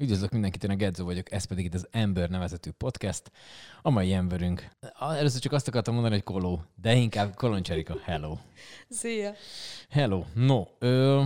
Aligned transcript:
Üdvözlök 0.00 0.30
mindenkit, 0.30 0.64
én 0.64 0.70
a 0.70 0.76
Gedzó 0.76 1.04
vagyok, 1.04 1.32
ez 1.32 1.44
pedig 1.44 1.64
itt 1.64 1.74
az 1.74 1.86
Ember 1.90 2.30
nevezetű 2.30 2.70
podcast. 2.70 3.30
A 3.82 3.90
mai 3.90 4.12
emberünk. 4.12 4.68
Először 4.98 5.40
csak 5.40 5.52
azt 5.52 5.68
akartam 5.68 5.94
mondani, 5.94 6.14
hogy 6.14 6.24
koló, 6.24 6.62
de 6.80 6.94
inkább 6.94 7.34
Koloncserika. 7.34 7.96
Hello. 8.04 8.36
Szia. 8.88 9.32
Hello. 9.88 10.24
No, 10.34 10.64
ö, 10.78 11.24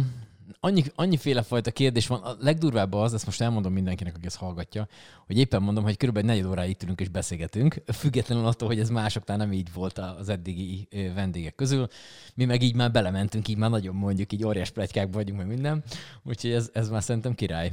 annyi, 0.61 0.83
annyiféle 0.95 1.43
fajta 1.43 1.71
kérdés 1.71 2.07
van. 2.07 2.23
A 2.23 2.37
legdurvább 2.41 2.93
az, 2.93 3.15
ezt 3.15 3.25
most 3.25 3.41
elmondom 3.41 3.73
mindenkinek, 3.73 4.17
aki 4.17 4.27
ezt 4.27 4.37
hallgatja, 4.37 4.89
hogy 5.27 5.39
éppen 5.39 5.63
mondom, 5.63 5.85
hogy 5.85 5.97
körülbelül 5.97 6.29
negyed 6.29 6.47
óráig 6.47 6.71
itt 6.71 6.83
ülünk 6.83 7.01
és 7.01 7.09
beszélgetünk, 7.09 7.83
függetlenül 7.87 8.47
attól, 8.47 8.69
hogy 8.69 8.81
ez 8.81 8.89
másoknál 8.89 9.37
nem 9.37 9.53
így 9.53 9.73
volt 9.73 9.99
az 9.99 10.29
eddigi 10.29 10.89
vendégek 11.15 11.55
közül. 11.55 11.89
Mi 12.35 12.45
meg 12.45 12.63
így 12.63 12.75
már 12.75 12.91
belementünk, 12.91 13.49
így 13.49 13.57
már 13.57 13.71
nagyon 13.71 13.95
mondjuk, 13.95 14.33
így 14.33 14.45
óriás 14.45 14.71
pletykákban 14.71 15.23
vagyunk, 15.23 15.39
meg 15.39 15.49
minden. 15.49 15.83
Úgyhogy 16.23 16.51
ez, 16.51 16.71
ez 16.73 16.89
már 16.89 17.03
szerintem 17.03 17.35
király. 17.35 17.73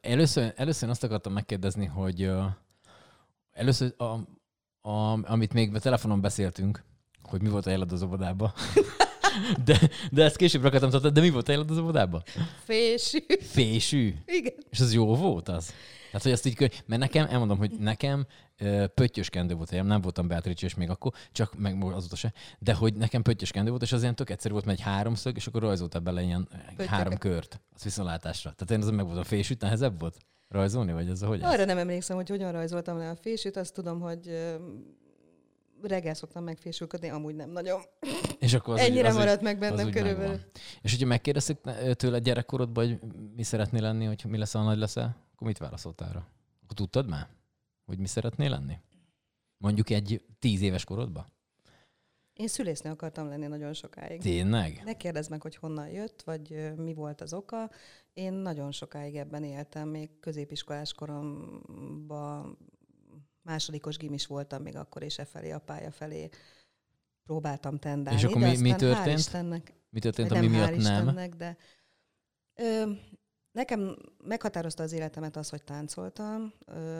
Először, 0.00 0.52
először 0.56 0.88
azt 0.88 1.04
akartam 1.04 1.32
megkérdezni, 1.32 1.86
hogy 1.86 2.30
először, 3.52 3.94
a, 3.96 4.04
a, 4.88 5.30
amit 5.32 5.52
még 5.52 5.78
telefonon 5.78 6.20
beszéltünk, 6.20 6.84
hogy 7.22 7.42
mi 7.42 7.48
volt 7.48 7.66
a 7.66 7.70
jelad 7.70 7.92
az 7.92 8.02
óvodában. 8.02 8.52
De, 9.64 9.90
de 10.10 10.24
ezt 10.24 10.36
később 10.36 10.64
akartam 10.64 11.12
de 11.12 11.20
mi 11.20 11.30
volt 11.30 11.48
a 11.48 11.64
az 11.70 11.78
óvodában? 11.78 12.22
Fésű. 12.64 13.18
Fésű? 13.40 14.14
Igen. 14.26 14.52
És 14.70 14.80
az 14.80 14.92
jó 14.92 15.14
volt 15.16 15.48
az? 15.48 15.72
Tehát, 16.06 16.22
hogy 16.22 16.32
azt 16.32 16.46
így, 16.46 16.82
mert 16.86 17.00
nekem, 17.00 17.26
elmondom, 17.30 17.58
hogy 17.58 17.70
nekem 17.78 18.26
pöttyös 18.94 19.30
kendő 19.30 19.54
volt 19.54 19.70
helyem, 19.70 19.86
nem 19.86 20.00
voltam 20.00 20.28
Beatrice 20.28 20.66
és 20.66 20.74
még 20.74 20.90
akkor, 20.90 21.12
csak 21.32 21.58
meg 21.58 21.84
azóta 21.84 22.16
se, 22.16 22.32
de 22.58 22.74
hogy 22.74 22.94
nekem 22.94 23.22
pöttyös 23.22 23.50
kendő 23.50 23.70
volt, 23.70 23.82
és 23.82 23.92
az 23.92 24.02
ilyen 24.02 24.14
tök 24.14 24.30
egyszerű 24.30 24.52
volt, 24.52 24.66
mert 24.66 24.78
egy 24.78 24.84
háromszög, 24.84 25.36
és 25.36 25.46
akkor 25.46 25.62
rajzolta 25.62 26.00
bele 26.00 26.22
ilyen 26.22 26.48
Pöttyöke. 26.48 26.88
három 26.88 27.18
kört, 27.18 27.60
az 27.74 27.82
viszontlátásra. 27.82 28.52
Tehát 28.52 28.70
én 28.70 28.80
azon 28.80 28.94
meg 28.94 29.06
volt 29.06 29.18
a 29.18 29.24
fésűt, 29.24 29.60
nehezebb 29.60 30.00
volt 30.00 30.16
rajzolni, 30.48 30.92
vagy 30.92 31.08
ez 31.08 31.22
a 31.22 31.26
hogy? 31.26 31.42
Arra 31.42 31.60
ez? 31.60 31.66
nem 31.66 31.78
emlékszem, 31.78 32.16
hogy 32.16 32.28
hogyan 32.28 32.52
rajzoltam 32.52 32.98
le 32.98 33.10
a 33.10 33.16
fésűt, 33.16 33.56
azt 33.56 33.74
tudom, 33.74 34.00
hogy 34.00 34.52
reggel 35.82 36.14
szoktam 36.14 36.44
megfésülködni, 36.44 37.08
amúgy 37.08 37.34
nem 37.34 37.50
nagyon. 37.50 37.80
És 38.38 38.54
akkor 38.54 38.74
az 38.74 38.80
Ennyire 38.80 39.08
az 39.08 39.16
maradt 39.16 39.42
meg 39.42 39.58
bennem 39.58 39.90
körülbelül. 39.90 40.28
Megvan. 40.28 40.50
És 40.82 40.90
hogyha 40.90 41.06
megkérdezték 41.06 41.58
tőle 41.92 42.18
gyerekkorodban, 42.18 42.86
hogy 42.86 42.98
mi 43.36 43.42
szeretnél 43.42 43.82
lenni, 43.82 44.04
hogy 44.04 44.24
mi 44.26 44.38
lesz, 44.38 44.52
ha 44.52 44.62
nagy 44.62 44.78
leszel, 44.78 45.16
akkor 45.34 45.46
mit 45.46 45.58
válaszoltál 45.58 46.12
rá? 46.12 46.26
Akkor 46.62 46.76
tudtad 46.76 47.08
már, 47.08 47.28
hogy 47.92 48.00
mi 48.00 48.06
szeretnél 48.06 48.50
lenni? 48.50 48.78
Mondjuk 49.56 49.90
egy 49.90 50.24
tíz 50.38 50.60
éves 50.60 50.84
korodban? 50.84 51.32
Én 52.32 52.48
szülésznő 52.48 52.90
akartam 52.90 53.28
lenni 53.28 53.46
nagyon 53.46 53.72
sokáig. 53.72 54.20
Tényleg? 54.20 54.82
Ne 54.84 54.96
kérdezd 54.96 55.30
meg, 55.30 55.42
hogy 55.42 55.56
honnan 55.56 55.88
jött, 55.88 56.22
vagy 56.22 56.72
mi 56.76 56.94
volt 56.94 57.20
az 57.20 57.32
oka. 57.32 57.70
Én 58.12 58.32
nagyon 58.32 58.72
sokáig 58.72 59.16
ebben 59.16 59.44
éltem, 59.44 59.88
még 59.88 60.18
középiskolás 60.20 60.92
koromban 60.92 62.58
másodikos 63.42 63.96
gimis 63.96 64.26
voltam 64.26 64.62
még 64.62 64.76
akkor, 64.76 65.02
és 65.02 65.18
e 65.18 65.24
felé, 65.24 65.50
a 65.50 65.58
pálya 65.58 65.90
felé 65.90 66.28
próbáltam 67.24 67.78
tendálni. 67.78 68.18
És 68.18 68.24
akkor 68.24 68.40
mi, 68.40 68.56
mi 68.56 68.74
történt? 68.74 69.18
Istennek, 69.18 69.74
mi 69.90 70.00
történt, 70.00 70.30
ami 70.30 70.46
miatt 70.46 70.68
nem? 70.68 70.78
Istennek, 70.78 71.34
de 71.34 71.56
ö, 72.54 72.92
nekem 73.52 73.96
meghatározta 74.24 74.82
az 74.82 74.92
életemet 74.92 75.36
az, 75.36 75.48
hogy 75.48 75.64
táncoltam. 75.64 76.52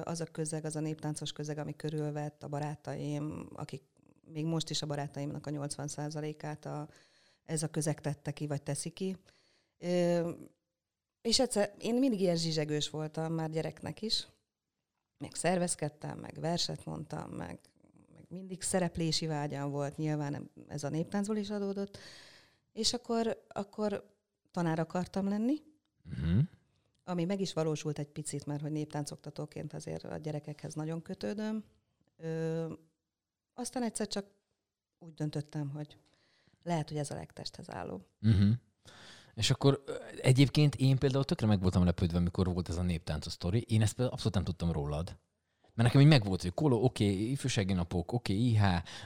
Az 0.02 0.20
a 0.20 0.24
közeg, 0.24 0.64
az 0.64 0.76
a 0.76 0.80
néptáncos 0.80 1.32
közeg, 1.32 1.58
ami 1.58 1.76
körülvett, 1.76 2.42
a 2.42 2.48
barátaim, 2.48 3.48
akik 3.54 3.82
még 4.24 4.44
most 4.44 4.70
is 4.70 4.82
a 4.82 4.86
barátaimnak 4.86 5.46
a 5.46 5.50
80%-át 5.50 6.66
a, 6.66 6.88
ez 7.44 7.62
a 7.62 7.68
közeg 7.68 8.00
tette 8.00 8.32
ki, 8.32 8.46
vagy 8.46 8.62
teszi 8.62 8.90
ki. 8.90 9.16
És 11.22 11.40
egyszer 11.40 11.74
én 11.78 11.94
mindig 11.94 12.20
ilyen 12.20 12.36
zsizsegős 12.36 12.90
voltam, 12.90 13.32
már 13.32 13.50
gyereknek 13.50 14.02
is 14.02 14.26
meg 15.22 15.34
szervezkedtem, 15.34 16.18
meg 16.18 16.40
verset 16.40 16.84
mondtam, 16.84 17.30
meg, 17.30 17.58
meg 18.12 18.24
mindig 18.28 18.62
szereplési 18.62 19.26
vágyam 19.26 19.70
volt, 19.70 19.96
nyilván 19.96 20.50
ez 20.68 20.84
a 20.84 20.88
néptáncból 20.88 21.36
is 21.36 21.50
adódott, 21.50 21.98
és 22.72 22.92
akkor, 22.92 23.44
akkor 23.48 24.10
tanár 24.50 24.78
akartam 24.78 25.28
lenni, 25.28 25.62
uh-huh. 26.10 26.42
ami 27.04 27.24
meg 27.24 27.40
is 27.40 27.52
valósult 27.52 27.98
egy 27.98 28.10
picit, 28.10 28.46
mert 28.46 28.60
hogy 28.60 28.72
néptáncoktatóként 28.72 29.72
azért 29.72 30.04
a 30.04 30.16
gyerekekhez 30.16 30.74
nagyon 30.74 31.02
kötődöm. 31.02 31.64
Ö, 32.16 32.72
aztán 33.54 33.82
egyszer 33.82 34.06
csak 34.06 34.26
úgy 34.98 35.14
döntöttem, 35.14 35.70
hogy 35.70 35.98
lehet, 36.62 36.88
hogy 36.88 36.98
ez 36.98 37.10
a 37.10 37.14
legtesthez 37.14 37.70
álló. 37.70 38.06
Uh-huh. 38.20 38.52
És 39.34 39.50
akkor 39.50 39.84
egyébként 40.20 40.74
én 40.74 40.98
például 40.98 41.24
tökre 41.24 41.46
meg 41.46 41.60
voltam 41.60 41.84
lepődve, 41.84 42.18
amikor 42.18 42.52
volt 42.52 42.68
ez 42.68 42.76
a 42.76 42.82
néptáncos 42.82 43.32
sztori. 43.32 43.64
Én 43.68 43.82
ezt 43.82 44.00
abszolút 44.00 44.34
nem 44.34 44.44
tudtam 44.44 44.72
rólad. 44.72 45.16
Mert 45.74 45.88
nekem 45.88 46.00
így 46.00 46.06
megvolt, 46.06 46.42
hogy 46.42 46.54
koló, 46.54 46.84
oké, 46.84 47.04
okay, 47.04 47.30
ifjúsági 47.30 47.72
napok, 47.72 48.12
oké, 48.12 48.32
okay, 48.32 48.48
IH, 48.48 48.62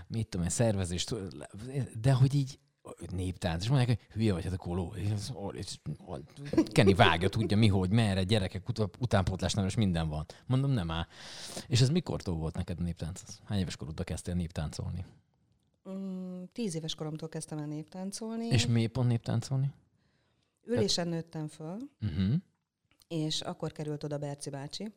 mit 0.07 0.29
tudom 0.29 0.47
én, 0.47 0.53
szervezés, 0.53 1.05
de 2.01 2.13
hogy 2.13 2.35
így 2.35 2.59
néptánc, 3.11 3.63
és 3.63 3.69
mondják, 3.69 3.99
hogy 3.99 4.07
hülye 4.13 4.33
vagy, 4.33 4.45
hát 4.45 4.53
a 4.53 4.57
koló. 4.57 4.95
Kenny 6.73 6.95
vágja, 6.95 7.29
tudja 7.29 7.57
mi, 7.57 7.69
hogy, 7.69 7.91
merre, 7.91 8.23
gyerekek, 8.23 8.69
ut- 8.69 8.97
utánpótlásnál 8.99 9.67
és 9.67 9.75
minden 9.75 10.09
van. 10.09 10.27
Mondom, 10.47 10.71
nem 10.71 10.91
áll. 10.91 11.07
És 11.67 11.81
ez 11.81 11.89
mikortól 11.89 12.37
volt 12.37 12.57
neked 12.57 12.81
a 12.81 12.83
néptánc? 12.83 13.23
Hány 13.45 13.59
éves 13.59 13.77
korodban 13.77 14.05
kezdtél 14.05 14.35
néptáncolni? 14.35 15.05
Mm, 15.89 16.43
tíz 16.53 16.75
éves 16.75 16.95
koromtól 16.95 17.29
kezdtem 17.29 17.59
el 17.59 17.67
néptáncolni. 17.67 18.47
És 18.47 18.67
miért 18.67 18.93
pont 18.93 19.09
néptáncolni? 19.09 19.73
Ülésen 20.65 21.09
nőttem 21.09 21.49
föl, 21.49 21.79
uh-huh. 22.03 22.35
és 23.09 23.41
akkor 23.41 23.73
került 23.73 24.05
oda 24.05 24.19
Berci 24.19 24.51
bácsi. 24.51 24.93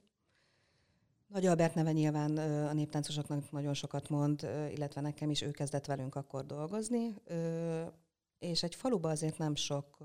Nagy 1.34 1.46
Albert 1.46 1.76
neve 1.76 1.92
nyilván 1.92 2.38
a 2.68 2.74
néptáncosoknak 2.74 3.52
nagyon 3.52 3.74
sokat 3.74 4.10
mond, 4.10 4.50
illetve 4.76 5.02
nekem 5.02 5.30
is 5.30 5.42
ő 5.42 5.52
kezdett 5.52 5.86
velünk 5.86 6.16
akkor 6.16 6.46
dolgozni, 6.46 7.16
és 8.40 8.64
egy 8.64 8.76
faluba 8.76 9.10
azért 9.10 9.38
nem 9.38 9.56
sok 9.56 9.98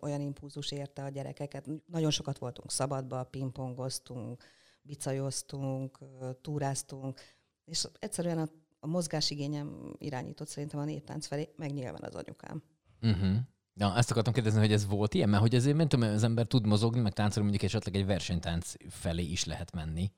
olyan 0.00 0.20
impulzus 0.20 0.70
érte 0.70 1.02
a 1.02 1.08
gyerekeket. 1.08 1.66
Nagyon 1.86 2.10
sokat 2.10 2.38
voltunk 2.38 2.70
szabadba, 2.70 3.24
pingpongoztunk, 3.24 4.44
bicajoztunk, 4.82 5.98
túráztunk, 6.40 7.20
és 7.64 7.88
egyszerűen 7.98 8.38
a, 8.38 8.48
a 8.80 8.86
mozgásigényem 8.86 9.94
irányított 9.98 10.48
szerintem 10.48 10.80
a 10.80 10.84
néptánc 10.84 11.26
felé, 11.26 11.52
meg 11.56 11.72
nyilván 11.72 12.02
az 12.02 12.14
anyukám. 12.14 12.62
Uh-huh. 13.02 13.36
Ja, 13.74 13.96
ezt 13.96 14.10
akartam 14.10 14.32
kérdezni, 14.32 14.60
hogy 14.60 14.72
ez 14.72 14.86
volt 14.86 15.14
ilyen, 15.14 15.28
mert 15.28 15.42
hogy 15.42 15.54
azért, 15.54 15.76
nem 15.76 15.88
tudom, 15.88 16.08
az 16.08 16.22
ember 16.22 16.46
tud 16.46 16.66
mozogni, 16.66 17.00
meg 17.00 17.12
táncolni, 17.12 17.48
mondjuk 17.48 17.70
esetleg 17.70 17.94
egy 17.94 18.06
versenytánc 18.06 18.72
felé 18.88 19.22
is 19.22 19.44
lehet 19.44 19.72
menni. 19.74 20.12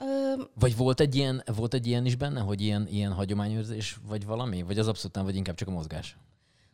Ö... 0.00 0.42
Vagy 0.54 0.76
volt 0.76 1.00
egy, 1.00 1.14
ilyen, 1.14 1.42
volt 1.56 1.74
egy 1.74 1.86
ilyen 1.86 2.04
is 2.04 2.16
benne, 2.16 2.40
hogy 2.40 2.60
ilyen, 2.60 2.86
ilyen 2.86 3.12
hagyományőrzés, 3.12 3.98
vagy 4.06 4.26
valami? 4.26 4.62
Vagy 4.62 4.78
az 4.78 4.88
abszolút 4.88 5.14
nem, 5.14 5.24
vagy 5.24 5.36
inkább 5.36 5.54
csak 5.54 5.68
a 5.68 5.70
mozgás? 5.70 6.16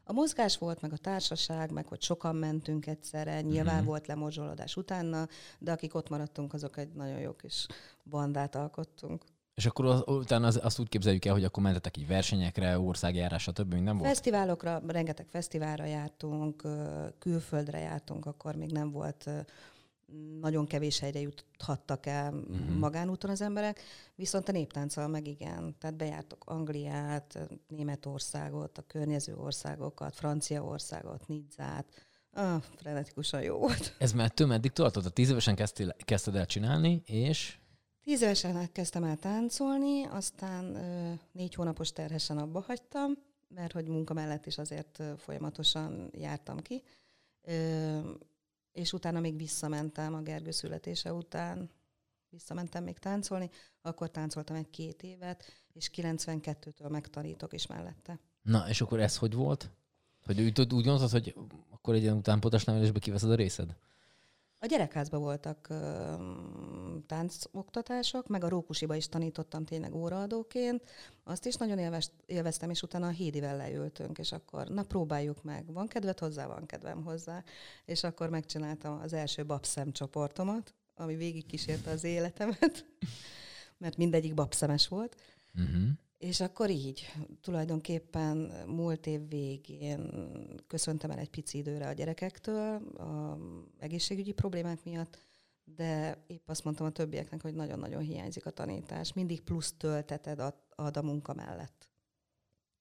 A 0.04 0.12
mozgás 0.12 0.58
volt, 0.58 0.80
meg 0.80 0.92
a 0.92 0.96
társaság, 0.96 1.70
meg 1.70 1.86
hogy 1.86 2.02
sokan 2.02 2.36
mentünk 2.36 2.86
egyszerre, 2.86 3.40
nyilván 3.40 3.76
mm-hmm. 3.76 3.84
volt 3.84 4.06
lemorzsolódás 4.06 4.76
utána, 4.76 5.28
de 5.58 5.72
akik 5.72 5.94
ott 5.94 6.08
maradtunk, 6.08 6.52
azok 6.52 6.76
egy 6.76 6.92
nagyon 6.92 7.18
jó 7.18 7.32
kis 7.32 7.66
bandát 8.04 8.54
alkottunk. 8.54 9.24
És 9.54 9.66
akkor 9.66 9.86
az, 9.86 10.02
utána 10.06 10.46
az, 10.46 10.60
azt 10.62 10.78
úgy 10.78 10.88
képzeljük 10.88 11.24
el, 11.24 11.32
hogy 11.32 11.44
akkor 11.44 11.62
mentetek 11.62 11.96
így 11.96 12.06
versenyekre, 12.06 12.78
országjárás, 12.78 13.42
stb. 13.42 13.74
nem 13.74 13.96
volt? 13.96 14.08
Fesztiválokra, 14.08 14.82
rengeteg 14.86 15.26
fesztiválra 15.28 15.84
jártunk, 15.84 16.62
külföldre 17.18 17.78
jártunk, 17.78 18.26
akkor 18.26 18.54
még 18.54 18.70
nem 18.70 18.90
volt 18.90 19.30
nagyon 20.40 20.66
kevés 20.66 20.98
helyre 20.98 21.20
juthattak 21.20 22.06
el 22.06 22.34
uh-huh. 22.34 22.78
magánúton 22.78 23.30
az 23.30 23.40
emberek, 23.40 23.80
viszont 24.14 24.48
a 24.48 24.52
néptánccal 24.52 25.08
meg 25.08 25.26
igen. 25.26 25.76
Tehát 25.78 25.96
bejártok 25.96 26.44
Angliát, 26.44 27.38
Németországot, 27.68 28.78
a 28.78 28.82
környező 28.82 29.34
országokat, 29.36 30.14
Franciaországot, 30.14 31.26
Nizzát. 31.26 32.08
Ah, 32.32 32.62
frenetikusan 32.76 33.42
jó 33.42 33.58
volt. 33.58 33.94
Ez 33.98 34.12
már 34.12 34.30
több 34.30 34.48
meddig 34.48 34.70
tartott? 34.70 35.04
A 35.04 35.10
tíz 35.10 35.30
évesen 35.30 35.54
kezdtél, 35.54 35.96
kezdted 36.04 36.34
el 36.34 36.46
csinálni, 36.46 37.02
és? 37.04 37.58
Tíz 38.02 38.22
évesen 38.22 38.72
kezdtem 38.72 39.04
el 39.04 39.16
táncolni, 39.16 40.04
aztán 40.04 40.64
négy 41.32 41.54
hónapos 41.54 41.92
terhesen 41.92 42.38
abba 42.38 42.60
hagytam, 42.60 43.12
mert 43.48 43.72
hogy 43.72 43.88
munka 43.88 44.14
mellett 44.14 44.46
is 44.46 44.58
azért 44.58 45.02
folyamatosan 45.16 46.10
jártam 46.12 46.58
ki. 46.58 46.82
És 48.80 48.92
utána 48.92 49.20
még 49.20 49.36
visszamentem 49.36 50.14
a 50.14 50.20
Gergő 50.20 50.50
születése 50.50 51.12
után, 51.12 51.70
visszamentem 52.30 52.84
még 52.84 52.98
táncolni, 52.98 53.50
akkor 53.82 54.10
táncoltam 54.10 54.56
egy 54.56 54.70
két 54.70 55.02
évet, 55.02 55.44
és 55.72 55.90
92-től 55.94 56.90
megtanítok 56.90 57.52
is 57.52 57.66
mellette. 57.66 58.18
Na, 58.42 58.68
és 58.68 58.80
akkor 58.80 59.00
ez 59.00 59.16
hogy 59.16 59.34
volt? 59.34 59.70
Hogy 60.24 60.40
úgy, 60.40 60.60
úgy 60.60 60.66
gondoltad, 60.66 61.10
hogy 61.10 61.34
akkor 61.70 61.94
egy 61.94 62.02
ilyen 62.02 62.16
utánpótás 62.16 62.64
nevelésbe 62.64 62.98
kiveszed 62.98 63.30
a 63.30 63.34
részed? 63.34 63.76
A 64.62 64.66
gyerekházban 64.66 65.20
voltak 65.20 65.68
táncoktatások, 67.06 68.28
meg 68.28 68.44
a 68.44 68.48
Rókusiba 68.48 68.94
is 68.94 69.08
tanítottam 69.08 69.64
tényleg 69.64 69.94
óraadóként. 69.94 70.82
Azt 71.24 71.46
is 71.46 71.54
nagyon 71.54 71.78
élvest, 71.78 72.10
élveztem, 72.26 72.70
és 72.70 72.82
utána 72.82 73.06
a 73.06 73.10
Hédivel 73.10 73.56
leültünk, 73.56 74.18
és 74.18 74.32
akkor 74.32 74.68
na 74.68 74.82
próbáljuk 74.82 75.42
meg. 75.42 75.72
Van 75.72 75.86
kedved 75.86 76.18
hozzá, 76.18 76.46
van 76.46 76.66
kedvem 76.66 77.04
hozzá. 77.04 77.44
És 77.84 78.04
akkor 78.04 78.30
megcsináltam 78.30 79.00
az 79.00 79.12
első 79.12 79.46
babszem 79.46 79.92
csoportomat, 79.92 80.74
ami 80.94 81.16
végig 81.16 81.46
kísérte 81.46 81.90
az 81.90 82.04
életemet, 82.04 82.86
mert 83.82 83.96
mindegyik 83.96 84.34
babszemes 84.34 84.88
volt. 84.88 85.16
Uh-huh. 85.54 85.88
És 86.20 86.40
akkor 86.40 86.70
így, 86.70 87.12
tulajdonképpen 87.40 88.36
múlt 88.66 89.06
év 89.06 89.28
végén 89.28 90.10
köszöntem 90.66 91.10
el 91.10 91.18
egy 91.18 91.30
pici 91.30 91.58
időre 91.58 91.88
a 91.88 91.92
gyerekektől, 91.92 92.76
a 92.96 93.38
egészségügyi 93.78 94.32
problémák 94.32 94.84
miatt, 94.84 95.18
de 95.64 96.24
épp 96.26 96.48
azt 96.48 96.64
mondtam 96.64 96.86
a 96.86 96.90
többieknek, 96.90 97.42
hogy 97.42 97.54
nagyon-nagyon 97.54 98.02
hiányzik 98.02 98.46
a 98.46 98.50
tanítás. 98.50 99.12
Mindig 99.12 99.40
plusz 99.40 99.74
tölteted 99.76 100.38
ad, 100.38 100.54
ad 100.74 100.96
a 100.96 101.02
munka 101.02 101.34
mellett. 101.34 101.88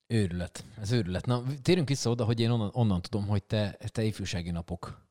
Őrület, 0.07 0.65
ez 0.77 0.91
őrület. 0.91 1.25
Na, 1.25 1.43
térjünk 1.61 1.87
vissza 1.87 2.09
oda, 2.09 2.25
hogy 2.25 2.39
én 2.39 2.49
onnan, 2.49 2.69
onnan 2.73 3.01
tudom, 3.01 3.27
hogy 3.27 3.43
te, 3.43 3.77
te 3.91 4.03
ifjúsági 4.03 4.51
napok. 4.51 5.07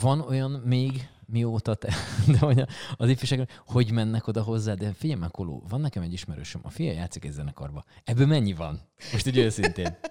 Van 0.00 0.20
olyan 0.20 0.50
még, 0.50 1.08
mióta 1.26 1.74
te, 1.74 1.94
de 2.32 2.38
hogy 2.38 2.64
az 2.96 3.08
ifjúság, 3.08 3.48
hogy 3.66 3.90
mennek 3.90 4.26
oda 4.26 4.42
hozzá, 4.42 4.74
de 4.74 4.92
figyelj 4.92 5.20
már, 5.20 5.30
Koló, 5.30 5.64
van 5.68 5.80
nekem 5.80 6.02
egy 6.02 6.12
ismerősöm, 6.12 6.60
a 6.64 6.70
fia 6.70 6.92
játszik 6.92 7.24
egy 7.24 7.32
zenekarba. 7.32 7.84
Ebből 8.04 8.26
mennyi 8.26 8.52
van? 8.52 8.80
Most 9.12 9.26
így 9.26 9.36
őszintén. 9.36 9.96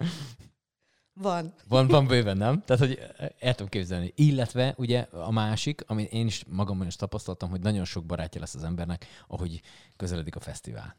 Van. 1.20 1.54
Van, 1.68 1.88
van 1.88 2.06
bőven, 2.06 2.36
nem? 2.36 2.62
Tehát, 2.64 2.82
hogy 2.82 3.00
el 3.38 3.54
tudom 3.54 3.68
képzelni. 3.68 4.12
Illetve 4.14 4.74
ugye 4.76 5.00
a 5.00 5.30
másik, 5.30 5.84
ami 5.86 6.02
én 6.02 6.26
is 6.26 6.44
magamon 6.48 6.86
is 6.86 6.96
tapasztaltam, 6.96 7.50
hogy 7.50 7.60
nagyon 7.60 7.84
sok 7.84 8.04
barátja 8.04 8.40
lesz 8.40 8.54
az 8.54 8.64
embernek, 8.64 9.06
ahogy 9.28 9.62
közeledik 9.96 10.36
a 10.36 10.40
fesztivál. 10.40 10.96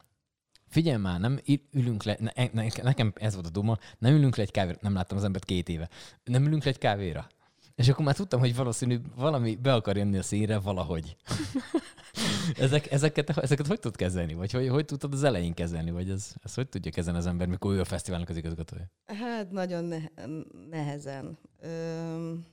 Figyelj 0.67 0.97
már, 0.97 1.19
nem 1.19 1.39
ülünk 1.71 2.03
le, 2.03 2.17
ne, 2.19 2.31
ne, 2.51 2.67
nekem 2.81 3.13
ez 3.15 3.33
volt 3.33 3.45
a 3.45 3.49
duma, 3.49 3.77
nem 3.97 4.13
ülünk 4.13 4.35
le 4.35 4.43
egy 4.43 4.51
kávéra, 4.51 4.77
nem 4.81 4.93
láttam 4.93 5.17
az 5.17 5.23
embert 5.23 5.45
két 5.45 5.69
éve, 5.69 5.89
nem 6.23 6.45
ülünk 6.45 6.63
le 6.63 6.69
egy 6.69 6.77
kávéra. 6.77 7.27
És 7.77 7.89
akkor 7.89 8.05
már 8.05 8.15
tudtam, 8.15 8.39
hogy 8.39 8.55
valószínű 8.55 8.99
valami 9.15 9.55
be 9.55 9.73
akar 9.73 9.97
jönni 9.97 10.17
a 10.17 10.23
színre 10.23 10.59
valahogy. 10.59 11.15
Ezek, 12.59 12.91
ezeket, 12.91 13.29
ezeket 13.29 13.67
hogy 13.67 13.79
tud 13.79 13.95
kezelni? 13.95 14.33
Vagy 14.33 14.51
hogy, 14.51 14.67
hogy 14.67 14.85
tudtad 14.85 15.13
az 15.13 15.23
elején 15.23 15.53
kezelni? 15.53 15.91
Vagy 15.91 16.09
ez, 16.09 16.33
ez 16.43 16.53
hogy 16.53 16.69
tudja 16.69 16.91
kezelni 16.91 17.19
az 17.19 17.25
ember, 17.25 17.47
mikor 17.47 17.73
ő 17.73 17.79
a 17.79 17.85
fesztiválnak 17.85 18.29
az 18.29 18.37
igazgatója? 18.37 18.91
Hát 19.05 19.51
nagyon 19.51 19.83
ne- 19.83 20.25
nehezen. 20.69 21.37
Öm, 21.61 22.45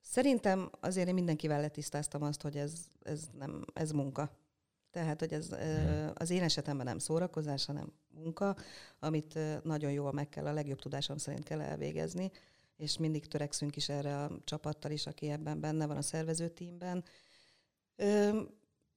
szerintem 0.00 0.70
azért 0.80 1.08
én 1.08 1.14
mindenkivel 1.14 1.60
letisztáztam 1.60 2.22
azt, 2.22 2.42
hogy 2.42 2.56
ez, 2.56 2.72
ez, 3.02 3.28
nem, 3.38 3.64
ez 3.72 3.90
munka. 3.90 4.30
Tehát, 4.90 5.20
hogy 5.20 5.32
ez 5.32 5.48
hmm. 5.48 6.10
az 6.14 6.30
én 6.30 6.42
esetemben 6.42 6.86
nem 6.86 6.98
szórakozás, 6.98 7.64
hanem 7.64 7.92
munka, 8.08 8.56
amit 8.98 9.38
nagyon 9.62 9.92
jól 9.92 10.12
meg 10.12 10.28
kell, 10.28 10.46
a 10.46 10.52
legjobb 10.52 10.78
tudásom 10.78 11.16
szerint 11.16 11.44
kell 11.44 11.60
elvégezni 11.60 12.30
és 12.80 12.98
mindig 12.98 13.26
törekszünk 13.26 13.76
is 13.76 13.88
erre 13.88 14.22
a 14.22 14.30
csapattal 14.44 14.90
is, 14.90 15.06
aki 15.06 15.30
ebben 15.30 15.60
benne 15.60 15.86
van 15.86 15.96
a 15.96 16.02
szervezőtímben. 16.02 17.04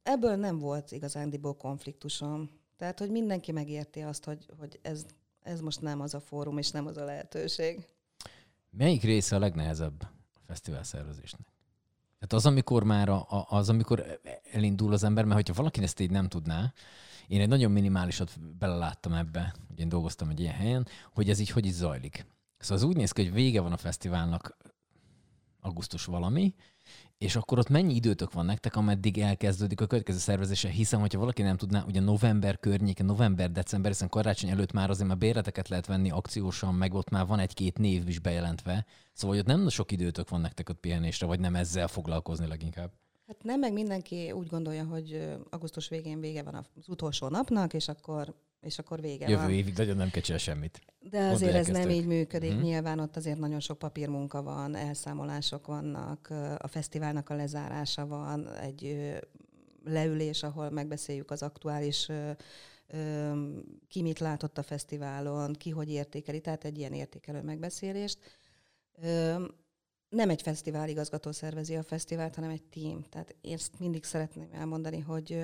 Ebből 0.04 0.36
nem 0.36 0.60
volt 0.60 0.92
igazándiból 0.92 1.56
konfliktusom. 1.56 2.50
Tehát, 2.78 3.00
hogy 3.00 3.12
mindenki 3.12 3.52
megérti 3.52 4.02
azt, 4.02 4.26
hogy, 4.26 4.46
hogy 4.58 4.80
ez, 4.82 5.06
ez 5.42 5.62
most 5.62 5.82
nem 5.82 6.02
az 6.02 6.14
a 6.14 6.20
fórum, 6.20 6.58
és 6.58 6.72
nem 6.72 6.88
az 6.88 6.98
a 6.98 7.04
lehetőség. 7.04 7.88
Melyik 8.70 9.04
része 9.04 9.36
a 9.36 9.40
legnehezebb 9.40 10.02
a 10.34 10.40
fesztivál 10.46 10.84
szervezésnek? 10.84 11.42
Tehát 12.20 12.34
az, 12.34 12.46
amikor 12.46 12.84
már 12.84 13.10
a, 13.10 13.46
az, 13.50 13.70
amikor 13.70 14.20
elindul 14.52 14.94
az 14.94 15.04
ember, 15.04 15.24
mert 15.24 15.36
hogyha 15.36 15.54
valaki 15.54 15.84
ezt 15.84 16.00
így 16.00 16.12
nem 16.12 16.28
tudná, 16.30 16.74
én 17.28 17.42
egy 17.42 17.48
nagyon 17.48 17.72
minimálisat 17.72 18.40
beleláttam 18.58 19.14
ebbe, 19.14 19.56
hogy 19.68 19.80
én 19.80 19.90
dolgoztam 19.90 20.30
egy 20.30 20.40
ilyen 20.40 20.54
helyen, 20.54 20.88
hogy 21.14 21.30
ez 21.30 21.40
így 21.40 21.50
hogy 21.50 21.66
is 21.66 21.74
zajlik. 21.74 22.26
Szóval 22.64 22.78
az 22.78 22.84
úgy 22.84 22.96
néz 22.96 23.12
ki, 23.12 23.24
hogy 23.24 23.34
vége 23.34 23.62
van 23.62 23.72
a 23.72 23.78
fesztiválnak 23.78 24.58
augusztus 25.62 26.06
valami, 26.06 26.56
és 27.18 27.36
akkor 27.36 27.60
ott 27.60 27.70
mennyi 27.70 27.96
időtök 27.96 28.34
van 28.34 28.46
nektek, 28.46 28.76
ameddig 28.76 29.18
elkezdődik 29.20 29.82
a 29.82 29.86
következő 29.86 30.18
szervezése? 30.18 30.70
Hiszen, 30.70 31.00
hogyha 31.00 31.20
valaki 31.20 31.42
nem 31.42 31.58
tudná, 31.58 31.84
ugye 31.88 32.00
november 32.00 32.60
környéke, 32.60 33.04
november-december, 33.04 33.92
hiszen 33.92 34.10
karácsony 34.10 34.50
előtt 34.50 34.72
már 34.72 34.90
azért 34.90 35.08
már 35.08 35.18
béreteket 35.18 35.68
lehet 35.68 35.86
venni 35.86 36.12
akciósan, 36.12 36.74
meg 36.74 36.94
ott 36.94 37.10
már 37.10 37.26
van 37.26 37.40
egy-két 37.40 37.78
név 37.78 38.08
is 38.08 38.20
bejelentve. 38.20 38.86
Szóval, 39.14 39.36
hogy 39.36 39.46
ott 39.46 39.58
nem 39.58 39.70
sok 39.70 39.92
időtök 39.92 40.30
van 40.30 40.42
nektek 40.42 40.70
ott 40.70 40.80
pihenésre, 40.80 41.26
vagy 41.26 41.40
nem 41.40 41.56
ezzel 41.56 41.88
foglalkozni 41.88 42.48
leginkább. 42.48 42.92
Hát 43.28 43.44
nem, 43.44 43.60
meg 43.60 43.74
mindenki 43.74 44.32
úgy 44.32 44.48
gondolja, 44.48 44.86
hogy 44.86 45.36
augusztus 45.50 45.88
végén 45.88 46.20
vége 46.20 46.44
van 46.44 46.56
az 46.56 46.88
utolsó 46.88 47.28
napnak, 47.28 47.74
és 47.74 47.88
akkor 47.88 48.36
és 48.64 48.80
akkor 48.80 49.02
vége 49.02 49.30
Jövő 49.30 49.42
van. 49.42 49.52
évig 49.52 49.78
nagyon 49.78 49.96
nem 49.96 50.10
kell 50.10 50.38
semmit. 50.38 50.82
De 51.10 51.28
azért 51.28 51.54
ez 51.54 51.68
nem 51.68 51.90
így 51.90 52.06
működik. 52.06 52.52
Hmm. 52.52 52.62
Nyilván 52.62 53.00
ott 53.00 53.16
azért 53.16 53.40
nagyon 53.40 53.60
sok 53.60 53.80
papírmunka 53.80 54.44
van, 54.44 54.76
elszámolások 54.76 55.68
vannak, 55.68 56.28
a 56.58 56.68
fesztiválnak 56.68 57.30
a 57.30 57.36
lezárása 57.36 58.08
van, 58.08 58.48
egy 58.48 59.14
leülés, 59.86 60.44
ahol 60.44 60.70
megbeszéljük 60.70 61.32
az 61.32 61.42
aktuális 61.42 62.10
ki 63.88 64.02
mit 64.02 64.20
látott 64.20 64.58
a 64.58 64.64
fesztiválon, 64.64 65.54
ki 65.54 65.70
hogy 65.70 65.90
értékeli, 65.90 66.42
tehát 66.42 66.64
egy 66.64 66.78
ilyen 66.78 66.94
értékelő 66.94 67.42
megbeszélést. 67.42 68.18
Nem 70.10 70.30
egy 70.30 70.42
fesztivál 70.42 70.90
igazgató 70.90 71.32
szervezi 71.32 71.76
a 71.76 71.84
fesztivált, 71.84 72.36
hanem 72.36 72.50
egy 72.50 72.64
team. 72.64 73.04
Tehát 73.10 73.36
én 73.42 73.54
ezt 73.54 73.80
mindig 73.80 74.04
szeretném 74.04 74.48
elmondani, 74.52 75.00
hogy 75.00 75.44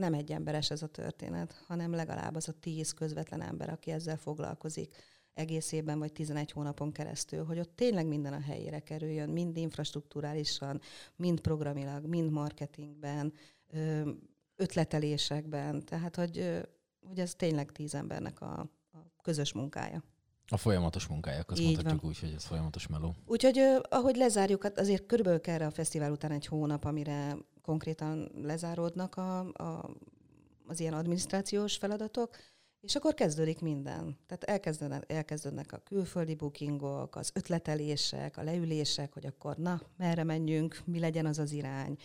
nem 0.00 0.14
egy 0.14 0.32
emberes 0.32 0.70
ez 0.70 0.82
a 0.82 0.86
történet, 0.86 1.62
hanem 1.66 1.92
legalább 1.92 2.34
az 2.34 2.48
a 2.48 2.52
tíz 2.60 2.92
közvetlen 2.92 3.42
ember, 3.42 3.70
aki 3.70 3.90
ezzel 3.90 4.16
foglalkozik 4.16 4.94
egész 5.34 5.72
évben 5.72 5.98
vagy 5.98 6.12
11 6.12 6.50
hónapon 6.50 6.92
keresztül, 6.92 7.44
hogy 7.44 7.58
ott 7.58 7.76
tényleg 7.76 8.06
minden 8.06 8.32
a 8.32 8.40
helyére 8.40 8.78
kerüljön, 8.78 9.28
mind 9.28 9.56
infrastruktúrálisan, 9.56 10.80
mind 11.16 11.40
programilag, 11.40 12.06
mind 12.06 12.30
marketingben, 12.30 13.32
ötletelésekben, 14.56 15.84
tehát 15.84 16.16
hogy, 16.16 16.60
hogy 17.06 17.20
ez 17.20 17.34
tényleg 17.34 17.72
tíz 17.72 17.94
embernek 17.94 18.40
a, 18.40 18.58
a 18.92 19.22
közös 19.22 19.52
munkája. 19.52 20.02
A 20.52 20.56
folyamatos 20.56 21.06
munkája, 21.06 21.44
azt 21.46 21.60
Így 21.60 21.64
mondhatjuk 21.66 22.00
van. 22.00 22.10
úgy, 22.10 22.18
hogy 22.18 22.32
ez 22.32 22.44
folyamatos 22.44 22.86
meló. 22.86 23.14
Úgyhogy 23.26 23.58
ahogy 23.88 24.16
lezárjuk, 24.16 24.62
hát 24.62 24.78
azért 24.78 25.06
körülbelül 25.06 25.40
kell 25.40 25.60
a 25.60 25.70
fesztivál 25.70 26.10
után 26.10 26.30
egy 26.30 26.46
hónap, 26.46 26.84
amire 26.84 27.36
konkrétan 27.62 28.30
lezáródnak 28.42 29.16
a, 29.16 29.38
a, 29.38 29.90
az 30.66 30.80
ilyen 30.80 30.92
adminisztrációs 30.92 31.76
feladatok, 31.76 32.36
és 32.80 32.94
akkor 32.94 33.14
kezdődik 33.14 33.60
minden. 33.60 34.18
Tehát 34.26 34.44
elkezdődnek, 34.44 35.12
elkezdődnek 35.12 35.72
a 35.72 35.78
külföldi 35.84 36.34
bookingok, 36.34 37.16
az 37.16 37.30
ötletelések, 37.34 38.36
a 38.36 38.42
leülések, 38.42 39.12
hogy 39.12 39.26
akkor 39.26 39.56
na, 39.56 39.80
merre 39.96 40.24
menjünk, 40.24 40.80
mi 40.84 40.98
legyen 40.98 41.26
az 41.26 41.38
az 41.38 41.52
irány. 41.52 41.96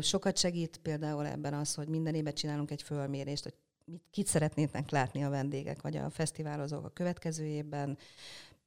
Sokat 0.00 0.38
segít 0.38 0.78
például 0.82 1.26
ebben 1.26 1.54
az, 1.54 1.74
hogy 1.74 1.88
minden 1.88 2.14
évben 2.14 2.34
csinálunk 2.34 2.70
egy 2.70 2.82
fölmérést, 2.82 3.42
hogy 3.42 3.54
mit, 3.84 4.02
kit 4.10 4.26
szeretnének 4.26 4.90
látni 4.90 5.24
a 5.24 5.30
vendégek, 5.30 5.82
vagy 5.82 5.96
a 5.96 6.10
fesztiválozók 6.10 6.84
a 6.84 6.88
következő 6.88 7.44
évben, 7.44 7.98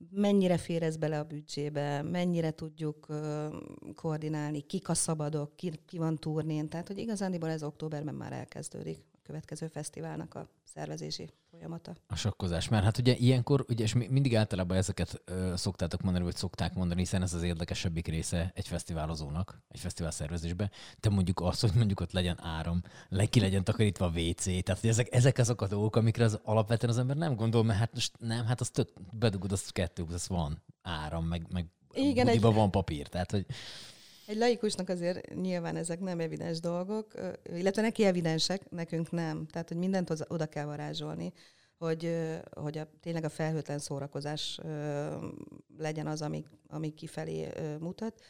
mennyire 0.10 0.58
fér 0.58 0.84
ez 0.84 0.98
bele 0.98 1.20
a 1.20 1.24
büdzsébe, 1.24 2.01
mennyire 2.01 2.51
tudjuk 2.51 3.08
koordinálni, 3.96 4.62
kik 4.62 4.89
a 4.89 4.94
szabadok, 4.94 5.56
ki, 5.56 5.72
ki 5.86 5.98
van 5.98 6.16
turnén. 6.16 6.70
Tehát, 6.70 6.88
hogy 6.88 6.98
igazándiból 6.98 7.50
ez 7.50 7.63
októberben 7.63 8.16
már 8.16 8.34
elkezdődik 8.34 9.06
következő 9.27 9.67
fesztiválnak 9.67 10.36
a 10.36 10.48
szervezési 10.63 11.29
folyamata. 11.51 11.96
A 12.07 12.15
sokkozás. 12.15 12.67
Mert 12.69 12.84
hát 12.84 12.98
ugye 12.98 13.15
ilyenkor, 13.15 13.65
ugye, 13.69 13.84
és 13.84 13.93
mindig 13.93 14.36
általában 14.36 14.77
ezeket 14.77 15.22
ö, 15.25 15.53
szoktátok 15.55 16.01
mondani, 16.01 16.24
vagy 16.24 16.36
szokták 16.36 16.74
mondani, 16.74 17.00
hiszen 17.00 17.22
ez 17.22 17.34
az 17.34 17.43
érdekesebbik 17.43 18.07
része 18.07 18.51
egy 18.55 18.67
fesztiválozónak, 18.67 19.62
egy 19.67 19.79
fesztivál 19.79 20.12
szervezésbe. 20.12 20.69
Te 21.00 21.10
mondjuk 21.10 21.39
azt, 21.41 21.62
hogy 21.62 21.72
mondjuk 21.75 22.00
ott 22.00 22.12
legyen 22.12 22.41
áram, 22.41 22.81
le, 23.10 23.25
ki 23.25 23.39
legyen 23.39 23.63
takarítva 23.63 24.05
a 24.05 24.19
WC. 24.19 24.43
Tehát, 24.43 24.81
hogy 24.81 24.89
ezek, 24.89 25.13
ezek 25.13 25.38
azok 25.38 25.62
a 25.62 25.67
dolgok, 25.67 25.96
amikre 25.96 26.24
az 26.24 26.39
alapvetően 26.43 26.91
az 26.91 27.00
ember 27.00 27.15
nem 27.15 27.36
gondol, 27.36 27.63
mert 27.63 27.79
hát 27.79 27.93
most 27.93 28.12
nem, 28.19 28.46
hát 28.46 28.62
az 28.62 28.69
tök, 28.69 28.89
bedugod, 29.12 29.51
az 29.51 29.69
kettő, 29.69 30.03
az 30.13 30.27
van 30.27 30.63
áram, 30.81 31.25
meg, 31.25 31.46
meg 31.51 31.65
Igen, 31.93 32.27
egy... 32.27 32.41
van 32.41 32.72
papír. 32.72 33.07
Tehát, 33.07 33.31
hogy 33.31 33.46
egy 34.27 34.38
laikusnak 34.38 34.89
azért 34.89 35.36
nyilván 35.36 35.75
ezek 35.75 36.00
nem 36.00 36.19
evidens 36.19 36.60
dolgok, 36.60 37.13
illetve 37.43 37.81
neki 37.81 38.03
evidensek, 38.03 38.69
nekünk 38.69 39.12
nem. 39.12 39.46
Tehát, 39.46 39.67
hogy 39.67 39.77
mindent 39.77 40.25
oda 40.27 40.46
kell 40.46 40.65
varázsolni, 40.65 41.34
hogy, 41.77 42.17
hogy 42.51 42.77
a, 42.77 42.89
tényleg 43.00 43.24
a 43.24 43.29
felhőtlen 43.29 43.79
szórakozás 43.79 44.60
legyen 45.77 46.07
az, 46.07 46.22
ami, 46.22 46.46
ami 46.67 46.93
kifelé 46.93 47.48
mutat. 47.79 48.22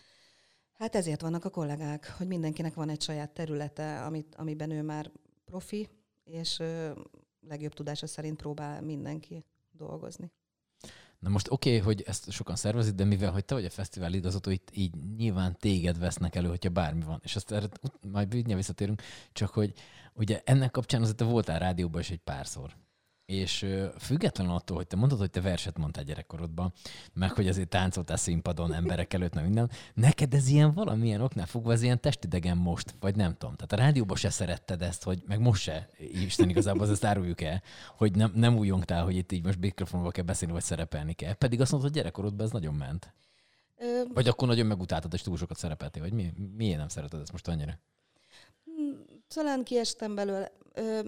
Hát 0.74 0.96
ezért 0.96 1.22
vannak 1.22 1.46
a 1.46 1.50
kollégák, 1.50 2.14
hogy 2.18 2.28
mindenkinek 2.28 2.74
van 2.74 2.90
egy 2.90 3.02
saját 3.02 3.34
területe, 3.34 4.04
amit, 4.04 4.36
amiben 4.36 4.72
ő 4.72 4.82
már 4.82 5.12
profi, 5.46 5.90
és 6.24 6.62
legjobb 7.48 7.74
tudása 7.74 8.08
szerint 8.08 8.38
próbál 8.38 8.82
mindenki 8.82 9.46
dolgozni. 9.72 10.32
Na 11.20 11.30
most 11.30 11.52
oké, 11.52 11.70
okay, 11.70 11.82
hogy 11.82 12.04
ezt 12.08 12.32
sokan 12.32 12.56
szervezik, 12.56 12.94
de 12.94 13.04
mivel, 13.04 13.32
hogy 13.32 13.46
te 13.46 13.54
vagy 13.54 13.66
a 13.66 13.70
fesztivál 13.70 14.14
igazgató, 14.14 14.52
itt 14.52 14.70
így 14.74 14.94
nyilván 15.18 15.58
téged 15.60 16.00
vesznek 16.00 16.36
elő, 16.36 16.48
hogyha 16.48 16.70
bármi 16.70 17.04
van. 17.04 17.20
És 17.24 17.36
azt 17.36 17.52
erre 17.52 17.68
majd 18.02 18.54
visszatérünk, 18.56 19.02
csak 19.32 19.50
hogy 19.50 19.74
ugye 20.14 20.42
ennek 20.44 20.72
kapcsán 20.72 21.02
azért 21.02 21.18
te 21.18 21.24
voltál 21.24 21.60
rádióban 21.60 22.02
is 22.02 22.10
egy 22.10 22.22
párszor. 22.24 22.76
És 23.28 23.66
függetlenül 24.00 24.54
attól, 24.54 24.78
hogy 24.78 24.88
te 24.88 24.96
mondtad, 24.96 25.20
hogy 25.20 25.30
te 25.30 25.42
verset 25.42 25.78
mondtál 25.78 26.04
gyerekkorodban, 26.04 26.74
meg 27.14 27.32
hogy 27.32 27.48
azért 27.48 27.70
táncoltál 27.70 28.18
színpadon 28.18 28.74
emberek 28.74 29.14
előtt, 29.14 29.34
meg 29.34 29.44
minden, 29.44 29.70
neked 29.94 30.34
ez 30.34 30.48
ilyen 30.48 30.74
valamilyen 30.74 31.22
oknál 31.22 31.46
fogva, 31.46 31.72
ez 31.72 31.82
ilyen 31.82 32.02
testidegen 32.02 32.58
most, 32.58 32.96
vagy 33.00 33.16
nem 33.16 33.38
tudom. 33.38 33.56
Tehát 33.56 33.72
a 33.72 33.76
rádióban 33.76 34.18
se 34.18 34.30
szeretted 34.30 34.82
ezt, 34.82 35.04
hogy 35.04 35.24
meg 35.26 35.40
most 35.40 35.62
se, 35.62 35.90
Isten 35.98 36.50
igazából, 36.50 36.82
az 36.82 36.90
ezt 36.90 37.04
áruljuk 37.04 37.42
el, 37.42 37.62
hogy 37.98 38.16
nem, 38.16 38.32
nem 38.36 38.58
újongtál, 38.58 39.04
hogy 39.04 39.16
itt 39.16 39.32
így 39.32 39.46
most 39.46 39.60
mikrofonba 39.60 40.12
kell 40.12 40.24
beszélni, 40.24 40.54
vagy 40.54 40.64
szerepelni 40.64 41.14
kell. 41.14 41.34
Pedig 41.34 41.62
azt 41.62 41.72
mondtad, 41.72 41.92
hogy 41.92 42.02
gyerekkorodban 42.02 42.46
ez 42.46 42.52
nagyon 42.52 42.74
ment. 42.74 43.14
Ö... 43.78 44.02
Vagy 44.14 44.28
akkor 44.28 44.48
nagyon 44.48 44.66
megutáltad, 44.66 45.14
és 45.14 45.22
túl 45.22 45.38
sokat 45.38 45.58
szerepeltél, 45.58 46.02
vagy 46.02 46.14
mi, 46.14 46.34
miért 46.58 46.78
nem 46.78 46.88
szereted 46.88 47.22
ezt 47.22 47.32
most 47.32 47.48
annyira? 47.48 47.80
Hmm, 48.64 49.06
talán 49.28 49.64
kiestem 49.64 50.16
belőle. 50.16 50.52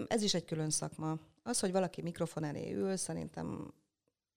Ez 0.08 0.22
is 0.22 0.34
egy 0.34 0.44
külön 0.44 0.70
szakma. 0.70 1.18
Az, 1.42 1.60
hogy 1.60 1.72
valaki 1.72 2.02
mikrofon 2.02 2.44
elé 2.44 2.72
ül, 2.72 2.96
szerintem, 2.96 3.74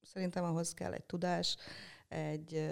szerintem 0.02 0.44
ahhoz 0.44 0.74
kell 0.74 0.94
egy 0.94 1.04
tudás, 1.04 1.58
egy, 2.08 2.70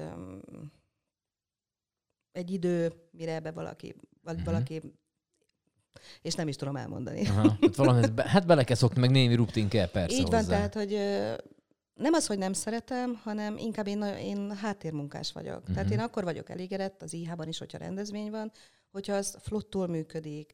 egy 2.32 2.52
idő, 2.52 2.94
mire 3.12 3.34
ebbe 3.34 3.52
valaki, 3.52 3.96
uh-huh. 4.24 4.44
valaki 4.44 4.82
és 6.22 6.34
nem 6.34 6.48
is 6.48 6.56
tudom 6.56 6.76
elmondani. 6.76 7.28
Aha, 7.28 7.58
hát, 7.62 7.76
valami, 7.76 8.08
hát 8.18 8.46
bele 8.46 8.64
kell 8.64 8.76
szokni, 8.76 9.00
meg 9.00 9.12
némi 9.12 9.36
rutin 9.36 9.68
kell 9.68 9.90
persze 9.90 10.18
Így 10.18 10.30
van, 10.30 10.46
tehát, 10.46 10.74
hogy 10.74 10.92
nem 11.94 12.14
az, 12.14 12.28
hogy 12.28 12.38
nem 12.38 12.54
szeretem, 12.54 13.16
hanem 13.24 13.58
inkább 13.58 13.88
én, 13.88 14.04
én 14.04 14.56
háttérmunkás 14.56 15.32
vagyok. 15.32 15.60
Uh-huh. 15.60 15.76
Tehát 15.76 15.92
én 15.92 16.00
akkor 16.00 16.24
vagyok 16.24 16.50
elégedett 16.50 17.02
az 17.02 17.14
IH-ban 17.14 17.48
is, 17.48 17.58
hogyha 17.58 17.78
rendezvény 17.78 18.32
van, 18.32 18.52
hogyha 18.92 19.14
az 19.14 19.38
flottul 19.40 19.88
működik, 19.88 20.54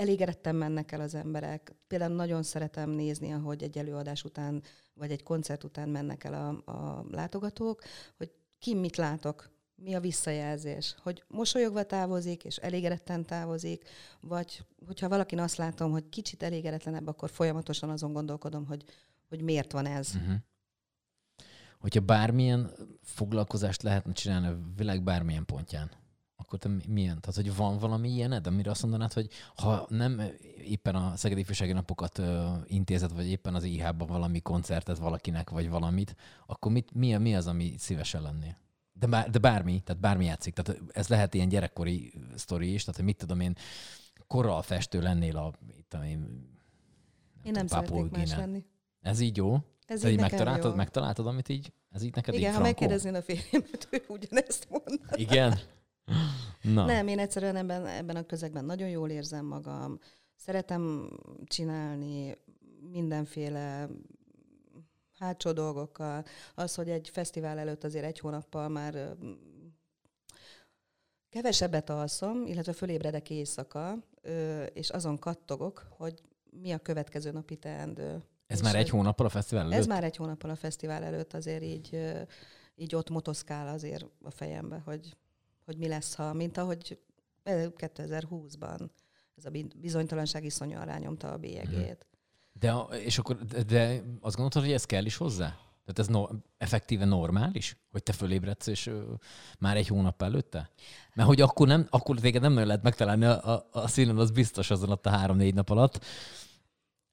elégedettem 0.00 0.56
mennek 0.56 0.92
el 0.92 1.00
az 1.00 1.14
emberek. 1.14 1.74
Például 1.86 2.14
nagyon 2.14 2.42
szeretem 2.42 2.90
nézni, 2.90 3.32
ahogy 3.32 3.62
egy 3.62 3.78
előadás 3.78 4.24
után, 4.24 4.62
vagy 4.94 5.10
egy 5.10 5.22
koncert 5.22 5.64
után 5.64 5.88
mennek 5.88 6.24
el 6.24 6.34
a, 6.34 6.70
a 6.72 7.04
látogatók, 7.10 7.82
hogy 8.16 8.32
ki 8.58 8.74
mit 8.74 8.96
látok, 8.96 9.50
mi 9.74 9.94
a 9.94 10.00
visszajelzés, 10.00 10.94
hogy 11.02 11.24
mosolyogva 11.28 11.82
távozik, 11.82 12.44
és 12.44 12.56
elégedetten 12.56 13.24
távozik, 13.24 13.88
vagy 14.20 14.64
hogyha 14.86 15.08
valakin 15.08 15.38
azt 15.38 15.56
látom, 15.56 15.90
hogy 15.90 16.08
kicsit 16.08 16.42
elégedetlenebb, 16.42 17.06
akkor 17.06 17.30
folyamatosan 17.30 17.90
azon 17.90 18.12
gondolkodom, 18.12 18.66
hogy, 18.66 18.84
hogy 19.28 19.42
miért 19.42 19.72
van 19.72 19.86
ez. 19.86 20.14
Uh-huh. 20.14 20.34
Hogyha 21.78 22.00
bármilyen 22.00 22.70
foglalkozást 23.02 23.82
lehetne 23.82 24.12
csinálni 24.12 24.46
a 24.46 24.58
világ 24.76 25.02
bármilyen 25.02 25.44
pontján, 25.44 25.90
akkor 26.40 26.58
te 26.58 26.68
milyen? 26.88 27.20
Tehát, 27.20 27.34
hogy 27.34 27.56
van 27.56 27.78
valami 27.78 28.08
ilyened, 28.08 28.46
amire 28.46 28.70
azt 28.70 28.82
mondanád, 28.82 29.12
hogy 29.12 29.30
ha 29.56 29.86
nem 29.88 30.22
éppen 30.64 30.94
a 30.94 31.16
Szegedi 31.16 31.40
Ifjúsági 31.40 31.72
Napokat 31.72 32.18
ö, 32.18 32.48
intézet, 32.66 33.12
vagy 33.12 33.26
éppen 33.26 33.54
az 33.54 33.64
IH-ban 33.64 34.08
valami 34.08 34.40
koncertet 34.40 34.98
valakinek, 34.98 35.50
vagy 35.50 35.70
valamit, 35.70 36.16
akkor 36.46 36.72
mit, 36.72 36.94
mi, 36.94 37.16
mi 37.16 37.34
az, 37.34 37.46
ami 37.46 37.74
szívesen 37.78 38.22
lennél? 38.22 38.56
De, 38.92 39.06
bár, 39.06 39.30
de 39.30 39.38
bármi, 39.38 39.80
tehát 39.80 40.02
bármi 40.02 40.24
játszik. 40.24 40.54
Tehát 40.54 40.82
ez 40.92 41.08
lehet 41.08 41.34
ilyen 41.34 41.48
gyerekkori 41.48 42.12
sztori 42.34 42.72
is, 42.72 42.80
tehát 42.80 42.96
hogy 42.96 43.04
mit 43.04 43.16
tudom 43.16 43.40
én, 43.40 43.56
korral 44.26 44.62
festő 44.62 45.00
lennél 45.00 45.36
a, 45.36 45.52
itt, 45.76 45.94
én, 45.94 46.00
nem 46.00 46.48
én 47.42 47.52
nem 47.52 47.66
szeretnék 47.66 48.10
más 48.10 48.34
lenni. 48.34 48.64
Ez 49.00 49.20
így 49.20 49.36
jó? 49.36 49.58
Ez 49.86 50.04
így 50.04 50.20
megtaláltad, 50.20 50.70
jó. 50.70 50.76
megtaláltad, 50.76 51.26
amit 51.26 51.48
így, 51.48 51.72
ez 51.90 52.02
így 52.02 52.14
neked 52.14 52.34
Igen, 52.34 52.50
így 52.50 52.56
ha 52.56 52.62
megkérdeznél 52.62 53.14
a 53.14 53.22
férjemet, 53.22 53.88
ő 53.92 54.02
ugyanezt 54.08 54.68
mondaná. 54.70 55.14
Igen? 55.14 55.58
Na. 56.62 56.84
Nem, 56.84 57.08
én 57.08 57.18
egyszerűen 57.18 57.56
ebben, 57.56 57.86
ebben 57.86 58.16
a 58.16 58.22
közegben 58.22 58.64
nagyon 58.64 58.88
jól 58.88 59.10
érzem 59.10 59.44
magam. 59.44 59.98
Szeretem 60.36 61.10
csinálni 61.44 62.36
mindenféle 62.90 63.88
hátsó 65.18 65.52
dolgokkal. 65.52 66.24
Az, 66.54 66.74
hogy 66.74 66.88
egy 66.88 67.08
fesztivál 67.12 67.58
előtt 67.58 67.84
azért 67.84 68.04
egy 68.04 68.18
hónappal 68.18 68.68
már 68.68 69.16
kevesebbet 71.28 71.90
alszom, 71.90 72.46
illetve 72.46 72.72
fölébredek 72.72 73.30
éjszaka, 73.30 73.96
és 74.72 74.90
azon 74.90 75.18
kattogok, 75.18 75.86
hogy 75.90 76.22
mi 76.50 76.70
a 76.70 76.78
következő 76.78 77.30
napi 77.30 77.56
teendő. 77.56 78.22
Ez 78.46 78.58
és 78.58 78.62
már 78.62 78.76
egy 78.76 78.88
hónappal 78.88 79.26
a 79.26 79.28
fesztivál 79.28 79.64
előtt? 79.64 79.78
Ez 79.78 79.86
már 79.86 80.04
egy 80.04 80.16
hónappal 80.16 80.50
a 80.50 80.56
fesztivál 80.56 81.02
előtt, 81.02 81.34
azért 81.34 81.62
így, 81.62 82.00
így 82.74 82.94
ott 82.94 83.10
motoszkál 83.10 83.68
azért 83.68 84.06
a 84.22 84.30
fejembe, 84.30 84.82
hogy 84.84 85.16
hogy 85.70 85.78
mi 85.78 85.88
lesz, 85.88 86.14
ha, 86.14 86.32
mint 86.32 86.56
ahogy 86.56 86.98
2020-ban 87.44 88.88
ez 89.36 89.44
a 89.44 89.50
bizonytalanság 89.76 90.44
iszonyúan 90.44 90.84
rányomta 90.84 91.32
a 91.32 91.36
bélyegét. 91.36 92.06
De, 92.52 92.74
és 93.04 93.18
akkor, 93.18 93.36
de 93.44 94.02
azt 94.20 94.36
gondolod, 94.36 94.66
hogy 94.66 94.72
ez 94.72 94.84
kell 94.84 95.04
is 95.04 95.16
hozzá? 95.16 95.58
Tehát 95.84 95.98
ez 95.98 96.06
no, 96.06 96.26
effektíve 96.58 97.04
normális, 97.04 97.76
hogy 97.90 98.02
te 98.02 98.12
fölébredsz, 98.12 98.66
és 98.66 98.86
ö, 98.86 99.12
már 99.58 99.76
egy 99.76 99.86
hónap 99.86 100.22
előtte? 100.22 100.70
Mert 101.14 101.28
hogy 101.28 101.40
akkor, 101.40 101.66
nem, 101.66 101.86
akkor 101.90 102.18
téged 102.18 102.42
nem 102.42 102.52
nagyon 102.52 102.66
lehet 102.66 102.82
megtalálni 102.82 103.24
a, 103.24 103.54
a, 103.54 103.68
a 103.72 103.88
színen, 103.88 104.18
az 104.18 104.30
biztos 104.30 104.70
azon 104.70 104.90
ott 104.90 105.06
a 105.06 105.10
három-négy 105.10 105.54
nap 105.54 105.70
alatt. 105.70 106.04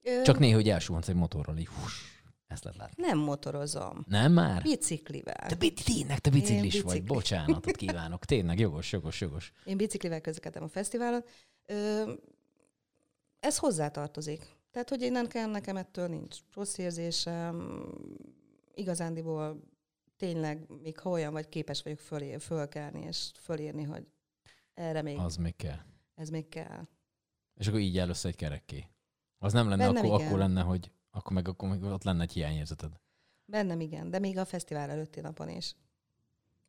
Ö... 0.01 0.21
Csak 0.23 0.39
néha, 0.39 0.55
hogy 0.55 0.69
elsuhansz 0.69 1.07
egy 1.07 1.15
motorral, 1.15 1.57
így 1.57 1.67
hús. 1.67 2.16
Ezt 2.47 2.63
lehet 2.63 2.79
látni. 2.79 3.03
Nem 3.03 3.17
motorozom. 3.17 4.05
Nem 4.07 4.31
már? 4.31 4.61
Biciklivel. 4.61 5.47
Te 5.47 5.55
tényleg, 5.85 6.19
te 6.19 6.29
biciklis 6.29 6.61
bicikli. 6.61 6.89
vagy. 6.89 7.03
Bocsánatot 7.03 7.75
kívánok. 7.85 8.25
Tényleg, 8.25 8.59
jogos, 8.59 8.91
jogos, 8.91 9.21
jogos. 9.21 9.51
Én 9.65 9.77
biciklivel 9.77 10.21
közlekedem 10.21 10.63
a 10.63 10.67
fesztiválon. 10.67 11.23
Ö, 11.65 12.13
ez 13.39 13.57
hozzátartozik. 13.57 14.55
Tehát, 14.71 14.89
hogy 14.89 15.01
innen 15.01 15.27
kell, 15.27 15.49
nekem 15.49 15.75
ettől 15.77 16.07
nincs 16.07 16.37
rossz 16.53 16.77
érzésem. 16.77 17.85
Igazándiból 18.73 19.61
tényleg, 20.17 20.65
még 20.81 20.99
ha 20.99 21.09
olyan 21.09 21.33
vagy, 21.33 21.49
képes 21.49 21.83
vagyok 21.83 21.99
fölé, 21.99 22.37
fölkelni 22.37 23.01
és 23.01 23.31
fölírni, 23.41 23.83
hogy 23.83 24.07
erre 24.73 25.01
még... 25.01 25.17
Az 25.17 25.35
még 25.35 25.55
kell. 25.55 25.79
Ez 26.15 26.29
még 26.29 26.49
kell. 26.49 26.87
És 27.55 27.67
akkor 27.67 27.79
így 27.79 27.97
először 27.97 28.31
egy 28.31 28.37
kerekké. 28.37 28.87
Az 29.37 29.53
nem 29.53 29.69
lenne, 29.69 29.85
Bennem 29.85 30.05
akkor, 30.05 30.25
akkor 30.25 30.37
lenne, 30.37 30.61
hogy 30.61 30.91
akkor 31.11 31.31
meg 31.31 31.47
akkor 31.47 31.69
meg 31.69 31.83
ott 31.83 32.03
lenne 32.03 32.21
egy 32.21 32.33
hiányérzeted. 32.33 32.91
Bennem 33.45 33.79
igen, 33.79 34.09
de 34.09 34.19
még 34.19 34.37
a 34.37 34.45
fesztivál 34.45 34.89
előtti 34.89 35.19
napon 35.19 35.49
is. 35.49 35.75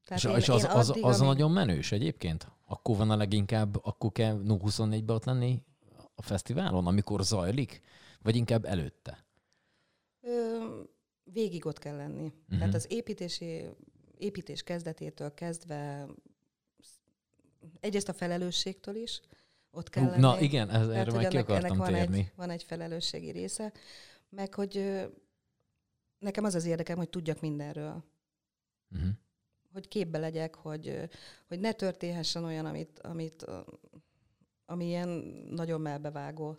Tehát 0.05 0.23
és, 0.23 0.31
én, 0.31 0.37
és 0.37 0.49
az, 0.49 0.65
én 0.65 0.71
az, 0.71 0.91
az, 0.91 0.99
az 1.03 1.21
amíg... 1.21 1.33
nagyon 1.33 1.51
menős 1.51 1.93
egyébként? 1.93 2.49
Akkor 2.67 2.97
van 2.97 3.11
a 3.11 3.17
leginkább, 3.17 3.85
akkor 3.85 4.13
kell 4.13 4.43
24-be 4.45 5.13
ott 5.13 5.25
lenni 5.25 5.63
a 6.15 6.23
fesztiválon, 6.23 6.87
amikor 6.87 7.23
zajlik? 7.23 7.81
Vagy 8.23 8.37
inkább 8.37 8.65
előtte? 8.65 9.25
Ö, 10.21 10.65
végig 11.25 11.67
ott 11.67 11.79
kell 11.79 11.97
lenni. 11.97 12.25
Uh-huh. 12.25 12.59
Tehát 12.59 12.75
az 12.75 12.87
építési, 12.89 13.65
építés 14.19 14.63
kezdetétől 14.63 15.35
kezdve 15.35 16.07
egyrészt 17.81 18.09
a 18.09 18.13
felelősségtől 18.13 18.95
is 18.95 19.21
ott 19.71 19.91
kell 19.91 20.05
lenni. 20.05 20.21
Na 20.21 20.41
igen, 20.41 20.71
ez, 20.71 20.89
erre 20.89 21.13
meg 21.13 21.29
ki 21.29 21.37
akartam 21.37 21.77
van 21.77 21.93
térni. 21.93 22.19
Egy, 22.19 22.33
van 22.37 22.51
egy 22.51 22.63
felelősségi 22.63 23.31
része 23.31 23.73
meg 24.29 24.55
hogy 24.55 25.05
nekem 26.19 26.45
az 26.45 26.55
az 26.55 26.65
érdekem, 26.65 26.97
hogy 26.97 27.09
tudjak 27.09 27.41
mindenről. 27.41 28.05
Uh-huh. 28.95 29.11
Hogy 29.73 29.89
képbe 29.89 30.19
legyek, 30.19 30.55
hogy, 30.55 31.09
hogy 31.49 31.61
ne 31.61 31.73
történhessen 31.73 32.45
olyan, 32.45 32.67
amit, 32.67 32.99
amit, 32.99 33.47
ami 34.67 34.87
ilyen 34.87 35.09
nagyon 35.51 35.81
melbevágó. 35.81 36.57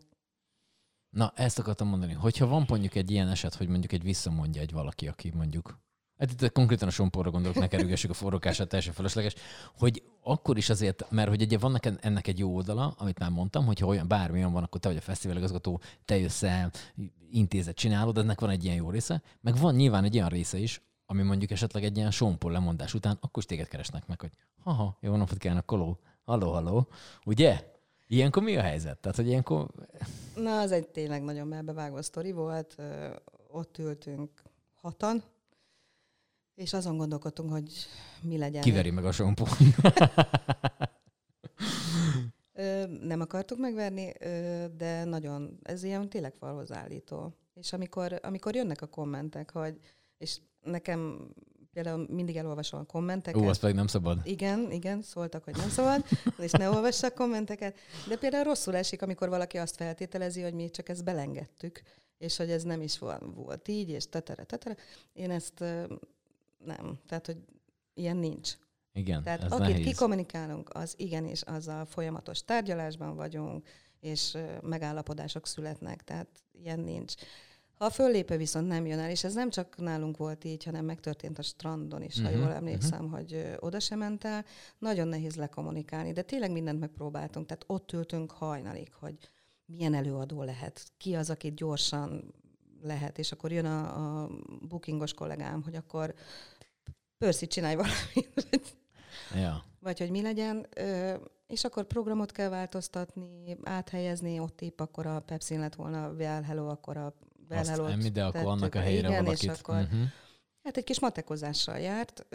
Na, 1.10 1.34
ezt 1.36 1.60
akartam 1.60 1.88
mondani. 1.88 2.14
Hogyha 2.14 2.48
van 2.48 2.66
mondjuk 2.68 2.96
egy 2.96 3.12
ilyen 3.12 3.28
eset, 3.28 3.56
hogy 3.56 3.68
mondjuk 3.68 3.92
egy 3.92 4.04
visszamondja 4.04 4.62
egy 4.62 4.72
valaki, 4.72 5.08
aki 5.08 5.32
mondjuk 5.36 5.80
Hát 6.20 6.32
itt 6.32 6.52
konkrétan 6.52 6.88
a 6.88 6.92
somporra 6.92 7.32
gondolok, 7.32 7.58
ne 7.58 7.68
kerülgessük 7.68 8.10
a 8.10 8.14
forrókását, 8.14 8.68
teljesen 8.68 8.94
felesleges, 8.94 9.36
hogy 9.78 10.04
akkor 10.30 10.58
is 10.58 10.70
azért, 10.70 11.12
mert 11.12 11.30
hogy 11.30 11.42
ugye 11.42 11.58
van 11.58 11.80
ennek 12.02 12.28
egy 12.28 12.40
jó 12.40 12.56
oldala, 12.56 12.96
amit 12.98 13.20
már 13.20 13.30
mondtam, 13.30 13.66
hogy 13.66 13.80
ha 13.80 13.88
olyan 13.88 14.08
bármilyen 14.08 14.52
van, 14.52 14.64
akkor 14.64 14.80
te 14.80 14.88
vagy 14.88 14.98
a 14.98 15.02
fesztivál 15.02 15.38
igazgató, 15.38 15.82
te 16.06 16.18
jössz 16.18 16.44
el, 16.44 16.72
intézet 17.32 17.76
csinálod, 17.76 18.18
ennek 18.18 18.40
van 18.40 18.50
egy 18.50 18.64
ilyen 18.64 18.76
jó 18.76 18.90
része, 18.90 19.22
meg 19.42 19.58
van 19.58 19.76
nyilván 19.76 20.04
egy 20.04 20.16
olyan 20.16 20.30
része 20.30 20.58
is, 20.58 20.82
ami 21.06 21.22
mondjuk 21.22 21.52
esetleg 21.52 21.84
egy 21.84 21.98
ilyen 21.98 22.12
sompor 22.12 22.52
lemondás 22.52 22.94
után, 22.94 23.18
akkor 23.22 23.44
is 23.44 23.46
téged 23.46 23.68
keresnek 23.68 24.08
meg, 24.08 24.20
hogy 24.20 24.32
haha, 24.64 24.98
jó 25.02 25.16
napot 25.16 25.38
kívánok, 25.38 25.66
koló, 25.66 26.00
halló, 26.24 26.52
halló, 26.52 26.88
ugye? 27.26 27.78
Ilyenkor 28.08 28.44
mi 28.44 28.56
a 28.56 28.62
helyzet? 28.62 28.98
Tehát, 28.98 29.18
hogy 29.18 29.28
ilyenkor... 29.28 29.68
Na, 30.36 30.60
az 30.60 30.72
egy 30.72 30.88
tényleg 30.88 31.24
nagyon 31.24 31.48
melbevágó 31.48 32.02
sztori 32.02 32.32
volt. 32.32 32.76
Ott 33.52 33.78
ültünk 33.78 34.30
hatan, 34.82 35.24
és 36.60 36.74
azon 36.74 36.98
gondolkodtunk, 36.98 37.51
hogy 37.51 37.72
mi 38.22 38.38
legyen. 38.38 38.62
Kiveri 38.62 38.89
meg 38.89 39.06
a 39.06 39.12
sompó. 39.12 39.48
nem 43.01 43.22
akartuk 43.22 43.58
megverni, 43.60 44.12
de 44.78 45.04
nagyon, 45.04 45.60
ez 45.63 45.84
ilyen 45.84 46.10
tényleg 46.10 46.34
falhoz 46.39 46.72
állító. 46.72 47.34
És 47.54 47.74
amikor, 47.74 48.20
amikor 48.24 48.56
jönnek 48.56 48.82
a 48.82 48.88
kommentek, 48.88 49.51
hogy 49.51 49.80
és 50.18 50.39
nekem 50.62 51.30
például 51.74 52.08
mindig 52.10 52.38
elolvasom 52.38 52.80
a 52.80 52.84
kommenteket. 52.84 53.42
Ó, 53.42 53.48
az 53.48 53.60
pedig 53.60 53.75
nem 53.75 53.88
szabad. 53.88 54.20
Igen, 54.24 54.72
igen, 54.72 55.01
szóltak, 55.01 55.44
hogy 55.44 55.56
nem 55.56 55.70
szabad, 55.70 56.06
és 56.38 56.51
ne 56.51 56.70
olvassak 56.70 57.13
kommenteket. 57.13 57.78
De 58.08 58.18
például 58.18 58.44
rosszul 58.44 58.75
esik, 58.75 59.01
amikor 59.01 59.30
valaki 59.30 59.58
azt 59.58 59.75
feltételezi, 59.75 60.42
hogy 60.42 60.54
mi 60.54 60.70
csak 60.70 60.89
ezt 60.89 61.04
belengedtük, 61.04 61.82
és 62.18 62.38
hogy 62.38 62.51
ez 62.51 62.63
nem 62.63 62.82
is 62.82 63.00
volt 63.36 63.68
így, 63.68 63.89
és 63.89 64.10
tetere, 64.10 64.44
tetere. 64.44 64.75
Én 65.13 65.32
ezt 65.32 65.63
nem. 66.66 67.00
Tehát, 67.08 67.25
hogy 67.25 67.38
ilyen 67.94 68.18
nincs. 68.18 68.58
Igen, 68.94 69.24
Tehát 69.24 69.44
ez 69.44 69.51
akit 69.51 69.68
nehéz. 69.68 69.86
kikommunikálunk, 69.86 70.70
az 70.74 70.94
igenis 70.98 71.42
azzal 71.42 71.86
folyamatos 71.86 72.44
tárgyalásban 72.44 73.16
vagyunk, 73.16 73.68
és 74.00 74.38
megállapodások 74.62 75.48
születnek, 75.48 76.04
tehát 76.04 76.28
ilyen 76.51 76.80
nincs. 76.80 77.13
Ha 77.74 77.86
a 77.86 77.89
föllépő 77.89 78.38
viszont 78.38 78.68
nem 78.68 78.86
jön 78.86 79.00
el, 79.00 79.10
és 79.10 79.24
ez 79.24 79.34
nem 79.34 79.50
csak 79.50 79.78
nálunk 79.78 80.18
volt 80.18 80.44
így, 80.44 80.63
hanem 80.63 80.86
megtörtént 80.86 81.39
a 81.39 81.42
strandon 81.42 82.01
is, 82.01 82.18
uh-huh, 82.18 82.34
ha 82.34 82.39
jól 82.39 82.51
emlékszem, 82.51 83.06
uh-huh. 83.06 83.20
hogy 83.20 83.56
oda 83.60 83.80
sem 83.80 84.00
ment 84.00 84.24
el, 84.24 84.46
nagyon 84.78 85.08
nehéz 85.08 85.36
lekommunikálni, 85.36 86.12
de 86.12 86.22
tényleg 86.22 86.51
mindent 86.51 86.80
megpróbáltunk, 86.80 87.46
tehát 87.46 87.63
ott 87.68 87.92
ültünk 87.92 88.32
hajnalig, 88.32 88.94
hogy 88.94 89.18
milyen 89.66 89.94
előadó 89.94 90.44
lehet, 90.44 90.92
ki 90.98 91.16
az, 91.16 91.30
akit 91.30 91.56
gyorsan 91.56 92.34
lehet, 92.82 93.18
és 93.18 93.32
akkor 93.32 93.52
jön 93.52 93.66
a, 93.66 94.22
a 94.24 94.30
bookingos 94.62 95.14
kollégám, 95.14 95.64
hogy 95.64 95.76
akkor 95.76 96.16
Percy, 97.18 97.48
csinálj 97.48 97.76
valamit. 97.76 98.78
Ja. 99.36 99.64
Vagy 99.80 100.00
hogy 100.00 100.10
mi 100.10 100.22
legyen, 100.22 100.68
és 101.48 101.64
akkor 101.64 101.84
programot 101.84 102.32
kell 102.32 102.50
változtatni, 102.50 103.58
áthelyezni, 103.64 104.40
ott 104.40 104.62
épp 104.62 104.80
akkor 104.80 105.06
a 105.06 105.20
Pepsi 105.20 105.58
lett 105.58 105.76
volna 105.76 106.12
Well 106.12 106.42
Hello, 106.42 106.68
akkor 106.68 106.98
a 106.98 107.14
Well 107.50 107.66
hello 107.66 108.10
de 108.12 108.26
akkor 108.26 108.46
annak 108.46 108.76
a 108.76 108.80
helyére 108.80 109.08
igen, 109.08 109.24
valakit. 109.24 109.52
És 109.52 109.60
akkor, 109.60 109.76
uh-huh. 109.76 110.02
Hát 110.64 110.78
egy 110.78 110.84
kis 110.84 111.00
matekozással 111.00 111.78
járt, 111.78 112.26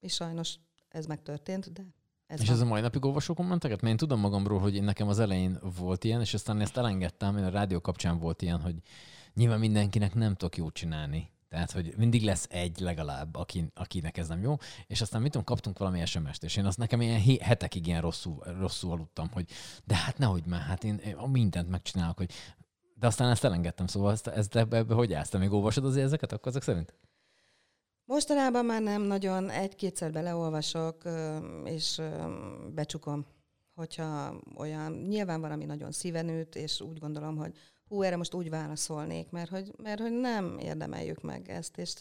és 0.00 0.14
sajnos 0.14 0.54
ez 0.88 1.06
megtörtént, 1.06 1.72
de 1.72 1.82
ez 2.32 2.40
és 2.40 2.46
van. 2.46 2.56
ez 2.56 2.62
a 2.62 2.66
mai 2.66 2.80
napig 2.80 3.04
olvasó 3.04 3.34
kommenteket? 3.34 3.80
Mert 3.80 3.92
én 3.92 3.98
tudom 3.98 4.20
magamról, 4.20 4.58
hogy 4.58 4.74
én 4.74 4.84
nekem 4.84 5.08
az 5.08 5.18
elején 5.18 5.58
volt 5.78 6.04
ilyen, 6.04 6.20
és 6.20 6.34
aztán 6.34 6.60
ezt 6.60 6.76
elengedtem, 6.76 7.36
én 7.36 7.44
a 7.44 7.50
rádió 7.50 7.80
kapcsán 7.80 8.18
volt 8.18 8.42
ilyen, 8.42 8.60
hogy 8.60 8.74
nyilván 9.34 9.58
mindenkinek 9.58 10.14
nem 10.14 10.34
tudok 10.34 10.56
jót 10.56 10.74
csinálni. 10.74 11.30
Tehát, 11.48 11.70
hogy 11.70 11.94
mindig 11.96 12.22
lesz 12.22 12.46
egy 12.50 12.78
legalább, 12.80 13.36
aki, 13.36 13.70
akinek 13.74 14.16
ez 14.16 14.28
nem 14.28 14.40
jó, 14.42 14.56
és 14.86 15.00
aztán 15.00 15.20
mit 15.22 15.30
tudom, 15.30 15.46
kaptunk 15.46 15.78
valami 15.78 16.06
SMS-t, 16.06 16.44
és 16.44 16.56
én 16.56 16.64
azt 16.64 16.78
nekem 16.78 17.00
ilyen 17.00 17.38
hetekig 17.40 17.86
ilyen 17.86 18.00
rosszul, 18.00 18.42
rosszul 18.58 18.90
aludtam, 18.90 19.28
hogy 19.32 19.46
de 19.84 19.94
hát 19.94 20.18
nehogy 20.18 20.46
már, 20.46 20.60
hát 20.60 20.84
én, 20.84 20.96
én 20.96 21.16
mindent 21.16 21.68
megcsinálok, 21.68 22.16
hogy 22.16 22.30
de 22.94 23.06
aztán 23.06 23.30
ezt 23.30 23.44
elengedtem, 23.44 23.86
szóval 23.86 24.12
ezt, 24.12 24.26
ezt 24.26 24.56
ebbe, 24.56 24.76
ebbe 24.76 24.94
hogy 24.94 25.12
állsz? 25.12 25.28
Te 25.28 25.38
még 25.38 25.52
olvasod 25.52 25.84
azért 25.84 26.04
ezeket 26.04 26.32
akkor 26.32 26.48
ezek 26.48 26.62
szerint? 26.62 26.94
Mostanában 28.12 28.64
már 28.64 28.82
nem 28.82 29.02
nagyon, 29.02 29.50
egy-kétszer 29.50 30.12
beleolvasok, 30.12 31.02
és 31.64 32.00
becsukom, 32.74 33.26
hogyha 33.74 34.40
olyan, 34.56 34.92
nyilván 34.92 35.40
van, 35.40 35.50
ami 35.50 35.64
nagyon 35.64 35.92
szíven 35.92 36.28
üt, 36.28 36.54
és 36.54 36.80
úgy 36.80 36.98
gondolom, 36.98 37.36
hogy 37.36 37.56
hú, 37.88 38.02
erre 38.02 38.16
most 38.16 38.34
úgy 38.34 38.50
válaszolnék, 38.50 39.30
mert 39.30 39.50
hogy, 39.50 39.72
mert 39.82 40.00
hogy 40.00 40.12
nem 40.12 40.58
érdemeljük 40.58 41.22
meg 41.22 41.50
ezt, 41.50 41.78
és 41.78 41.94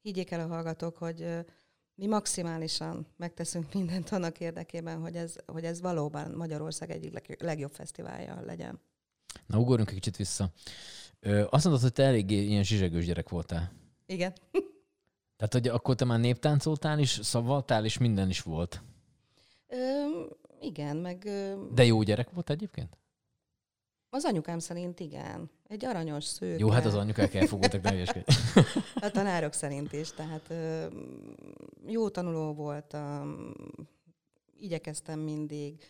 higgyék 0.00 0.30
el 0.30 0.40
a 0.40 0.46
hallgatók, 0.46 0.96
hogy 0.96 1.26
mi 1.94 2.06
maximálisan 2.06 3.06
megteszünk 3.16 3.74
mindent 3.74 4.10
annak 4.10 4.40
érdekében, 4.40 5.00
hogy 5.00 5.16
ez, 5.16 5.34
hogy 5.46 5.64
ez 5.64 5.80
valóban 5.80 6.30
Magyarország 6.30 6.90
egyik 6.90 7.40
legjobb 7.42 7.72
fesztiválja 7.72 8.40
legyen. 8.46 8.80
Na, 9.46 9.58
ugorjunk 9.58 9.88
egy 9.88 9.94
kicsit 9.94 10.16
vissza. 10.16 10.52
Ö, 11.20 11.44
azt 11.50 11.64
mondod, 11.64 11.82
hogy 11.82 11.92
te 11.92 12.02
eléggé 12.02 12.42
ilyen 12.42 12.64
zsizsegős 12.64 13.04
gyerek 13.04 13.28
voltál. 13.28 13.72
Igen. 14.06 14.32
Tehát, 15.36 15.52
hogy 15.52 15.68
akkor 15.68 15.94
te 15.94 16.04
már 16.04 16.20
néptáncoltál 16.20 16.98
is, 16.98 17.18
szavaltál 17.22 17.84
is, 17.84 17.98
minden 17.98 18.28
is 18.28 18.40
volt. 18.40 18.82
Ö, 19.68 19.76
igen, 20.60 20.96
meg... 20.96 21.30
De 21.72 21.84
jó 21.84 22.02
gyerek 22.02 22.30
volt 22.30 22.50
egyébként? 22.50 22.98
Az 24.10 24.24
anyukám 24.24 24.58
szerint 24.58 25.00
igen. 25.00 25.50
Egy 25.68 25.84
aranyos 25.84 26.24
szőke. 26.24 26.58
Jó, 26.58 26.68
hát 26.68 26.84
az 26.84 26.94
anyukák 26.94 27.34
elfogultak, 27.34 27.82
ne 27.82 28.04
A 29.06 29.10
tanárok 29.10 29.52
szerint 29.52 29.92
is. 29.92 30.12
Tehát 30.12 30.50
ö, 30.50 30.86
jó 31.86 32.08
tanuló 32.08 32.54
voltam, 32.54 33.52
igyekeztem 34.58 35.20
mindig 35.20 35.84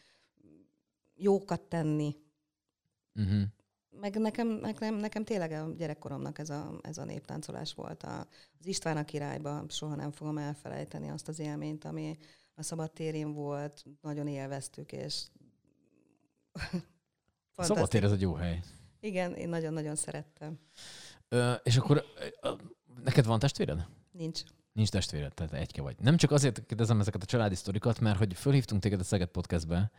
jókat 1.14 1.60
tenni. 1.60 2.16
Uh-huh. 3.14 3.42
Meg 4.00 4.18
nekem, 4.18 4.48
nekem, 4.48 4.94
nekem 4.94 5.24
tényleg 5.24 5.52
a 5.52 5.72
gyerekkoromnak 5.76 6.38
ez 6.38 6.50
a, 6.50 6.78
ez 6.80 6.98
a 6.98 7.04
néptáncolás 7.04 7.74
volt. 7.74 8.02
A, 8.02 8.18
az 8.58 8.66
István 8.66 8.96
a 8.96 9.04
királyba 9.04 9.64
soha 9.68 9.94
nem 9.94 10.10
fogom 10.10 10.38
elfelejteni 10.38 11.08
azt 11.08 11.28
az 11.28 11.38
élményt, 11.38 11.84
ami 11.84 12.16
a 12.54 12.62
szabadtérén 12.62 13.32
volt, 13.32 13.84
nagyon 14.00 14.26
élveztük, 14.26 14.92
és 14.92 15.26
Szabadtér 17.56 18.04
ez 18.04 18.12
egy 18.12 18.20
jó 18.20 18.34
hely. 18.34 18.60
Igen, 19.00 19.34
én 19.34 19.48
nagyon-nagyon 19.48 19.94
szerettem. 19.94 20.58
Ö, 21.28 21.52
és 21.52 21.76
akkor 21.76 22.04
neked 23.04 23.24
van 23.24 23.38
testvéred? 23.38 23.86
Nincs. 24.12 24.42
Nincs 24.76 24.88
testvéred, 24.88 25.34
tehát 25.34 25.52
egyke 25.52 25.82
vagy. 25.82 25.96
Nem 26.00 26.16
csak 26.16 26.30
azért 26.30 26.66
kérdezem 26.66 27.00
ezeket 27.00 27.22
a 27.22 27.26
családi 27.26 27.54
sztorikat, 27.54 28.00
mert 28.00 28.18
hogy 28.18 28.34
fölhívtunk 28.34 28.82
téged 28.82 29.00
a 29.00 29.04
Szeged 29.04 29.28
Podcastbe, 29.28 29.90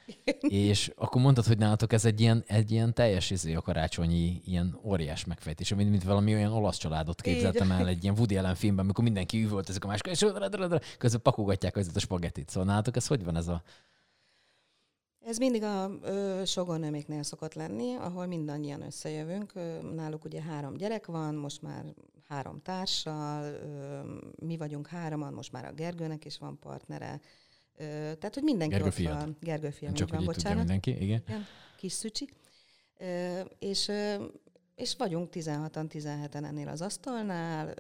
és 0.42 0.92
akkor 0.96 1.22
mondtad, 1.22 1.46
hogy 1.46 1.58
nálatok 1.58 1.94
ez 1.94 2.06
egy 2.06 2.22
ilyen, 2.22 2.44
egy 2.48 2.72
ilyen 2.72 2.94
teljes 2.94 3.30
izé, 3.30 3.54
a 3.54 3.62
karácsonyi, 3.62 4.42
ilyen 4.46 4.80
óriás 4.84 5.26
megfejtés, 5.26 5.74
mint, 5.74 5.90
mint 5.90 6.04
valami 6.04 6.34
olyan 6.34 6.52
olasz 6.52 6.78
családot 6.78 7.22
képzeltem 7.22 7.72
el 7.72 7.88
egy 7.88 8.04
ilyen 8.04 8.16
Woody 8.18 8.38
Allen 8.38 8.56
filmben, 8.56 8.84
amikor 8.84 9.04
mindenki 9.04 9.48
ezek 9.68 9.84
a 9.84 9.88
másik, 9.88 10.08
és 10.08 10.26
közben 10.98 11.22
pakogatják 11.22 11.76
a 11.76 12.00
spagettit. 12.00 12.50
Szóval 12.50 12.70
nálatok 12.70 12.96
ez 12.96 13.08
hogy 13.08 13.24
van 13.24 13.36
ez 13.36 13.48
a 13.48 13.64
ez 15.26 15.38
mindig 15.38 15.64
a 15.64 15.92
ö, 16.02 16.42
sogornőméknél 16.46 17.24
szokott 17.24 17.54
lenni, 17.54 17.96
ahol 17.96 18.26
mindannyian 18.26 18.82
összejövünk. 18.82 19.54
Náluk 19.96 20.26
ugye 20.26 20.42
három 20.42 20.74
gyerek 20.74 21.06
van, 21.06 21.36
most 21.36 21.62
már 21.62 21.84
három 22.28 22.62
társal, 22.62 23.58
mi 24.36 24.58
vagyunk 24.58 24.88
hároman, 24.88 25.34
most 25.34 25.52
már 25.52 25.66
a 25.66 25.74
Gergőnek 25.74 26.26
is 26.26 26.38
van 26.38 26.60
partnere. 26.60 27.22
Tehát, 27.78 28.34
hogy 28.34 28.44
mindenki 28.44 28.74
Gergő 28.74 28.88
ott 28.88 28.94
fiad. 28.94 29.18
van. 29.18 29.38
Gergő 29.42 29.70
fiam, 29.70 29.94
Csak 29.94 30.10
van, 30.10 30.26
bocsánat. 30.26 30.58
mindenki, 30.58 30.92
igen. 30.92 31.24
igen. 31.28 31.46
Kis 31.78 31.92
szücsi. 31.92 32.30
És 33.60 33.92
és 34.76 34.96
vagyunk 34.98 35.30
16-an, 35.34 35.86
17-en 35.90 36.46
ennél 36.46 36.68
az 36.68 36.82
asztalnál, 36.82 37.74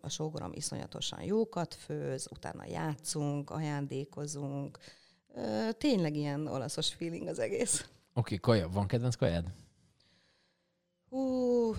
a 0.00 0.08
sógorom 0.08 0.52
iszonyatosan 0.52 1.22
jókat 1.22 1.74
főz, 1.74 2.28
utána 2.30 2.64
játszunk, 2.66 3.50
ajándékozunk, 3.50 4.78
Tényleg 5.78 6.16
ilyen 6.16 6.46
olaszos 6.46 6.94
feeling 6.94 7.26
az 7.26 7.38
egész. 7.38 7.80
Oké, 7.80 7.88
okay, 8.14 8.38
kaja. 8.38 8.68
Van 8.68 8.86
kedvenc 8.86 9.14
kajád? 9.14 9.52
Hú, 11.08 11.74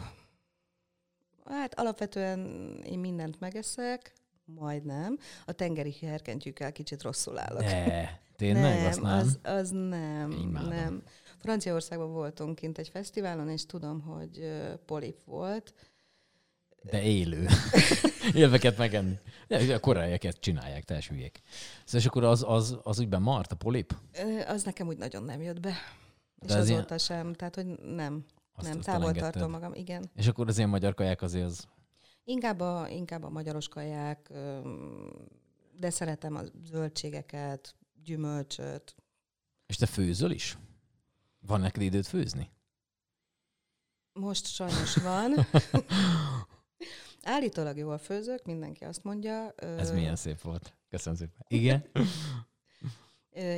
hát 1.45 1.79
alapvetően 1.79 2.39
én 2.85 2.99
mindent 2.99 3.39
megeszek, 3.39 4.13
majdnem. 4.45 5.17
A 5.45 5.51
tengeri 5.51 5.95
herkentyűkkel 6.01 6.71
kicsit 6.71 7.01
rosszul 7.01 7.39
állok. 7.39 7.61
Ne, 7.61 8.09
tényleg? 8.35 8.77
Nem, 8.77 8.85
azt 8.85 9.01
nem? 9.01 9.17
Az, 9.17 9.39
az 9.43 9.69
nem, 9.69 10.31
Imádom. 10.31 10.69
nem. 10.69 11.03
Franciaországban 11.37 12.11
voltunk 12.11 12.55
kint 12.55 12.77
egy 12.77 12.89
fesztiválon, 12.89 13.49
és 13.49 13.65
tudom, 13.65 14.01
hogy 14.01 14.51
polip 14.85 15.23
volt, 15.25 15.73
de 16.83 17.01
élő. 17.01 17.47
Élveket 18.33 18.77
megenni. 18.77 19.19
De 19.47 19.73
a 19.73 19.79
koreaieket 19.79 20.39
csinálják, 20.39 20.83
teljes 20.83 21.07
hülyék. 21.07 21.41
Szóval 21.83 22.01
és 22.01 22.05
akkor 22.05 22.23
az, 22.23 22.43
az, 22.47 22.77
az 22.83 22.99
úgyben 22.99 23.21
mart, 23.21 23.51
a 23.51 23.55
polip? 23.55 23.95
Az 24.47 24.63
nekem 24.63 24.87
úgy 24.87 24.97
nagyon 24.97 25.23
nem 25.23 25.41
jött 25.41 25.59
be. 25.59 25.73
De 26.35 26.53
és 26.53 26.59
azóta 26.59 26.85
ilyen... 26.85 26.97
sem, 26.97 27.33
tehát 27.33 27.55
hogy 27.55 27.65
nem. 27.95 28.25
Azt 28.61 28.73
nem, 28.73 28.81
távol 28.81 29.11
tartom 29.11 29.51
magam, 29.51 29.73
igen. 29.73 30.11
És 30.15 30.27
akkor 30.27 30.47
az 30.47 30.57
ilyen 30.57 30.69
magyar 30.69 30.93
kaják 30.93 31.21
azért 31.21 31.45
az... 31.45 31.67
Inkább 32.23 32.59
a, 32.59 32.87
inkább 32.89 33.23
a 33.23 33.29
magyaros 33.29 33.67
kaják, 33.67 34.31
de 35.79 35.89
szeretem 35.89 36.35
a 36.35 36.41
zöldségeket, 36.63 37.75
gyümölcsöt. 38.03 38.95
És 39.65 39.75
te 39.75 39.85
főzöl 39.85 40.31
is? 40.31 40.57
Van 41.39 41.59
neked 41.59 41.81
időt 41.81 42.07
főzni? 42.07 42.49
Most 44.13 44.47
sajnos 44.47 44.95
van. 44.95 45.33
Állítólag 47.23 47.77
jól 47.77 47.97
főzök, 47.97 48.45
mindenki 48.45 48.83
azt 48.83 49.03
mondja. 49.03 49.51
Ez 49.51 49.91
milyen 49.91 50.15
szép 50.15 50.41
volt. 50.41 50.73
Köszönöm 50.89 51.17
szépen. 51.17 51.45
Igen? 51.47 51.89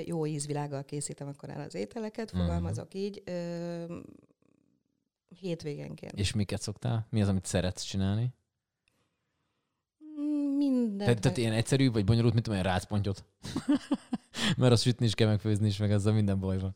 Jó 0.06 0.26
ízvilággal 0.26 0.84
készítem 0.84 1.28
akkor 1.28 1.50
el 1.50 1.62
az 1.62 1.76
ételeket, 1.76 2.32
fogalmazok 2.32 2.86
uh-huh. 2.86 3.02
így. 3.02 3.24
Hétvégenként. 5.40 6.20
És 6.20 6.34
miket 6.34 6.62
szoktál? 6.62 7.08
Mi 7.10 7.22
az, 7.22 7.28
amit 7.28 7.46
szeretsz 7.46 7.84
csinálni? 7.84 8.34
Mm, 10.20 10.56
minden. 10.58 10.98
Tehát, 10.98 11.20
tehát 11.22 11.38
ilyen 11.38 11.54
egyszerű, 11.54 11.92
vagy 11.92 12.04
bonyolult, 12.06 12.34
mint 12.34 12.48
olyan 12.48 12.64
rácpontyot? 12.64 13.26
Mert 14.58 14.72
azt 14.72 14.84
sütni 14.84 15.06
is 15.06 15.14
kell, 15.16 15.28
megfőzni 15.28 15.68
is, 15.68 15.78
meg 15.78 15.92
ezzel 15.92 16.14
minden 16.14 16.40
baj 16.40 16.60
van. 16.60 16.76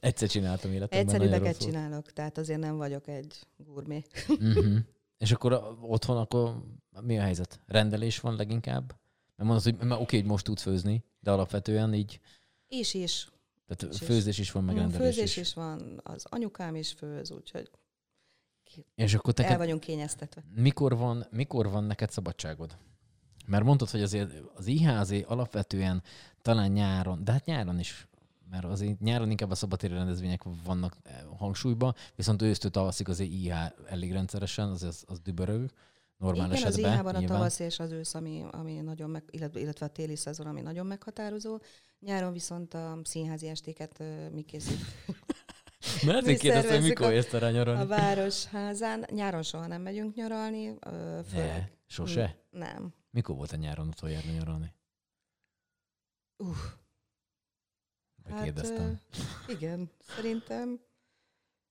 Egyszer 0.00 0.28
csináltam 0.28 0.72
életemben. 0.72 1.14
Egyszerűbbeket 1.14 1.58
csinálok, 1.58 2.12
tehát 2.12 2.38
azért 2.38 2.60
nem 2.60 2.76
vagyok 2.76 3.08
egy 3.08 3.40
gurmé. 3.56 4.02
uh-huh. 4.28 4.76
És 5.18 5.32
akkor 5.32 5.76
otthon 5.80 6.16
akkor 6.16 6.62
mi 7.00 7.18
a 7.18 7.22
helyzet? 7.22 7.60
Rendelés 7.66 8.20
van 8.20 8.36
leginkább? 8.36 8.94
Mert 9.36 9.50
mondod, 9.50 9.62
hogy 9.90 10.00
oké, 10.02 10.16
hogy 10.16 10.26
most 10.26 10.44
tudsz 10.44 10.62
főzni, 10.62 11.04
de 11.20 11.30
alapvetően 11.30 11.94
így, 11.94 12.20
És 12.68 12.94
is. 12.94 13.28
tehát 13.66 13.94
És 13.94 14.00
is. 14.00 14.06
főzés 14.06 14.38
is 14.38 14.52
van, 14.52 14.64
meg 14.64 14.74
Mm, 14.74 14.78
rendelés 14.78 15.06
Főzés 15.14 15.36
is. 15.36 15.42
is 15.42 15.54
van, 15.54 16.00
az 16.02 16.26
anyukám 16.30 16.74
is 16.74 16.92
főz, 16.92 17.30
úgyhogy 17.30 17.70
És 18.94 19.14
akkor 19.14 19.34
el 19.36 19.46
te 19.46 19.56
vagyunk 19.56 19.80
kényeztetve. 19.80 20.44
mikor 20.54 20.96
van, 20.96 21.26
mikor 21.30 21.70
van 21.70 21.84
neked 21.84 22.10
szabadságod? 22.10 22.76
Mert 23.46 23.64
mondtad, 23.64 23.90
hogy 23.90 24.02
azért 24.02 24.30
az 24.54 24.66
IHZ 24.66 25.12
alapvetően 25.26 26.02
talán 26.42 26.70
nyáron, 26.70 27.24
de 27.24 27.32
hát 27.32 27.44
nyáron 27.44 27.78
is, 27.78 28.08
mert 28.50 28.64
azért 28.64 29.00
nyáron 29.00 29.30
inkább 29.30 29.50
a 29.50 29.54
szabadtéri 29.54 29.94
rendezvények 29.94 30.42
vannak 30.64 30.96
eh, 31.02 31.20
hangsúlyban, 31.38 31.94
viszont 32.16 32.42
ősztől 32.42 32.70
tavaszig 32.70 33.08
azért 33.08 33.30
IH 33.30 33.52
elég 33.86 34.12
rendszeresen, 34.12 34.68
az, 34.68 34.82
az, 34.82 35.04
az 35.06 35.20
dübörög, 35.20 35.70
normál 36.16 36.46
Igen, 36.46 36.62
az 36.62 36.68
esetben. 36.68 36.94
IH-ban 36.94 37.14
a 37.14 37.24
tavasz 37.24 37.58
és 37.58 37.78
az 37.78 37.92
ősz, 37.92 38.14
ami, 38.14 38.44
ami 38.50 38.72
nagyon 38.72 39.10
meg, 39.10 39.22
illetve, 39.30 39.86
a 39.86 39.88
téli 39.88 40.16
szezon, 40.16 40.46
ami 40.46 40.60
nagyon 40.60 40.86
meghatározó. 40.86 41.58
Nyáron 42.00 42.32
viszont 42.32 42.74
a 42.74 42.98
színházi 43.02 43.48
estéket 43.48 44.02
mi 44.32 44.42
készít 44.42 44.78
Mert 46.02 46.26
én 46.26 46.38
kérdeztem, 46.38 46.80
hogy 46.80 46.88
mikor 46.88 47.06
a- 47.06 47.10
jössz 47.10 47.32
a 47.32 47.50
nyaralni? 47.50 47.86
városházán. 47.86 49.06
Nyáron 49.10 49.42
soha 49.42 49.66
nem 49.66 49.82
megyünk 49.82 50.14
nyaralni, 50.14 50.74
Ne, 51.32 51.68
sose? 51.86 52.38
Nem. 52.50 52.94
Mikor 53.10 53.36
volt 53.36 53.52
a 53.52 53.56
nyáron 53.56 53.88
utoljára 53.88 54.30
nyaralni? 54.30 54.74
Uh, 56.36 56.56
Bekérdeztem. 58.16 59.00
ö, 59.48 59.52
igen, 59.52 59.90
szerintem 60.00 60.80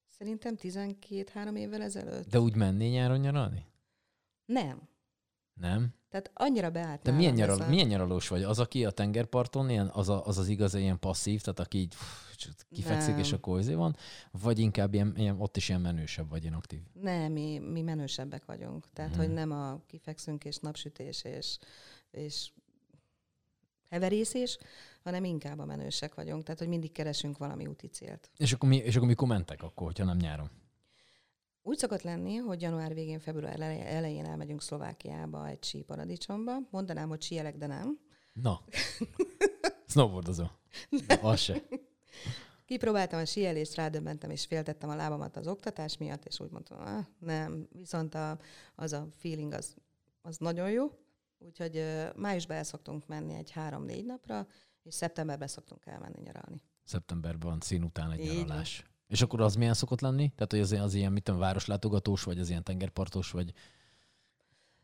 szerintem 0.07 0.55
12-3 0.57 1.55
évvel 1.57 1.81
ezelőtt. 1.81 2.29
De 2.29 2.39
úgy 2.39 2.55
mennél 2.55 2.89
nyáron 2.89 3.19
nyaralni? 3.19 3.65
Nem. 4.45 4.87
Nem? 5.53 5.93
Tehát 6.09 6.31
annyira 6.33 6.69
beállt 6.69 7.01
De 7.01 7.11
milyen, 7.11 7.33
nyaral, 7.33 7.61
a- 7.61 7.67
milyen 7.69 7.87
nyaralós 7.87 8.27
vagy? 8.27 8.43
Az, 8.43 8.59
aki 8.59 8.85
a 8.85 8.91
tengerparton, 8.91 9.69
ilyen, 9.69 9.87
az, 9.87 10.09
a, 10.09 10.25
az 10.25 10.37
az 10.37 10.47
igazi 10.47 10.79
ilyen 10.79 10.99
passzív, 10.99 11.41
tehát 11.41 11.59
aki 11.59 11.77
így 11.77 11.87
pff, 11.95 12.21
kifekszik, 12.69 13.11
Nem. 13.11 13.19
és 13.19 13.31
akkor 13.33 13.59
izé 13.59 13.73
van, 13.73 13.95
vagy 14.31 14.59
inkább 14.59 14.93
ilyen, 14.93 15.13
ilyen, 15.17 15.39
ott 15.41 15.57
is 15.57 15.69
ilyen 15.69 15.81
menősebb 15.81 16.29
vagy, 16.29 16.41
ilyen 16.41 16.53
aktív. 16.53 16.79
Nem, 16.93 17.31
mi, 17.31 17.59
mi 17.59 17.81
menősebbek 17.81 18.45
vagyunk. 18.45 18.87
Tehát, 18.93 19.11
Mhm. 19.11 19.19
hogy 19.19 19.29
nem 19.33 19.51
a 19.51 19.81
kifekszünk 19.87 20.45
és 20.45 20.57
napsütés 20.57 21.23
és, 21.23 21.57
és 22.11 22.51
heverészés, 23.89 24.57
hanem 25.03 25.23
inkább 25.23 25.59
a 25.59 25.65
menősek 25.65 26.15
vagyunk. 26.15 26.43
Tehát, 26.43 26.59
hogy 26.59 26.67
mindig 26.69 26.91
keresünk 26.91 27.37
valami 27.37 27.65
úti 27.67 27.87
célt. 27.87 28.29
És 28.37 28.53
akkor, 28.53 28.69
mi, 28.69 28.75
és 28.77 28.95
akkor 28.95 29.07
mikor 29.07 29.27
mentek 29.27 29.63
akkor, 29.63 29.85
hogyha 29.87 30.05
nem 30.05 30.17
nyáron? 30.17 30.49
Úgy 31.65 31.77
szokott 31.77 32.01
lenni, 32.01 32.35
hogy 32.35 32.61
január 32.61 32.93
végén, 32.93 33.19
február 33.19 33.61
elején 33.61 34.25
elmegyünk 34.25 34.61
Szlovákiába 34.61 35.47
egy 35.47 35.63
sí 35.63 35.81
paradicsomba. 35.81 36.57
Mondanám, 36.69 37.09
hogy 37.09 37.21
síelek, 37.21 37.57
de 37.57 37.67
nem. 37.67 37.99
Na, 38.33 38.61
snowboardozó. 39.91 40.45
Az 41.21 41.39
se. 41.39 41.61
Kipróbáltam 42.65 43.19
a 43.19 43.25
síelést, 43.25 43.75
rádöbbentem, 43.75 44.29
és 44.29 44.45
féltettem 44.45 44.89
a 44.89 44.95
lábamat 44.95 45.37
az 45.37 45.47
oktatás 45.47 45.97
miatt, 45.97 46.25
és 46.25 46.39
úgy 46.39 46.51
mondtam, 46.51 46.79
ah, 46.79 47.05
nem, 47.19 47.67
viszont 47.71 48.15
a, 48.15 48.39
az 48.75 48.93
a 48.93 49.07
feeling 49.11 49.53
az, 49.53 49.75
az 50.21 50.37
nagyon 50.37 50.69
jó. 50.69 50.91
Úgyhogy 51.37 51.85
májusban 52.15 52.57
el 52.57 52.63
szoktunk 52.63 53.07
menni 53.07 53.33
egy 53.33 53.51
három-négy 53.51 54.05
napra, 54.05 54.47
és 54.83 54.93
szeptemberben 54.93 55.47
szoktunk 55.47 55.85
elmenni 55.85 56.19
nyaralni. 56.23 56.61
Szeptemberben 56.83 57.49
van 57.49 57.59
szín 57.59 57.83
után 57.83 58.11
egy 58.11 58.19
Így 58.19 58.47
van. 58.47 58.63
És 59.13 59.21
akkor 59.21 59.41
az 59.41 59.55
milyen 59.55 59.73
szokott 59.73 60.01
lenni? 60.01 60.29
Tehát, 60.35 60.51
hogy 60.51 60.59
az, 60.59 60.71
az 60.71 60.93
ilyen, 60.93 61.11
mit 61.11 61.23
tudom, 61.23 61.39
városlátogatós, 61.39 62.23
vagy 62.23 62.39
az 62.39 62.49
ilyen 62.49 62.63
tengerpartos, 62.63 63.31
vagy 63.31 63.53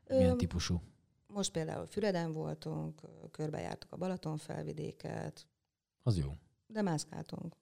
milyen 0.08 0.32
Ö, 0.32 0.36
típusú? 0.36 0.82
Most 1.28 1.52
például 1.52 1.86
Füreden 1.86 2.34
voltunk, 2.34 3.02
körbejártuk 3.32 3.92
a 3.92 3.98
Balaton 3.98 4.38
felvidéket, 4.38 5.48
Az 6.04 6.18
jó. 6.18 6.36
de 6.68 6.82
mászkáltunk. 6.82 7.56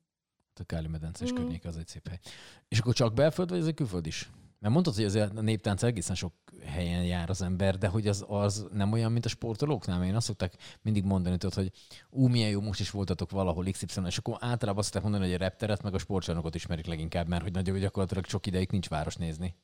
A 0.56 0.64
Káli 0.64 0.88
medences 0.88 1.32
Mhm. 1.32 1.42
környék 1.42 1.66
az 1.66 1.78
egy 1.78 1.88
szép 1.88 2.08
hely. 2.08 2.20
És 2.68 2.80
akkor 2.80 2.94
csak 2.94 3.14
belföld, 3.14 3.50
vagy 3.50 3.60
ez 3.60 3.68
egy 3.68 3.74
külföld 3.74 4.06
is? 4.06 4.32
Mert 4.60 4.74
mondtad, 4.74 4.96
hogy 4.96 5.04
azért 5.04 5.38
a 5.38 5.42
néptánc 5.42 5.84
egészen 5.84 6.16
sok 6.16 6.34
helyen 6.66 7.06
jár 7.06 7.30
az 7.30 7.42
ember, 7.42 7.78
de 7.78 7.88
hogy 7.88 8.08
az, 8.08 8.26
az 8.28 8.68
nem 8.72 8.92
olyan, 8.92 9.12
mint 9.12 9.26
a 9.26 9.30
sportolóknál, 9.30 9.98
mert 9.98 10.10
én 10.10 10.16
azt 10.16 10.26
szokták 10.26 10.54
mindig 10.82 11.04
mondani, 11.04 11.38
tudod, 11.38 11.56
hogy 11.56 11.72
ú, 12.10 12.28
milyen 12.28 12.50
jó, 12.50 12.62
most 12.62 12.80
is 12.80 12.92
voltatok 12.92 13.32
valahol 13.32 13.66
XY, 13.72 14.02
és 14.06 14.18
akkor 14.18 14.38
általában 14.40 14.80
azt 14.82 15.02
mondani, 15.02 15.24
hogy 15.24 15.34
a 15.34 15.38
repteret 15.38 15.84
meg 15.84 15.94
a 15.94 15.98
sportcsarnokot 15.98 16.56
ismerik 16.56 16.86
leginkább, 16.86 17.28
mert 17.28 17.42
hogy 17.44 17.52
nagyon 17.52 17.80
gyakorlatilag 17.80 18.26
sok 18.26 18.46
ideig 18.46 18.72
nincs 18.72 18.90
város 18.90 19.16
nézni. 19.16 19.56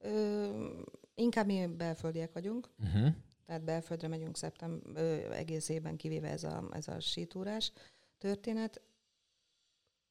Ö, 0.00 0.48
inkább 1.14 1.46
mi 1.46 1.66
belföldiek 1.66 2.32
vagyunk, 2.32 2.70
Uh-huh. 2.84 3.14
tehát 3.46 3.64
belföldre 3.64 4.08
megyünk 4.08 4.36
szeptember, 4.36 5.02
ö, 5.02 5.32
egész 5.32 5.68
évben, 5.68 5.96
kivéve 5.96 6.28
ez 6.28 6.44
a, 6.44 6.68
ez 6.72 6.88
a 6.88 7.00
sítúrás 7.00 7.72
történet. 8.18 8.80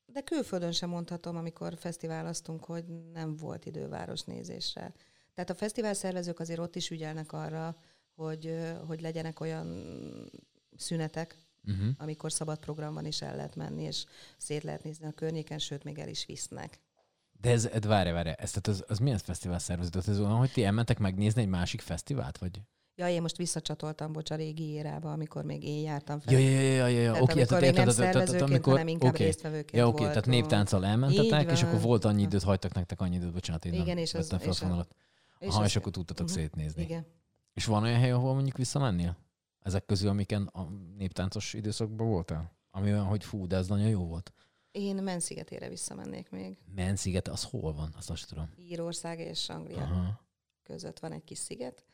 De 0.05 0.21
külföldön 0.21 0.71
sem 0.71 0.89
mondhatom, 0.89 1.35
amikor 1.35 1.77
fesztiváloztunk, 1.77 2.63
hogy 2.63 2.85
nem 3.13 3.35
volt 3.35 3.65
idő 3.65 3.87
városnézésre. 3.87 4.93
Tehát 5.33 5.49
a 5.49 5.55
fesztivál 5.55 5.93
szervezők 5.93 6.39
azért 6.39 6.59
ott 6.59 6.75
is 6.75 6.89
ügyelnek 6.89 7.31
arra, 7.31 7.77
hogy, 8.15 8.59
hogy 8.87 9.01
legyenek 9.01 9.39
olyan 9.39 9.83
szünetek, 10.77 11.37
Uh-huh. 11.67 11.87
amikor 11.97 12.31
szabad 12.31 12.59
program 12.59 12.93
van, 12.93 13.05
és 13.05 13.21
el 13.21 13.35
lehet 13.35 13.55
menni, 13.55 13.83
és 13.83 14.05
szét 14.37 14.63
lehet 14.63 14.83
nézni 14.83 15.05
a 15.05 15.11
környéken, 15.11 15.59
sőt, 15.59 15.83
még 15.83 15.99
el 15.99 16.07
is 16.07 16.25
visznek. 16.25 16.79
De 17.41 17.49
ez, 17.49 17.65
ez 17.65 17.83
várj, 17.83 18.09
várj, 18.09 18.29
ez, 18.29 18.51
tehát 18.51 18.67
az, 18.67 18.83
az 18.87 18.97
milyen 18.97 19.17
fesztivál 19.17 19.59
szervezet? 19.59 19.95
Ez 19.95 20.19
olyan, 20.19 20.37
hogy 20.37 20.51
ti 20.51 20.63
elmentek 20.63 20.99
megnézni 20.99 21.41
egy 21.41 21.47
másik 21.47 21.81
fesztivált, 21.81 22.37
vagy? 22.37 22.61
Ja, 22.97 23.07
én 23.09 23.21
most 23.21 23.37
visszacsatoltam, 23.37 24.11
bocs, 24.11 24.31
a 24.31 24.35
régi 24.35 24.63
érába, 24.69 25.11
amikor 25.11 25.43
még 25.43 25.63
én 25.63 25.81
jártam 25.83 26.19
fel. 26.19 26.33
Ja, 26.33 26.39
ja, 26.39 26.59
ja, 26.61 26.87
ja, 26.87 26.87
ja. 27.01 27.11
Tehát 27.11 27.21
oké, 27.21 27.31
amikor 27.31 27.45
tehát 27.47 27.61
még 27.75 27.85
nem 27.85 27.95
tehát- 27.95 28.25
tehát- 28.27 28.41
amikor- 28.41 28.71
hanem 28.73 28.87
inkább 28.87 29.13
oké. 29.13 29.23
résztvevőként 29.23 29.71
Ja, 29.75 29.87
oké, 29.87 29.97
tehát 29.99 30.13
voltunk. 30.13 30.35
néptánccal 30.35 30.85
elmentetek, 30.85 31.51
és 31.51 31.63
akkor 31.63 31.81
volt 31.81 32.05
annyi 32.05 32.21
időt, 32.21 32.43
hagytak 32.43 32.73
nektek 32.73 33.01
annyi 33.01 33.15
időt, 33.15 33.31
bocsánat, 33.33 33.65
én 33.65 33.73
Igen, 33.73 33.85
nem 33.85 33.97
és 33.97 34.13
az- 34.13 34.27
fel 34.29 34.39
és 34.41 34.47
a- 34.47 34.53
fonalat. 34.53 34.95
Aha, 35.39 35.63
és 35.65 35.75
akkor 35.75 35.91
tudtatok 35.91 36.25
Mhm. 36.27 36.35
szétnézni. 36.35 36.81
Igen. 36.83 37.05
És 37.53 37.65
van 37.65 37.83
olyan 37.83 37.99
hely, 37.99 38.11
ahol 38.11 38.33
mondjuk 38.33 38.57
visszamennél? 38.57 39.17
Ezek 39.61 39.85
közül, 39.85 40.09
amiken 40.09 40.47
a 40.53 40.67
néptáncos 40.97 41.53
időszakban 41.53 42.07
voltál? 42.07 42.51
Ami 42.71 42.91
olyan, 42.91 43.05
hogy 43.05 43.23
fú, 43.23 43.47
de 43.47 43.55
ez 43.55 43.67
nagyon 43.67 43.87
jó 43.89 44.05
volt. 44.07 44.33
Én 44.71 44.95
Menszigetére 44.95 45.69
visszamennék 45.69 46.29
még. 46.29 46.57
Men 46.75 46.95
sziget, 46.95 47.27
az 47.27 47.43
hol 47.43 47.73
van? 47.73 47.93
Azt 47.97 48.09
azt 48.09 48.27
tudom. 48.29 48.49
Írország 48.57 49.19
és 49.19 49.49
Anglia 49.49 49.77
Aha. 49.81 50.19
között 50.63 50.99
van 50.99 51.11
egy 51.11 51.23
kis 51.23 51.37
sziget, 51.37 51.85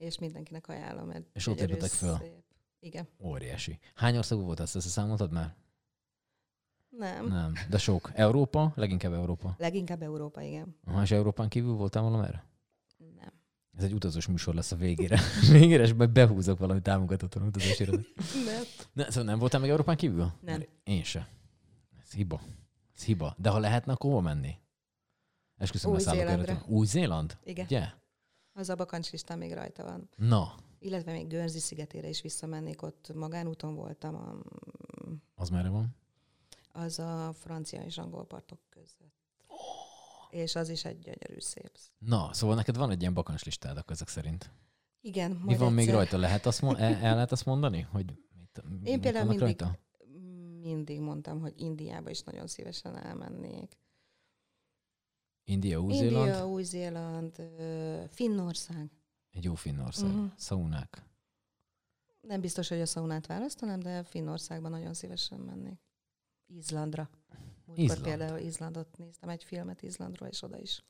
és 0.00 0.18
mindenkinek 0.18 0.68
ajánlom. 0.68 1.06
Mert 1.06 1.26
És 1.32 1.46
ott 1.46 1.58
léptetek 1.58 1.90
föl? 1.90 2.16
szép. 2.16 2.44
Igen. 2.80 3.08
Óriási. 3.18 3.78
Hány 3.94 4.16
országú 4.16 4.42
volt 4.42 4.60
ezt? 4.60 4.76
Ezt 4.76 4.88
számoltad 4.88 5.32
már? 5.32 5.54
Nem. 6.88 7.26
Nem. 7.26 7.52
De 7.68 7.78
sok. 7.78 8.10
Európa? 8.14 8.72
Leginkább 8.76 9.12
Európa. 9.12 9.54
Leginkább 9.58 10.02
Európa, 10.02 10.40
igen. 10.40 10.76
Aha, 10.84 11.02
és 11.02 11.10
Európán 11.10 11.48
kívül 11.48 11.72
voltál 11.72 12.02
valamerre? 12.02 12.44
Nem. 13.16 13.32
Ez 13.76 13.84
egy 13.84 13.92
utazós 13.92 14.26
műsor 14.26 14.54
lesz 14.54 14.72
a 14.72 14.76
végére. 14.76 15.20
végére, 15.50 15.82
és 15.82 15.94
majd 15.94 16.10
behúzok 16.10 16.58
valami 16.58 16.80
támogatottan 16.80 17.42
utazási 17.42 17.82
irodát. 17.82 18.06
Nem. 18.46 18.62
Ne, 18.92 19.04
szóval 19.04 19.24
nem 19.24 19.38
voltál 19.38 19.60
még 19.60 19.70
Európán 19.70 19.96
kívül? 19.96 20.18
Nem. 20.18 20.58
Mert 20.58 20.68
Én 20.84 21.04
se. 21.04 21.28
Ez 22.02 22.12
hiba. 22.12 22.40
Ez 22.96 23.04
hiba. 23.04 23.34
De 23.38 23.48
ha 23.50 23.58
lehetne, 23.58 23.92
akkor 23.92 24.10
hol 24.12 24.22
menni? 24.22 24.54
Esküszöm, 25.56 25.92
Új-Zélandra. 25.92 26.62
Új-Zéland? 26.66 27.38
Igen. 27.44 27.64
Ugye? 27.64 27.98
Az 28.60 28.68
a 28.68 28.74
bakancslistán 28.74 29.38
még 29.38 29.52
rajta 29.54 29.82
van. 29.84 30.08
Na, 30.16 30.54
Illetve 30.78 31.12
még 31.12 31.26
Görzi 31.26 31.58
szigetére 31.58 32.08
is 32.08 32.20
visszamennék, 32.22 32.82
ott 32.82 33.12
magánúton 33.14 33.74
voltam, 33.74 34.14
a, 34.14 34.34
az 35.34 35.48
merre 35.48 35.68
van? 35.68 35.96
az 36.72 36.98
a 36.98 37.32
francia 37.38 37.82
és 37.82 37.98
angol 37.98 38.26
partok 38.26 38.58
között. 38.68 39.14
És 40.30 40.54
az 40.54 40.68
is 40.68 40.84
egy 40.84 40.98
gyönyörű 40.98 41.38
szép. 41.40 41.70
Na, 41.98 42.32
szóval 42.32 42.56
neked 42.56 42.76
van 42.76 42.90
egy 42.90 43.00
ilyen 43.00 43.14
bakancslistád 43.14 43.76
akkor 43.76 43.92
ezek 43.92 44.08
szerint. 44.08 44.50
Igen, 45.00 45.30
Mi 45.30 45.56
van 45.56 45.72
még 45.72 45.78
egyszer- 45.86 45.94
rajta? 46.00 46.18
Lehet 46.18 46.46
azt 46.46 46.62
mo- 46.62 46.78
el, 46.78 46.94
el 46.94 47.14
lehet 47.14 47.32
azt 47.32 47.44
mondani? 47.44 47.80
Hogy 47.90 48.04
mit, 48.38 48.86
Én 48.88 49.00
például 49.00 49.26
vannak 49.26 49.40
mindig, 49.40 49.60
rajta? 49.60 49.78
mindig 50.60 51.00
mondtam, 51.00 51.40
hogy 51.40 51.52
Indiába 51.56 52.10
is 52.10 52.22
nagyon 52.22 52.46
szívesen 52.46 52.96
elmennék. 52.96 53.78
India, 55.50 55.78
Új-Zéland? 55.80 56.26
India, 56.26 56.46
Új-Zéland, 56.46 57.50
Finnország. 58.10 58.90
Egy 59.30 59.44
jó 59.44 59.54
Finnország. 59.54 60.08
Uh-huh. 60.08 60.30
Szaunák. 60.36 61.02
Nem 62.20 62.40
biztos, 62.40 62.68
hogy 62.68 62.80
a 62.80 62.86
szaunát 62.86 63.26
választanám, 63.26 63.80
de 63.80 64.02
Finnországban 64.04 64.70
nagyon 64.70 64.94
szívesen 64.94 65.38
mennék. 65.38 65.80
Izlandra. 66.46 67.10
Múltkor 67.64 67.84
Izland. 67.84 68.02
például 68.02 68.38
Izlandot 68.38 68.96
néztem 68.96 69.28
egy 69.28 69.44
filmet 69.44 69.82
Izlandról, 69.82 70.28
és 70.28 70.42
oda 70.42 70.58
is. 70.58 70.84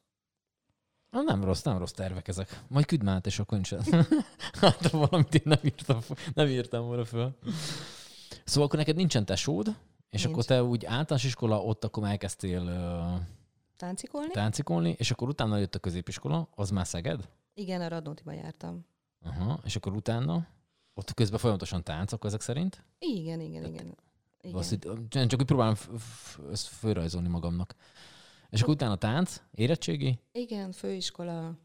Na, 1.10 1.22
nem 1.22 1.44
rossz, 1.44 1.62
nem 1.62 1.78
rossz 1.78 1.92
tervek 1.92 2.28
ezek. 2.28 2.62
Majd 2.68 2.86
küld 2.86 3.02
már 3.02 3.20
és 3.24 3.38
akkor 3.38 3.58
nincs. 3.58 3.74
hát 4.60 4.90
valamit 4.90 5.34
én 5.34 5.42
nem 5.44 5.60
írtam, 5.62 6.00
nem 6.34 6.46
írtam 6.46 6.86
volna 6.86 7.04
föl. 7.04 7.38
Szóval 8.44 8.64
akkor 8.64 8.78
neked 8.78 8.96
nincsen 8.96 9.24
tesód, 9.24 9.66
és 10.10 10.22
Nincs. 10.22 10.24
akkor 10.24 10.44
te 10.44 10.62
úgy 10.62 10.84
általános 10.84 11.24
iskola, 11.24 11.62
ott 11.62 11.84
akkor 11.84 12.04
elkezdtél 12.04 12.62
uh, 12.62 13.20
táncikolni. 13.80 14.30
táncikolni, 14.32 14.94
és 14.98 15.10
akkor 15.10 15.28
utána 15.28 15.56
jött 15.58 15.74
a 15.74 15.78
középiskola, 15.78 16.48
az 16.54 16.70
már 16.70 16.86
Szeged? 16.86 17.28
Igen, 17.54 17.80
a 17.80 17.88
Radnótiba 17.88 18.32
jártam. 18.32 18.84
Aha, 19.24 19.60
és 19.64 19.76
akkor 19.76 19.92
utána, 19.94 20.46
ott 20.94 21.14
közben 21.14 21.38
folyamatosan 21.38 21.82
táncok 21.84 22.24
ezek 22.24 22.40
szerint? 22.40 22.84
Igen, 22.98 23.40
igen, 23.40 23.64
igen. 23.64 23.96
igen. 24.40 24.54
Azt 24.56 24.72
itt, 24.72 24.82
csak 25.10 25.40
úgy 25.40 25.44
próbálom 25.46 25.74
f- 25.74 25.90
f- 25.98 26.40
ezt 26.50 26.66
fölrajzolni 26.66 27.28
magamnak. 27.28 27.74
És 28.50 28.62
akkor 28.62 28.74
utána 28.74 28.96
tánc, 28.96 29.42
érettségi, 29.50 30.18
Igen, 30.32 30.72
főiskola, 30.72 31.56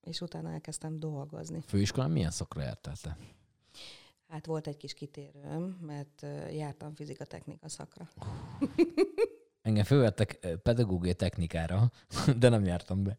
és 0.00 0.20
utána 0.20 0.50
elkezdtem 0.52 0.98
dolgozni. 0.98 1.62
főiskolán 1.66 2.10
milyen 2.10 2.30
szakra 2.30 2.62
jártál 2.62 2.96
te? 3.02 3.16
Hát 4.28 4.46
volt 4.46 4.66
egy 4.66 4.76
kis 4.76 4.94
kitérőm, 4.94 5.78
mert 5.80 6.26
jártam 6.52 6.94
fizika-technika 6.94 7.68
szakra. 7.68 8.08
Engem 9.64 9.84
fölvettek 9.84 10.58
pedagógiai 10.62 11.14
technikára, 11.14 11.90
de 12.40 12.48
nem 12.48 12.64
jártam 12.64 13.02
be. 13.02 13.18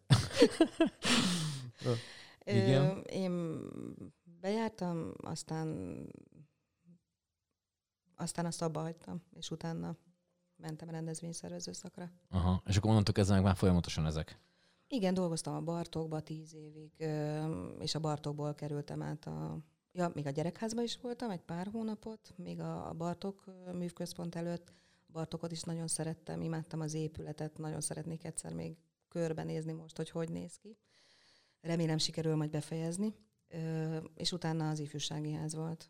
Igen. 2.43 2.85
Ö, 2.85 2.99
én 2.99 3.61
bejártam, 4.41 5.13
aztán 5.17 5.97
aztán 8.15 8.45
azt 8.45 8.61
abba 8.61 8.81
hagytam, 8.81 9.21
és 9.33 9.51
utána 9.51 9.95
mentem 10.55 10.89
rendezvényszervező 10.89 11.71
szakra. 11.71 12.11
Aha, 12.29 12.61
és 12.65 12.77
akkor 12.77 12.89
onnantól 12.89 13.13
kezdve 13.13 13.39
már 13.39 13.55
folyamatosan 13.55 14.05
ezek. 14.05 14.39
Igen, 14.87 15.13
dolgoztam 15.13 15.55
a 15.55 15.61
Bartókba 15.61 16.19
tíz 16.19 16.53
évig, 16.53 16.91
és 17.79 17.95
a 17.95 17.99
Bartókból 17.99 18.53
kerültem 18.53 19.01
át 19.01 19.25
a... 19.25 19.57
Ja, 19.91 20.11
még 20.13 20.25
a 20.25 20.29
gyerekházban 20.29 20.83
is 20.83 20.97
voltam 21.01 21.29
egy 21.29 21.41
pár 21.41 21.67
hónapot, 21.71 22.33
még 22.35 22.59
a 22.59 22.93
Bartók 22.97 23.43
művközpont 23.73 24.35
előtt. 24.35 24.73
Bartókot 25.07 25.51
is 25.51 25.61
nagyon 25.61 25.87
szerettem, 25.87 26.41
imádtam 26.41 26.79
az 26.81 26.93
épületet, 26.93 27.57
nagyon 27.57 27.81
szeretnék 27.81 28.23
egyszer 28.23 28.53
még 28.53 28.77
körbenézni 29.07 29.71
most, 29.71 29.97
hogy 29.97 30.09
hogy 30.09 30.29
néz 30.29 30.57
ki. 30.57 30.77
Remélem 31.61 31.97
sikerül 31.97 32.35
majd 32.35 32.49
befejezni. 32.49 33.15
Ö, 33.47 33.97
és 34.15 34.31
utána 34.31 34.69
az 34.69 34.79
ifjúsági 34.79 35.31
ház 35.31 35.55
volt. 35.55 35.89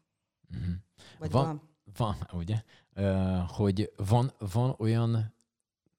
Uh-huh. 0.52 0.76
Vagy 1.20 1.32
Van- 1.32 1.46
van. 1.46 1.74
Van, 1.98 2.28
ugye? 2.32 2.64
Uh, 2.96 3.50
hogy 3.50 3.92
van, 3.96 4.32
van 4.38 4.76
olyan 4.78 5.34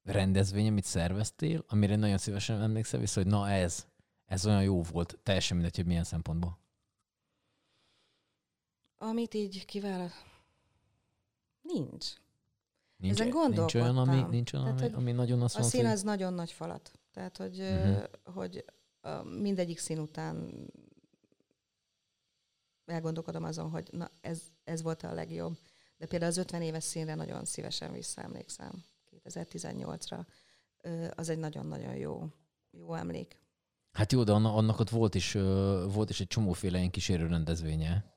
rendezvény, 0.03 0.69
amit 0.69 0.85
szerveztél, 0.85 1.65
amire 1.69 1.97
nagyon 1.97 2.19
szívesen 2.19 2.63
emlékszel 2.63 3.01
vissza, 3.01 3.21
hogy 3.23 3.31
na 3.31 3.51
ez, 3.51 3.87
ez 4.25 4.47
olyan 4.47 4.63
jó 4.63 4.83
volt, 4.83 5.19
teljesen 5.23 5.57
mindegy, 5.57 5.77
hogy 5.77 5.87
milyen 5.87 6.05
szempontból. 6.05 6.59
Amit 8.99 9.35
így 9.35 9.65
kiválaszt... 9.65 10.25
Nincs. 11.63 12.07
Nincs, 12.97 13.21
Ezen 13.21 13.27
nincs 13.27 13.75
olyan, 13.75 13.87
ami, 13.87 13.95
gondolkodtam. 13.97 14.31
nincs 14.31 14.53
olyan, 14.53 14.77
Tehát, 14.77 14.95
ami, 14.95 15.03
ami 15.03 15.13
nagyon 15.13 15.43
azt 15.43 15.55
A 15.55 15.59
mondta, 15.59 15.77
szín 15.77 15.87
hogy... 15.87 15.95
az 15.95 16.03
nagyon 16.03 16.35
nagy 16.35 16.53
falat. 16.53 16.91
Tehát, 17.13 17.37
hogy, 17.37 17.61
uh-huh. 17.61 18.03
hogy 18.35 18.65
mindegyik 19.41 19.79
szín 19.79 19.99
után 19.99 20.53
elgondolkodom 22.87 23.45
azon, 23.45 23.71
hogy 23.71 23.89
na, 23.93 24.11
ez, 24.21 24.43
ez 24.65 24.83
volt 24.83 25.03
a 25.03 25.13
legjobb. 25.13 25.59
De 25.97 26.07
például 26.07 26.31
az 26.31 26.37
50 26.37 26.63
éves 26.63 26.85
színre 26.85 27.15
nagyon 27.15 27.45
szívesen 27.45 27.93
visszaemlékszem. 27.93 28.85
2018-ra. 29.25 30.27
Ö, 30.81 31.07
Az 31.15 31.29
egy 31.29 31.39
nagyon-nagyon 31.39 31.97
jó, 31.97 32.27
jó 32.71 32.95
emlék. 32.95 33.41
Hát 33.93 34.13
jó, 34.13 34.23
de 34.25 34.33
annak, 34.33 34.81
ott 34.81 34.91
volt 34.91 35.15
is, 35.15 35.33
volt 35.93 36.11
is 36.11 36.21
egy 36.21 36.27
csomóféle 36.27 36.79
ilyen 36.79 36.91
kísérő 36.91 37.27
rendezvénye, 37.27 38.16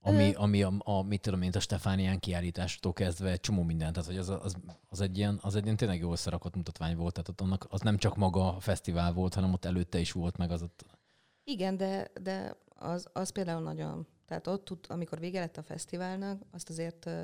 ami, 0.00 0.32
ami 0.34 0.62
a, 0.62 0.72
a, 0.78 1.02
mit 1.02 1.20
tudom 1.20 1.42
én, 1.42 1.50
a 1.54 1.60
Stefánián 1.60 2.18
kiállítástól 2.18 2.92
kezdve 2.92 3.30
egy 3.30 3.40
csomó 3.40 3.62
mindent, 3.62 3.92
tehát 3.92 4.08
hogy 4.08 4.18
az, 4.18 4.28
az, 4.28 4.56
az, 4.88 5.00
egy 5.00 5.18
ilyen, 5.18 5.38
az 5.42 5.54
egy 5.54 5.64
ilyen 5.64 5.76
tényleg 5.76 5.98
jól 5.98 6.12
összerakott 6.12 6.54
mutatvány 6.54 6.96
volt, 6.96 7.12
tehát 7.12 7.28
ott 7.28 7.40
annak, 7.40 7.66
az 7.68 7.80
nem 7.80 7.96
csak 7.96 8.16
maga 8.16 8.56
a 8.56 8.60
fesztivál 8.60 9.12
volt, 9.12 9.34
hanem 9.34 9.52
ott 9.52 9.64
előtte 9.64 9.98
is 9.98 10.12
volt 10.12 10.36
meg 10.36 10.50
az 10.50 10.62
ott. 10.62 10.84
Igen, 11.44 11.76
de, 11.76 12.10
de 12.22 12.56
az, 12.68 13.08
az 13.12 13.30
például 13.30 13.62
nagyon... 13.62 14.06
Tehát 14.26 14.46
ott, 14.46 14.64
tud, 14.64 14.78
amikor 14.88 15.18
vége 15.18 15.40
lett 15.40 15.56
a 15.56 15.62
fesztiválnak, 15.62 16.42
azt 16.50 16.68
azért 16.68 17.06
ö, 17.06 17.22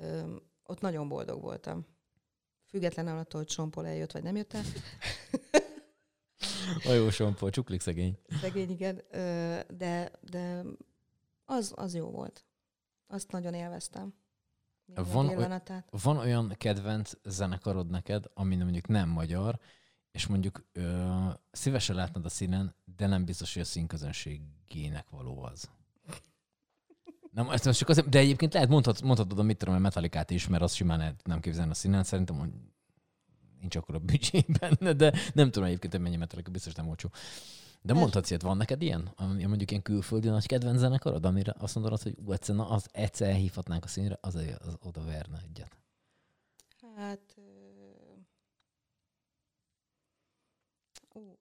ö, 0.00 0.34
ott 0.66 0.80
nagyon 0.80 1.08
boldog 1.08 1.42
voltam. 1.42 1.86
Függetlenül 2.66 3.18
attól, 3.18 3.40
hogy 3.40 3.50
Sompol 3.50 3.86
eljött, 3.86 4.12
vagy 4.12 4.22
nem 4.22 4.36
jött 4.36 4.54
el. 4.54 4.62
A 6.88 6.92
jó 6.92 7.10
sompol, 7.10 7.50
csuklik 7.50 7.80
szegény. 7.80 8.18
Szegény, 8.40 8.70
igen. 8.70 9.02
Ö, 9.10 9.58
De, 9.76 10.10
de 10.30 10.62
az, 11.50 11.72
az 11.76 11.94
jó 11.94 12.10
volt. 12.10 12.44
Azt 13.06 13.30
nagyon 13.30 13.54
élveztem. 13.54 14.14
Van 14.94 15.28
oly-. 15.28 15.62
Van 15.90 16.16
olyan 16.16 16.54
kedvenc 16.58 17.12
zenekarod 17.24 17.90
neked, 17.90 18.24
ami 18.34 18.56
mondjuk 18.56 18.86
nem 18.86 19.08
magyar, 19.08 19.58
és 20.10 20.26
mondjuk 20.26 20.64
ö, 20.72 21.08
szívesen 21.50 21.96
látnád 21.96 22.24
a 22.24 22.28
színen, 22.28 22.74
de 22.96 23.06
nem 23.06 23.24
biztos, 23.24 23.52
hogy 23.52 23.62
a 23.62 23.64
színközönségének 23.64 25.10
való 25.10 25.42
az. 25.42 25.70
Nem, 27.30 27.50
ezt 27.50 27.64
most 27.64 27.78
csak 27.78 27.88
azért, 27.88 28.08
de 28.08 28.18
egyébként 28.18 28.52
lehet 28.52 28.68
mondhat, 28.68 29.02
mondhatod 29.02 29.38
a 29.38 29.42
mit 29.42 29.56
tudom, 29.58 29.74
a 29.74 29.78
Metallicát 29.78 30.30
is, 30.30 30.48
mert 30.48 30.62
azt 30.62 30.74
simán 30.74 31.16
tudnám 31.16 31.40
képzelni 31.40 31.70
a 31.70 31.74
színen. 31.74 32.04
Szerintem 32.04 32.38
hogy 32.38 32.50
nincs 33.60 33.76
akkor 33.76 33.94
a 33.94 33.98
büdzsé 33.98 34.44
benne, 34.60 34.92
de 34.92 35.12
nem 35.34 35.50
tudom 35.50 35.68
egyébként, 35.68 35.92
hogy 35.92 36.02
mennyi 36.02 36.16
Metallica, 36.16 36.50
biztos 36.50 36.74
nem 36.74 36.88
olcsó. 36.88 37.10
De 37.82 37.92
mondhatsz 37.92 38.30
ilyet, 38.30 38.42
van 38.42 38.56
neked 38.56 38.82
ilyen? 38.82 39.12
Ami 39.16 39.44
mondjuk 39.44 39.70
ilyen 39.70 39.82
külföldi 39.82 40.28
nagy 40.28 40.46
kedvenc 40.46 40.78
zenekarod, 40.78 41.24
amire 41.24 41.54
azt 41.58 41.74
mondod, 41.74 42.02
hogy 42.02 42.16
ú, 42.24 42.32
egyszer, 42.32 42.54
na, 42.54 42.68
az 42.68 42.86
egyszer 42.92 43.28
elhívhatnánk 43.28 43.84
a 43.84 43.88
színre, 43.88 44.18
az, 44.20 44.34
az 44.34 44.76
oda 44.82 45.04
verne 45.04 45.42
egyet. 45.48 45.76
Hát... 46.96 47.36
Ó, 51.14 51.38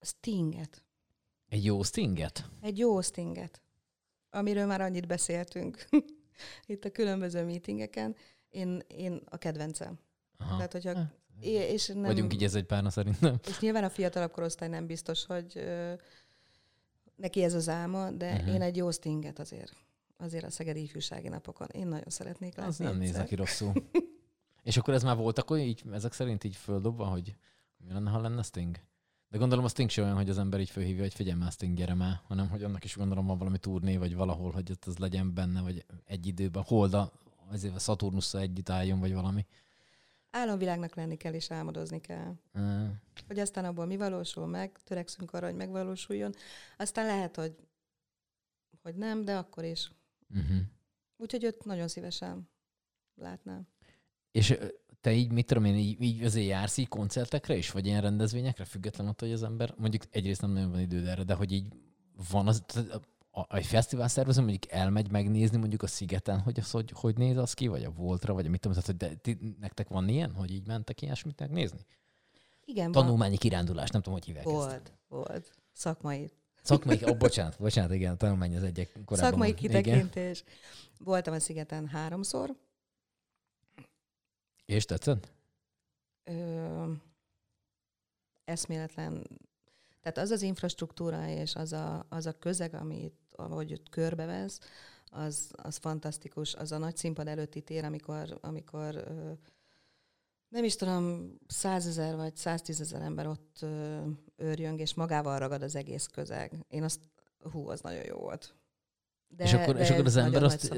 Stinget. 0.00 0.84
Egy 1.48 1.64
jó 1.64 1.82
stinget? 1.82 2.50
Egy 2.60 2.78
jó 2.78 3.00
Stinget. 3.00 3.62
Amiről 4.30 4.66
már 4.66 4.80
annyit 4.80 5.06
beszéltünk 5.06 5.88
itt 6.66 6.84
a 6.84 6.90
különböző 6.90 7.44
meetingeken. 7.44 8.16
Én, 8.48 8.82
én 8.86 9.22
a 9.24 9.36
kedvencem. 9.36 9.98
Aha. 10.36 10.56
Tehát, 10.56 10.72
hogyha... 10.72 11.19
És 11.46 11.86
nem, 11.86 12.02
Vagyunk 12.02 12.34
így 12.34 12.44
ez 12.44 12.54
egy 12.54 12.64
párna 12.64 12.90
szerintem. 12.90 13.38
És 13.48 13.60
nyilván 13.60 13.84
a 13.84 13.90
fiatalabb 13.90 14.30
korosztály 14.30 14.68
nem 14.68 14.86
biztos, 14.86 15.26
hogy 15.26 15.52
ö, 15.54 15.92
neki 17.16 17.42
ez 17.42 17.54
az 17.54 17.68
álma, 17.68 18.10
de 18.10 18.32
uh-huh. 18.32 18.54
én 18.54 18.62
egy 18.62 18.76
jó 18.76 18.90
stinget 18.90 19.38
azért. 19.38 19.72
Azért 20.16 20.44
a 20.44 20.50
Szegedi 20.50 20.82
Ifjúsági 20.82 21.28
Napokon. 21.28 21.66
Én 21.72 21.86
nagyon 21.86 22.08
szeretnék 22.08 22.56
látni. 22.56 22.70
Az 22.70 22.78
nem 22.78 22.96
néz 22.96 23.16
neki 23.16 23.34
rosszul. 23.34 23.72
És 24.62 24.76
akkor 24.76 24.94
ez 24.94 25.02
már 25.02 25.16
volt 25.16 25.38
akkor 25.38 25.58
így, 25.58 25.82
ezek 25.92 26.12
szerint 26.12 26.44
így 26.44 26.56
földobva, 26.56 27.04
hogy 27.04 27.34
mi 27.86 27.92
lenne, 27.92 28.10
ha 28.10 28.20
lenne 28.20 28.42
Sting? 28.42 28.76
De 29.28 29.38
gondolom 29.38 29.64
a 29.64 29.68
Sting 29.68 29.90
sem 29.90 30.04
olyan, 30.04 30.16
hogy 30.16 30.28
az 30.28 30.38
ember 30.38 30.60
így 30.60 30.70
fölhívja, 30.70 31.02
hogy 31.02 31.14
figyelj 31.14 31.38
már 31.38 31.52
Sting, 31.52 31.76
gyere 31.76 31.94
már, 31.94 32.20
hanem 32.26 32.48
hogy 32.48 32.62
annak 32.62 32.84
is 32.84 32.96
gondolom 32.96 33.26
van 33.26 33.38
valami 33.38 33.58
turné, 33.58 33.96
vagy 33.96 34.14
valahol, 34.14 34.50
hogy 34.50 34.70
ott 34.70 34.84
az 34.84 34.98
legyen 34.98 35.34
benne, 35.34 35.60
vagy 35.60 35.84
egy 36.04 36.26
időben, 36.26 36.62
holda, 36.66 37.12
azért 37.50 37.74
a 37.74 37.78
Saturnusszal 37.78 38.40
együtt 38.40 38.68
álljon, 38.68 39.00
vagy 39.00 39.14
valami. 39.14 39.46
Álomvilágnak 40.30 40.94
lenni 40.94 41.16
kell, 41.16 41.32
és 41.32 41.50
álmodozni 41.50 42.00
kell. 42.00 42.34
Uh, 42.54 42.88
Hogy 43.26 43.38
aztán 43.38 43.64
abból 43.64 43.86
mi 43.86 43.96
valósul 43.96 44.46
meg, 44.46 44.78
törekszünk 44.84 45.32
arra, 45.32 45.46
hogy 45.46 45.56
megvalósuljon. 45.56 46.32
Aztán 46.76 47.06
lehet, 47.06 47.36
hogy, 47.36 47.56
hogy 48.82 48.94
nem, 48.94 49.24
de 49.24 49.36
akkor 49.36 49.64
is. 49.64 49.90
uh-huh. 50.34 50.56
Úgyhogy 51.16 51.44
őt 51.44 51.64
nagyon 51.64 51.88
szívesen 51.88 52.48
látnám. 53.14 53.68
És 54.30 54.58
te 55.00 55.12
így, 55.12 55.32
mit 55.32 55.46
tudom 55.46 55.64
én, 55.64 55.76
így, 55.76 56.02
így 56.02 56.24
azért 56.24 56.46
jársz 56.46 56.76
így 56.76 56.88
koncertekre 56.88 57.56
is, 57.56 57.70
vagy 57.70 57.86
ilyen 57.86 58.00
rendezvényekre, 58.00 58.64
független 58.64 59.06
attól, 59.06 59.28
hogy 59.28 59.36
az 59.36 59.42
ember, 59.42 59.74
mondjuk 59.76 60.02
egyrészt 60.10 60.40
nem 60.40 60.50
nagyon 60.50 60.70
van 60.70 60.80
időd 60.80 61.06
erre, 61.06 61.22
de 61.22 61.34
hogy 61.34 61.52
így 61.52 61.72
van 62.30 62.46
az, 62.46 62.64
a, 63.30 63.56
egy 63.56 63.66
fesztivál 63.66 64.08
szervező 64.08 64.40
mondjuk 64.40 64.72
elmegy 64.72 65.10
megnézni 65.10 65.56
mondjuk 65.56 65.82
a 65.82 65.86
szigeten, 65.86 66.40
hogy 66.40 66.58
az 66.58 66.70
hogy, 66.70 66.92
hogy 66.94 67.16
néz 67.16 67.36
az 67.36 67.54
ki, 67.54 67.66
vagy 67.66 67.84
a 67.84 67.90
Voltra, 67.90 68.34
vagy 68.34 68.46
a 68.46 68.50
mit 68.50 68.60
tudom, 68.60 68.82
tehát, 68.82 69.00
hogy 69.00 69.08
de, 69.08 69.14
ti, 69.14 69.56
nektek 69.60 69.88
van 69.88 70.08
ilyen, 70.08 70.34
hogy 70.34 70.50
így 70.50 70.66
mentek 70.66 71.02
ilyesmit 71.02 71.40
megnézni? 71.40 71.86
Igen, 72.64 72.92
van. 72.92 73.02
Tanulmányi 73.02 73.36
kirándulás, 73.36 73.90
nem 73.90 74.02
tudom, 74.02 74.18
hogy 74.18 74.26
hívják 74.26 74.44
ezt. 74.44 74.54
Volt, 74.54 74.92
volt. 75.08 75.52
Szakmai. 75.72 76.30
Szakmai, 76.62 76.98
oh, 77.04 77.16
bocsánat, 77.16 77.58
bocsánat, 77.58 77.92
igen, 77.92 78.12
a 78.12 78.16
tanulmány 78.16 78.56
az 78.56 78.62
egyek 78.62 78.92
korábban. 79.04 79.30
Szakmai 79.30 79.50
volt. 79.50 79.62
Igen. 79.62 79.82
kitekintés. 79.82 80.44
Voltam 80.98 81.34
a 81.34 81.40
szigeten 81.40 81.86
háromszor. 81.86 82.56
És 84.64 84.84
tetszett? 84.84 85.32
Ö, 86.24 86.92
eszméletlen. 88.44 89.26
Tehát 90.00 90.18
az 90.18 90.30
az 90.30 90.42
infrastruktúra 90.42 91.28
és 91.28 91.54
az 91.54 91.72
a, 91.72 92.06
az 92.08 92.26
a 92.26 92.38
közeg, 92.38 92.74
amit, 92.74 93.19
ahogy 93.40 93.72
őt 93.72 93.88
körbevesz, 93.88 94.58
az, 95.10 95.50
az 95.52 95.76
fantasztikus. 95.76 96.54
Az 96.54 96.72
a 96.72 96.78
nagy 96.78 96.96
színpad 96.96 97.26
előtti 97.28 97.60
tér, 97.60 97.84
amikor, 97.84 98.38
amikor 98.40 99.04
nem 100.48 100.64
is 100.64 100.76
tudom, 100.76 101.32
százezer 101.46 102.16
vagy 102.16 102.36
száztízezer 102.36 103.02
ember 103.02 103.26
ott 103.26 103.66
őrjöng, 104.36 104.80
és 104.80 104.94
magával 104.94 105.38
ragad 105.38 105.62
az 105.62 105.74
egész 105.76 106.06
közeg. 106.06 106.64
Én 106.68 106.82
azt, 106.82 107.00
hú, 107.52 107.68
az 107.68 107.80
nagyon 107.80 108.04
jó 108.04 108.16
volt. 108.16 108.54
De, 109.28 109.44
És 109.44 109.52
akkor- 109.52 109.74
de 109.74 109.80
és 109.80 109.90
akkor 109.90 110.04
az 110.04 110.16
ember 110.16 110.42
azt-. 110.42 110.74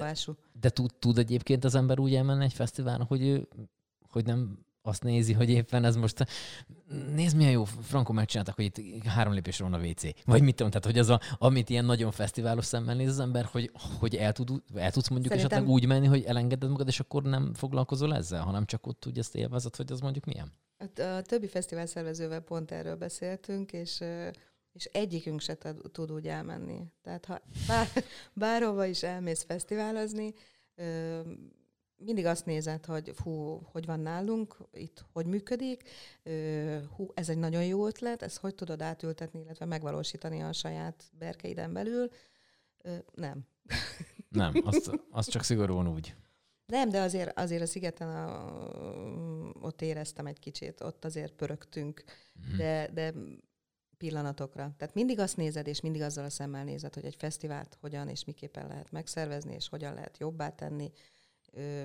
De 0.60 0.70
tud, 0.70 0.94
tud 0.98 1.18
egyébként 1.18 1.64
az 1.64 1.74
ember 1.74 1.98
úgy 1.98 2.14
elmenni 2.14 2.44
egy 2.44 2.52
fesztiválra, 2.52 3.04
hogy, 3.04 3.22
ő- 3.22 3.48
hogy 4.08 4.24
nem 4.26 4.66
azt 4.82 5.02
nézi, 5.02 5.32
hogy 5.32 5.50
éppen 5.50 5.84
ez 5.84 5.96
most, 5.96 6.26
nézd 7.14 7.36
milyen 7.36 7.52
jó, 7.52 7.64
Franco 7.64 8.12
megcsináltak, 8.12 8.54
hogy 8.54 8.64
itt 8.64 9.04
három 9.04 9.32
lépésre 9.32 9.64
van 9.64 9.80
a 9.80 9.86
WC. 9.86 10.24
Vagy 10.24 10.42
mit 10.42 10.54
tudom, 10.56 10.70
tehát 10.70 10.86
hogy 10.86 10.98
az, 10.98 11.08
a, 11.08 11.20
amit 11.38 11.70
ilyen 11.70 11.84
nagyon 11.84 12.10
fesztiválos 12.10 12.64
szemmel 12.64 12.94
néz 12.94 13.08
az 13.08 13.20
ember, 13.20 13.44
hogy, 13.44 13.70
hogy 13.98 14.16
el, 14.16 14.32
tud, 14.32 14.62
el 14.74 14.90
tudsz 14.90 15.08
mondjuk 15.08 15.32
Szerintem... 15.32 15.58
esetleg 15.58 15.74
úgy 15.74 15.86
menni, 15.86 16.06
hogy 16.06 16.24
elengeded 16.24 16.70
magad, 16.70 16.88
és 16.88 17.00
akkor 17.00 17.22
nem 17.22 17.54
foglalkozol 17.54 18.14
ezzel, 18.14 18.42
hanem 18.42 18.64
csak 18.64 18.86
ott 18.86 19.06
úgy 19.06 19.18
ezt 19.18 19.34
élvezed, 19.34 19.76
hogy 19.76 19.92
az 19.92 20.00
mondjuk 20.00 20.24
milyen? 20.24 20.52
A, 20.78 21.02
a 21.02 21.22
többi 21.22 21.46
fesztivál 21.46 21.86
szervezővel 21.86 22.40
pont 22.40 22.70
erről 22.70 22.96
beszéltünk, 22.96 23.72
és 23.72 24.00
és 24.72 24.84
egyikünk 24.84 25.40
se 25.40 25.56
tud 25.92 26.12
úgy 26.12 26.28
elmenni. 26.28 26.82
Tehát 27.02 27.24
ha 27.24 27.40
bár, 27.66 27.86
bárhova 28.32 28.86
is 28.86 29.02
elmész 29.02 29.42
fesztiválozni, 29.42 30.34
mindig 32.04 32.26
azt 32.26 32.46
nézed, 32.46 32.86
hogy 32.86 33.12
hú, 33.22 33.60
hogy 33.64 33.86
van 33.86 34.00
nálunk, 34.00 34.56
itt 34.72 35.04
hogy 35.12 35.26
működik, 35.26 35.82
hú, 36.96 37.06
ez 37.14 37.28
egy 37.28 37.38
nagyon 37.38 37.64
jó 37.64 37.86
ötlet, 37.86 38.22
ezt 38.22 38.38
hogy 38.38 38.54
tudod 38.54 38.82
átültetni, 38.82 39.40
illetve 39.40 39.64
megvalósítani 39.64 40.42
a 40.42 40.52
saját 40.52 41.04
berkeiden 41.18 41.72
belül. 41.72 42.08
Nem. 43.14 43.46
Nem, 44.28 44.52
azt, 44.64 44.90
azt 45.10 45.30
csak 45.30 45.42
szigorúan 45.42 45.88
úgy. 45.88 46.14
Nem, 46.66 46.88
de 46.88 47.00
azért, 47.00 47.38
azért 47.38 47.62
a 47.62 47.66
szigeten 47.66 48.08
a, 48.08 48.54
ott 49.60 49.82
éreztem 49.82 50.26
egy 50.26 50.38
kicsit, 50.38 50.80
ott 50.80 51.04
azért 51.04 51.32
pörögtünk, 51.32 52.04
mm. 52.40 52.56
de, 52.56 52.90
de 52.92 53.12
pillanatokra. 53.96 54.74
Tehát 54.76 54.94
mindig 54.94 55.18
azt 55.18 55.36
nézed, 55.36 55.66
és 55.66 55.80
mindig 55.80 56.02
azzal 56.02 56.24
a 56.24 56.30
szemmel 56.30 56.64
nézed, 56.64 56.94
hogy 56.94 57.04
egy 57.04 57.14
fesztivált 57.18 57.78
hogyan 57.80 58.08
és 58.08 58.24
miképpen 58.24 58.66
lehet 58.66 58.90
megszervezni, 58.90 59.54
és 59.54 59.68
hogyan 59.68 59.94
lehet 59.94 60.18
jobbá 60.18 60.48
tenni, 60.48 60.92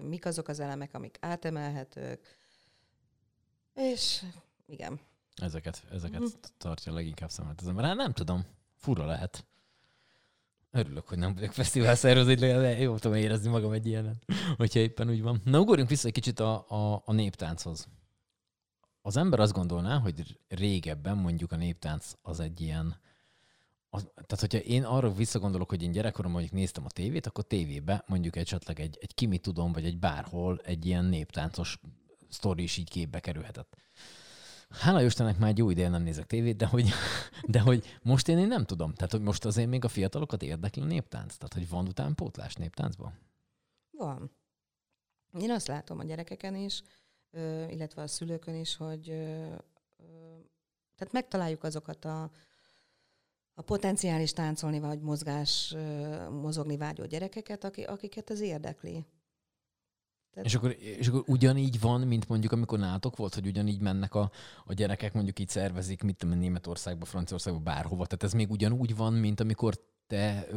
mik 0.02 0.26
azok 0.26 0.48
az 0.48 0.60
elemek, 0.60 0.94
amik 0.94 1.18
átemelhetők, 1.20 2.38
és 3.74 4.24
igen. 4.66 5.00
Ezeket, 5.36 5.84
ezeket 5.92 6.22
mm. 6.22 6.26
tartja 6.58 6.94
leginkább 6.94 7.30
szemet 7.30 7.62
az 7.62 7.68
ember. 7.68 7.86
Hát 7.86 7.96
nem 7.96 8.12
tudom, 8.12 8.46
fura 8.76 9.06
lehet. 9.06 9.46
Örülök, 10.72 11.08
hogy 11.08 11.18
nem 11.18 11.34
vagyok 11.34 11.52
fesztivál 11.52 11.96
szervező, 11.96 12.34
de 12.34 12.80
jó 12.80 12.98
tudom 12.98 13.18
érezni 13.18 13.50
magam 13.50 13.72
egy 13.72 13.86
ilyen, 13.86 14.22
hogyha 14.58 14.80
éppen 14.80 15.10
úgy 15.10 15.22
van. 15.22 15.42
Na, 15.44 15.60
ugorjunk 15.60 15.90
vissza 15.90 16.08
egy 16.08 16.14
kicsit 16.14 16.40
a, 16.40 16.70
a, 16.70 17.02
a 17.06 17.14
néptánchoz. 17.14 17.88
Az 19.02 19.18
ember 19.18 19.40
azt 19.40 19.54
gondolná, 19.54 19.98
hogy 19.98 20.40
régebben 20.48 21.18
mondjuk 21.18 21.52
a 21.52 21.56
néptánc 21.56 22.14
az 22.22 22.40
egy 22.40 22.62
ilyen, 22.62 23.00
az, 23.90 24.02
tehát, 24.14 24.40
hogyha 24.40 24.58
én 24.58 24.84
arra 24.84 25.14
visszagondolok, 25.14 25.70
hogy 25.70 25.84
én 25.84 25.92
gyerekkorom 25.92 26.32
mondjuk 26.32 26.54
néztem 26.54 26.86
a 26.86 26.90
tévét, 26.90 27.26
akkor 27.26 27.44
tévébe 27.44 28.04
mondjuk 28.08 28.36
esetleg 28.36 28.80
egy, 28.80 28.98
egy 29.02 29.14
kimi 29.14 29.38
tudom, 29.38 29.72
vagy 29.72 29.86
egy 29.86 29.98
bárhol 29.98 30.60
egy 30.64 30.86
ilyen 30.86 31.06
néptáncos 31.06 31.80
sztori 32.30 32.64
is 32.64 32.78
így 32.78 32.90
képbe 32.90 33.20
kerülhetett. 33.20 33.76
Hála 34.70 35.04
Istennek 35.04 35.38
már 35.38 35.50
egy 35.50 35.58
jó 35.58 35.70
ideje 35.70 35.90
nem 35.90 36.04
nézek 36.04 36.26
tévét, 36.26 36.58
de 36.58 36.66
hogy, 36.66 36.90
de 37.54 37.60
hogy 37.60 38.00
most 38.02 38.28
én, 38.28 38.38
én 38.38 38.48
nem 38.48 38.66
tudom. 38.66 38.94
Tehát, 38.94 39.12
hogy 39.12 39.22
most 39.22 39.46
azért 39.46 39.70
még 39.70 39.84
a 39.84 39.88
fiatalokat 39.88 40.42
érdekli 40.42 40.82
a 40.82 40.86
néptánc. 40.86 41.36
Tehát, 41.36 41.54
hogy 41.54 41.70
van 41.70 41.88
utánpótlás 41.88 42.54
néptáncban? 42.54 43.20
Van. 43.92 44.32
Én 45.40 45.52
azt 45.52 45.68
látom 45.68 46.00
a 46.00 46.04
gyerekeken 46.04 46.56
is, 46.56 46.82
illetve 47.70 48.02
a 48.02 48.08
szülőkön 48.08 48.56
is, 48.56 48.76
hogy 48.76 49.04
tehát 50.96 51.14
megtaláljuk 51.14 51.64
azokat 51.64 52.06
a, 52.06 52.32
a 53.60 53.62
potenciális 53.62 54.34
táncolni 54.34 54.80
vagy 54.80 55.02
mozgás, 55.02 55.76
mozogni 56.42 56.78
vágyó 56.78 57.06
gyerekeket, 57.06 57.64
akiket 57.88 58.30
ez 58.30 58.40
érdekli. 58.40 59.06
És 60.42 60.56
akkor, 60.56 60.76
és 60.80 61.08
akkor 61.08 61.24
ugyanígy 61.28 61.80
van, 61.80 62.02
mint 62.02 62.28
mondjuk 62.28 62.52
amikor 62.52 62.80
nátok 62.80 63.16
volt, 63.16 63.34
hogy 63.34 63.48
ugyanígy 63.48 63.82
mennek 63.82 64.16
a, 64.16 64.32
a 64.66 64.74
gyerekek, 64.74 65.14
mondjuk 65.14 65.40
így 65.40 65.50
szervezik, 65.50 66.04
mit 66.04 66.18
tudom, 66.18 66.38
Németországba, 66.38 67.06
Franciaországba, 67.06 67.60
bárhova. 67.60 68.06
Tehát 68.06 68.24
ez 68.24 68.34
még 68.34 68.52
ugyanúgy 68.52 68.96
van, 68.96 69.14
mint 69.14 69.40
amikor 69.40 69.80
te 70.08 70.48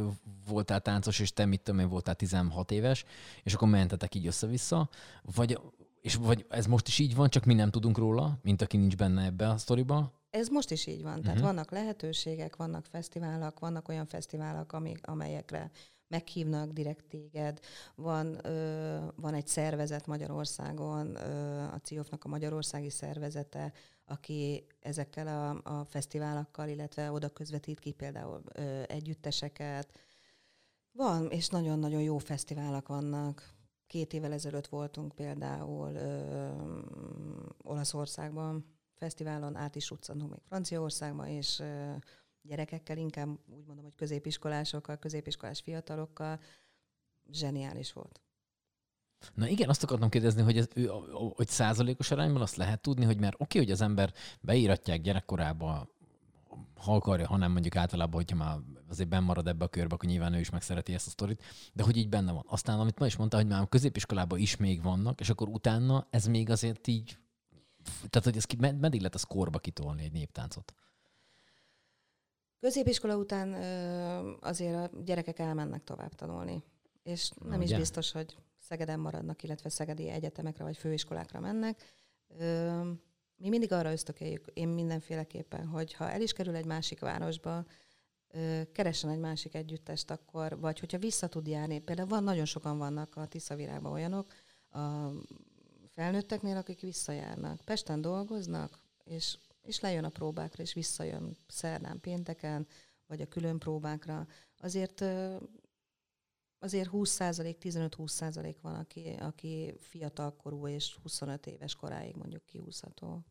voltál 0.47 0.81
táncos, 0.81 1.19
és 1.19 1.33
te 1.33 1.45
mit 1.45 1.61
tudom 1.61 1.79
én 1.79 1.89
voltál 1.89 2.15
16 2.15 2.71
éves, 2.71 3.05
és 3.43 3.53
akkor 3.53 3.67
mentetek 3.67 4.15
így 4.15 4.27
össze-vissza, 4.27 4.89
vagy, 5.35 5.59
és 6.01 6.15
vagy 6.15 6.45
ez 6.49 6.65
most 6.65 6.87
is 6.87 6.99
így 6.99 7.15
van, 7.15 7.29
csak 7.29 7.45
mi 7.45 7.53
nem 7.53 7.69
tudunk 7.69 7.97
róla, 7.97 8.39
mint 8.41 8.61
aki 8.61 8.77
nincs 8.77 8.95
benne 8.95 9.23
ebbe 9.23 9.49
a 9.49 9.57
sztoriba? 9.57 10.20
Ez 10.31 10.47
most 10.47 10.71
is 10.71 10.85
így 10.85 11.01
van. 11.01 11.21
Tehát 11.21 11.37
uh-huh. 11.37 11.53
vannak 11.53 11.71
lehetőségek, 11.71 12.55
vannak 12.55 12.85
fesztiválok, 12.85 13.59
vannak 13.59 13.87
olyan 13.87 14.05
fesztiválok, 14.05 14.73
amik, 14.73 15.07
amelyekre 15.07 15.71
meghívnak 16.07 16.71
direkt 16.71 17.05
téged. 17.05 17.59
Van, 17.95 18.45
ö, 18.45 18.97
van 19.15 19.33
egy 19.33 19.47
szervezet 19.47 20.07
Magyarországon, 20.07 21.15
ö, 21.15 21.59
a 21.59 21.79
CIOF-nak 21.83 22.23
a 22.23 22.27
magyarországi 22.27 22.89
szervezete, 22.89 23.73
aki 24.05 24.67
ezekkel 24.79 25.27
a, 25.27 25.79
a 25.79 25.85
fesztiválokkal, 25.85 26.67
illetve 26.67 27.11
oda 27.11 27.29
közvetít 27.29 27.79
ki 27.79 27.91
például 27.91 28.41
ö, 28.53 28.81
együtteseket. 28.87 29.99
Van, 30.91 31.29
és 31.29 31.47
nagyon-nagyon 31.47 32.01
jó 32.01 32.17
fesztiválok 32.17 32.87
vannak. 32.87 33.53
Két 33.87 34.13
évvel 34.13 34.33
ezelőtt 34.33 34.67
voltunk 34.67 35.15
például 35.15 35.95
ö, 35.95 36.49
Olaszországban, 37.63 38.65
fesztiválon, 39.01 39.55
át 39.55 39.75
is 39.75 39.91
utcanunk 39.91 40.31
még 40.31 40.39
Franciaországban, 40.47 41.27
és 41.27 41.61
gyerekekkel, 42.41 42.97
inkább 42.97 43.29
úgy 43.45 43.65
mondom, 43.65 43.83
hogy 43.83 43.95
középiskolásokkal, 43.95 44.97
középiskolás 44.97 45.59
fiatalokkal, 45.59 46.39
zseniális 47.31 47.93
volt. 47.93 48.21
Na 49.33 49.47
igen, 49.47 49.69
azt 49.69 49.83
akartam 49.83 50.09
kérdezni, 50.09 50.41
hogy, 50.41 50.57
ez, 50.57 50.67
hogy 51.35 51.47
százalékos 51.47 52.11
arányban 52.11 52.41
azt 52.41 52.55
lehet 52.55 52.81
tudni, 52.81 53.05
hogy 53.05 53.19
mert 53.19 53.35
oké, 53.37 53.57
hogy 53.57 53.71
az 53.71 53.81
ember 53.81 54.13
beíratják 54.41 55.01
gyerekkorába, 55.01 55.87
ha 56.75 56.95
akarja, 56.95 57.27
ha 57.27 57.37
nem 57.37 57.51
mondjuk 57.51 57.75
általában, 57.75 58.15
hogyha 58.15 58.35
már 58.35 58.57
azért 58.89 59.09
benn 59.09 59.23
marad 59.23 59.47
ebbe 59.47 59.65
a 59.65 59.67
körbe, 59.67 59.95
akkor 59.95 60.09
nyilván 60.09 60.33
ő 60.33 60.39
is 60.39 60.49
megszereti 60.49 60.93
ezt 60.93 61.07
a 61.07 61.09
sztorit, 61.09 61.43
de 61.73 61.83
hogy 61.83 61.97
így 61.97 62.09
benne 62.09 62.31
van. 62.31 62.45
Aztán, 62.47 62.79
amit 62.79 62.99
ma 62.99 63.05
is 63.05 63.15
mondta, 63.15 63.37
hogy 63.37 63.47
már 63.47 63.69
középiskolában 63.69 64.39
is 64.39 64.55
még 64.55 64.81
vannak, 64.81 65.19
és 65.19 65.29
akkor 65.29 65.47
utána 65.47 66.07
ez 66.09 66.25
még 66.25 66.49
azért 66.49 66.87
így, 66.87 67.20
tehát 67.83 68.23
hogy 68.23 68.37
ez 68.37 68.45
ki, 68.45 68.55
meddig 68.55 68.99
lehet 68.99 69.15
az 69.15 69.23
korba 69.23 69.59
kitolni 69.59 70.03
egy 70.03 70.11
néptáncot? 70.11 70.73
Középiskola 72.59 73.15
után 73.15 73.53
azért 74.41 74.75
a 74.75 75.01
gyerekek 75.03 75.39
elmennek 75.39 75.83
tovább 75.83 76.15
tanulni. 76.15 76.63
És 77.03 77.29
nem 77.29 77.57
Na, 77.57 77.63
is 77.63 77.69
ugye? 77.69 77.77
biztos, 77.77 78.11
hogy 78.11 78.37
Szegeden 78.61 78.99
maradnak, 78.99 79.43
illetve 79.43 79.69
szegedi 79.69 80.09
egyetemekre 80.09 80.63
vagy 80.63 80.77
főiskolákra 80.77 81.39
mennek. 81.39 81.83
Mi 83.35 83.49
mindig 83.49 83.71
arra 83.71 83.91
ösztökéljük, 83.91 84.45
én 84.53 84.67
mindenféleképpen, 84.67 85.67
hogy 85.67 85.93
ha 85.93 86.09
el 86.09 86.21
is 86.21 86.33
kerül 86.33 86.55
egy 86.55 86.65
másik 86.65 86.99
városba, 86.99 87.65
keressen 88.71 89.09
egy 89.09 89.19
másik 89.19 89.55
együttest 89.55 90.11
akkor, 90.11 90.59
vagy 90.59 90.79
hogyha 90.79 90.97
vissza 90.97 91.27
tud 91.27 91.47
járni, 91.47 91.79
például 91.79 92.07
van, 92.07 92.23
nagyon 92.23 92.45
sokan 92.45 92.77
vannak 92.77 93.15
a 93.15 93.27
Tiszavirágban 93.27 93.91
olyanok, 93.91 94.33
a 94.69 95.07
felnőtteknél, 96.01 96.57
akik 96.57 96.79
visszajárnak. 96.79 97.61
Pesten 97.61 98.01
dolgoznak, 98.01 98.79
és, 99.03 99.37
és 99.61 99.79
lejön 99.79 100.03
a 100.03 100.09
próbákra, 100.09 100.63
és 100.63 100.73
visszajön 100.73 101.37
szerdán, 101.47 101.99
pénteken, 101.99 102.67
vagy 103.07 103.21
a 103.21 103.27
külön 103.27 103.59
próbákra. 103.59 104.27
Azért 104.57 105.01
azért 106.59 106.89
20%, 106.91 107.55
15-20% 107.61 108.55
van, 108.61 108.75
aki, 108.75 109.15
aki 109.19 109.73
fiatalkorú 109.79 110.67
és 110.67 110.97
25 111.01 111.47
éves 111.47 111.75
koráig 111.75 112.15
mondjuk 112.15 112.45
kihúzható. 112.45 113.25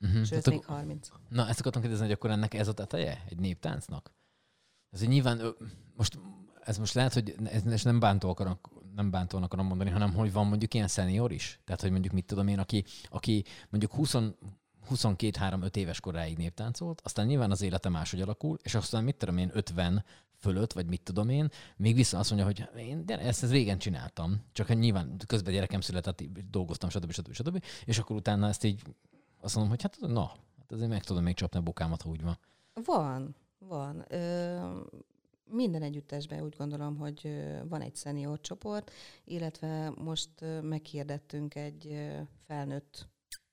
Uh-huh. 0.00 0.24
Sőt, 0.24 0.50
még 0.50 0.64
30. 0.64 1.08
Na, 1.28 1.48
ezt 1.48 1.60
akartam 1.60 1.80
kérdezni, 1.80 2.06
hogy 2.06 2.14
akkor 2.14 2.30
ennek 2.30 2.54
ez 2.54 2.68
a 2.68 2.74
teteje 2.74 3.24
egy 3.28 3.38
néptáncnak? 3.38 4.12
Ez 4.90 5.02
nyilván, 5.02 5.54
most, 5.96 6.18
ez 6.60 6.78
most 6.78 6.94
lehet, 6.94 7.12
hogy 7.12 7.34
ez, 7.44 7.64
ez 7.64 7.82
nem 7.82 8.00
bántó 8.00 8.28
akarok, 8.28 8.77
nem 8.98 9.10
bántóan 9.10 9.42
akarom 9.42 9.66
mondani, 9.66 9.90
hanem 9.90 10.14
hogy 10.14 10.32
van 10.32 10.46
mondjuk 10.46 10.74
ilyen 10.74 10.88
szenior 10.88 11.32
is. 11.32 11.60
Tehát, 11.64 11.80
hogy 11.80 11.90
mondjuk 11.90 12.12
mit 12.12 12.24
tudom 12.24 12.48
én, 12.48 12.58
aki, 12.58 12.84
aki 13.08 13.44
mondjuk 13.68 13.92
20, 13.92 14.14
22-3-5 14.90 15.76
éves 15.76 16.00
koráig 16.00 16.36
néptáncolt, 16.36 17.00
aztán 17.04 17.26
nyilván 17.26 17.50
az 17.50 17.62
élete 17.62 17.88
máshogy 17.88 18.20
alakul, 18.20 18.58
és 18.62 18.74
aztán 18.74 19.04
mit 19.04 19.16
tudom 19.16 19.38
én, 19.38 19.50
50 19.52 20.04
fölött, 20.38 20.72
vagy 20.72 20.86
mit 20.86 21.02
tudom 21.02 21.28
én, 21.28 21.48
még 21.76 21.94
vissza 21.94 22.18
azt 22.18 22.30
mondja, 22.30 22.46
hogy 22.46 22.80
én 22.86 23.06
de 23.06 23.18
ezt, 23.18 23.42
ezt 23.42 23.52
régen 23.52 23.78
csináltam, 23.78 24.44
csak 24.52 24.78
nyilván 24.78 25.16
közben 25.26 25.52
gyerekem 25.52 25.80
született, 25.80 26.22
dolgoztam, 26.50 26.88
stb. 26.88 27.12
stb. 27.12 27.32
stb. 27.32 27.64
És 27.84 27.98
akkor 27.98 28.16
utána 28.16 28.48
ezt 28.48 28.64
így 28.64 28.82
azt 29.40 29.54
mondom, 29.54 29.72
hogy 29.72 29.82
hát 29.82 29.96
na, 30.00 30.26
hát 30.58 30.72
azért 30.72 30.90
meg 30.90 31.04
tudom 31.04 31.22
még 31.22 31.34
csapni 31.34 31.58
a 31.58 31.62
bokámat, 31.62 32.02
ha 32.02 32.08
úgy 32.08 32.22
van. 32.22 32.38
Van, 32.84 33.34
van. 33.58 34.04
Ö, 34.08 34.60
minden 35.50 35.82
együttesben 35.82 36.42
úgy 36.42 36.54
gondolom, 36.58 36.96
hogy 36.96 37.44
van 37.68 37.80
egy 37.80 37.94
szenior 37.94 38.40
csoport, 38.40 38.90
illetve 39.24 39.92
most 39.96 40.30
meghirdettünk 40.62 41.54
egy 41.54 42.08
felnőtt 42.46 43.08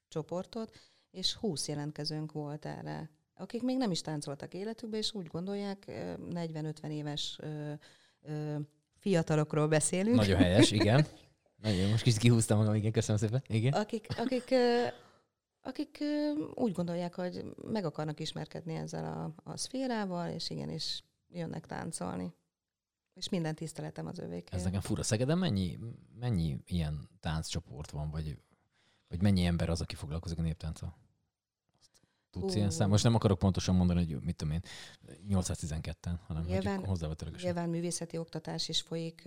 csoportot, 0.08 0.72
és 1.12 1.34
20 1.34 1.68
jelentkezőnk 1.68 2.32
volt 2.32 2.66
erre, 2.66 3.10
akik 3.36 3.62
még 3.62 3.78
nem 3.78 3.92
is 3.92 4.02
táncoltak 4.02 4.54
életükbe, 4.54 4.98
és 4.98 5.14
úgy 5.14 5.28
gondolják, 5.28 5.86
40-50 5.88 6.90
éves 6.90 7.40
fiatalokról 8.98 9.68
beszélünk. 9.68 10.16
Nagyon 10.16 10.38
helyes, 10.38 10.72
igen. 10.72 11.06
Nagyon, 11.62 11.90
most 11.90 12.04
kicsit 12.04 12.20
kihúztam 12.20 12.58
magam, 12.58 12.74
igen, 12.74 12.92
köszönöm 12.92 13.22
szépen. 13.22 13.44
Igen. 13.48 13.74
Akik, 13.74 14.08
akik, 14.18 14.54
akik 15.62 16.04
úgy 16.54 16.72
gondolják, 16.72 17.16
hogy 17.16 17.44
meg 17.72 17.86
akarnak 17.86 18.20
ismerkedni 18.20 18.74
ezzel 18.74 19.06
a, 19.06 19.52
a 19.52 19.58
szférával, 19.58 20.30
és 20.30 20.50
igenis 20.50 21.04
jönnek 21.36 21.66
táncolni. 21.66 22.34
És 23.14 23.30
minden 23.30 23.56
tiszteletem 23.56 24.08
az 24.08 24.20
övék. 24.20 24.50
Ez 24.52 24.64
nekem 24.64 24.82
fura. 24.82 25.04
Szegeden 25.04 25.38
mennyi, 25.38 25.80
mennyi 26.20 26.60
ilyen 26.66 27.10
tánccsoport 27.20 27.92
van, 27.92 28.10
vagy, 28.10 28.38
vagy 29.08 29.22
mennyi 29.22 29.46
ember 29.46 29.70
az, 29.70 29.82
aki 29.82 29.96
foglalkozik 29.96 30.38
a 30.38 30.42
néptánccal? 30.42 30.96
Tudsz 32.40 32.52
uh. 32.52 32.58
ilyen 32.58 32.70
szám? 32.70 32.90
Most 32.90 33.04
nem 33.04 33.16
akarok 33.16 33.40
pontosan 33.40 33.76
mondani, 33.76 34.06
hogy 34.06 34.24
mit 34.24 34.36
tudom 34.36 34.54
én, 34.54 34.62
812-en, 35.30 36.16
hanem 36.28 36.44
nyilván, 36.44 36.86
hozzávetőlegesen. 36.86 37.52
Nyilván 37.52 37.70
művészeti 37.70 38.18
oktatás 38.18 38.70
is 38.70 38.82
folyik 38.82 39.26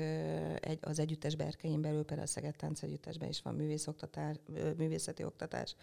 egy, 0.61 0.79
az 0.81 0.99
együttes 0.99 1.37
berkein 1.37 1.81
belül, 1.81 2.05
például 2.05 2.29
a 2.29 2.31
Szeged 2.31 2.57
Tánc 2.57 2.83
Együttesben 2.83 3.29
is 3.29 3.43
van 3.43 3.55
művészoktatás, 3.55 4.37
művészeti 4.77 5.25
oktatás 5.25 5.75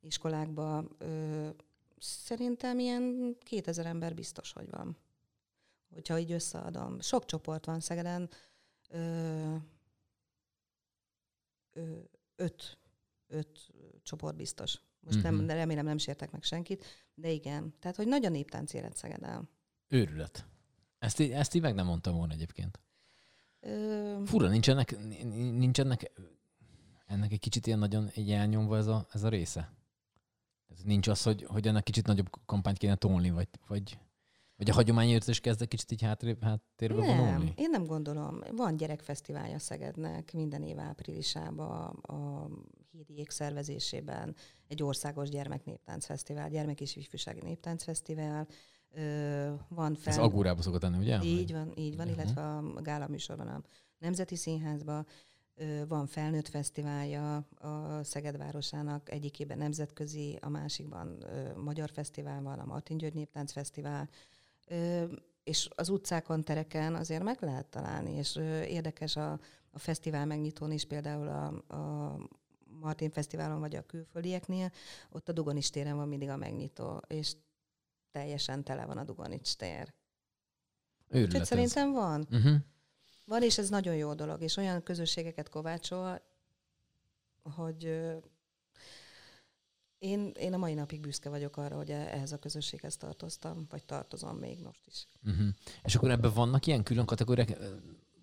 iskolákban. 0.00 0.96
Szerintem 1.98 2.78
ilyen 2.78 3.36
2000 3.40 3.86
ember 3.86 4.14
biztos, 4.14 4.52
hogy 4.52 4.70
van. 4.70 4.96
Hogyha 5.94 6.18
így 6.18 6.32
összeadom. 6.32 7.00
Sok 7.00 7.24
csoport 7.24 7.64
van 7.64 7.80
Szegeden. 7.80 8.30
Ö, 8.88 9.54
ö, 11.72 11.98
öt, 12.36 12.78
öt 13.26 13.72
csoport 14.02 14.36
biztos. 14.36 14.80
Most 15.00 15.16
uh-huh. 15.16 15.32
nem, 15.32 15.44
mhm. 15.44 15.54
remélem 15.54 15.84
nem 15.84 15.98
sértek 15.98 16.30
meg 16.30 16.42
senkit, 16.42 16.84
de 17.14 17.30
igen. 17.30 17.74
Tehát, 17.80 17.96
hogy 17.96 18.06
nagy 18.06 18.24
a 18.24 18.28
néptánc 18.28 18.72
élet 18.72 18.96
Szegeden. 18.96 19.48
Őrület. 19.88 20.46
Ezt, 20.98 21.20
ezt 21.20 21.54
így 21.54 21.62
meg 21.62 21.74
nem 21.74 21.86
mondtam 21.86 22.16
volna 22.16 22.32
egyébként. 22.32 22.80
Ö... 23.60 24.22
Fura, 24.24 24.48
nincsenek, 24.48 24.98
nincsenek 25.34 26.12
ennek 27.06 27.32
egy 27.32 27.38
kicsit 27.38 27.66
ilyen 27.66 27.78
nagyon 27.78 28.08
egy 28.14 28.30
elnyomva 28.30 28.76
ez 28.76 28.86
a, 28.86 29.06
ez 29.12 29.22
a 29.22 29.28
része? 29.28 29.72
Ez 30.70 30.80
nincs 30.80 31.08
az, 31.08 31.22
hogy, 31.22 31.44
hogy 31.44 31.66
ennek 31.66 31.82
kicsit 31.82 32.06
nagyobb 32.06 32.30
kampányt 32.46 32.78
kéne 32.78 32.94
tolni, 32.94 33.30
vagy, 33.30 33.48
vagy, 33.66 33.98
vagy 34.56 34.70
a 34.70 34.72
hagyományérzés 34.72 35.40
kezd 35.40 35.62
egy 35.62 35.68
kicsit 35.68 35.92
így 35.92 36.02
hátrébb, 36.02 36.42
háttérbe 36.42 37.06
nem, 37.06 37.16
vonulni? 37.16 37.52
én 37.56 37.70
nem 37.70 37.84
gondolom. 37.86 38.42
Van 38.56 38.76
gyerekfesztiválja 38.76 39.58
Szegednek 39.58 40.32
minden 40.32 40.62
év 40.62 40.78
áprilisában 40.78 41.88
a 41.88 42.48
hídiék 42.90 43.30
szervezésében 43.30 44.34
egy 44.68 44.82
országos 44.82 45.28
gyermeknéptáncfesztivál, 45.28 46.48
gyermek 46.48 46.80
és 46.80 46.96
ifjúsági 46.96 47.40
néptáncfesztivál, 47.42 48.46
van 49.68 49.94
fel... 49.94 50.12
Ez 50.12 50.18
Agúrába 50.18 50.62
szokott 50.62 50.82
lenni, 50.82 50.98
ugye? 50.98 51.22
Így 51.22 51.52
van, 51.52 51.72
így 51.76 51.96
van, 51.96 52.06
uh-huh. 52.06 52.22
illetve 52.22 52.42
a 52.56 52.82
gála 52.82 53.08
műsorban 53.08 53.46
a 53.46 53.62
Nemzeti 53.98 54.36
Színházban. 54.36 55.06
Van 55.88 56.06
felnőtt 56.06 56.48
fesztiválja 56.48 57.36
a 57.36 58.02
Szeged 58.02 58.36
városának, 58.36 59.10
egyikében 59.10 59.58
nemzetközi, 59.58 60.38
a 60.40 60.48
másikban 60.48 61.24
magyar 61.56 61.90
fesztivál 61.90 62.42
van, 62.42 62.58
a 62.58 62.64
Martin 62.64 62.96
György 62.96 63.14
Néptánc 63.14 63.52
Fesztivál, 63.52 64.08
és 65.44 65.68
az 65.74 65.88
utcákon, 65.88 66.44
tereken 66.44 66.94
azért 66.94 67.22
meg 67.22 67.42
lehet 67.42 67.66
találni, 67.66 68.12
és 68.12 68.36
érdekes 68.68 69.16
a, 69.16 69.32
a 69.70 69.78
fesztivál 69.78 70.26
megnyitón 70.26 70.70
is, 70.70 70.84
például 70.84 71.28
a, 71.28 71.74
a 71.76 72.16
Martin 72.80 73.10
Fesztiválon 73.10 73.60
vagy 73.60 73.76
a 73.76 73.86
külföldieknél, 73.86 74.70
ott 75.10 75.28
a 75.28 75.32
Dugonics 75.32 75.70
téren 75.70 75.96
van 75.96 76.08
mindig 76.08 76.28
a 76.28 76.36
megnyitó, 76.36 77.02
és 77.06 77.36
teljesen 78.10 78.64
tele 78.64 78.86
van 78.86 78.98
a 78.98 79.04
Dugonics 79.04 79.54
tér. 79.54 79.94
Úgyhogy 81.08 81.44
szerintem 81.44 81.92
van. 81.92 82.26
Uh-huh. 82.30 82.54
Van, 83.24 83.42
és 83.42 83.58
ez 83.58 83.68
nagyon 83.68 83.94
jó 83.94 84.14
dolog, 84.14 84.42
és 84.42 84.56
olyan 84.56 84.82
közösségeket 84.82 85.48
kovácsol, 85.48 86.22
hogy 87.42 88.12
én, 90.04 90.32
én 90.38 90.54
a 90.54 90.56
mai 90.56 90.74
napig 90.74 91.00
büszke 91.00 91.28
vagyok 91.28 91.56
arra, 91.56 91.76
hogy 91.76 91.90
ehhez 91.90 92.32
a 92.32 92.38
közösséghez 92.38 92.96
tartoztam, 92.96 93.66
vagy 93.70 93.84
tartozom 93.84 94.36
még 94.36 94.58
most 94.62 94.80
is. 94.86 95.06
Uh-huh. 95.24 95.46
És 95.84 95.94
akkor 95.94 96.10
ebben 96.10 96.32
vannak 96.34 96.66
ilyen 96.66 96.82
külön 96.82 97.04
kategóriák, 97.04 97.58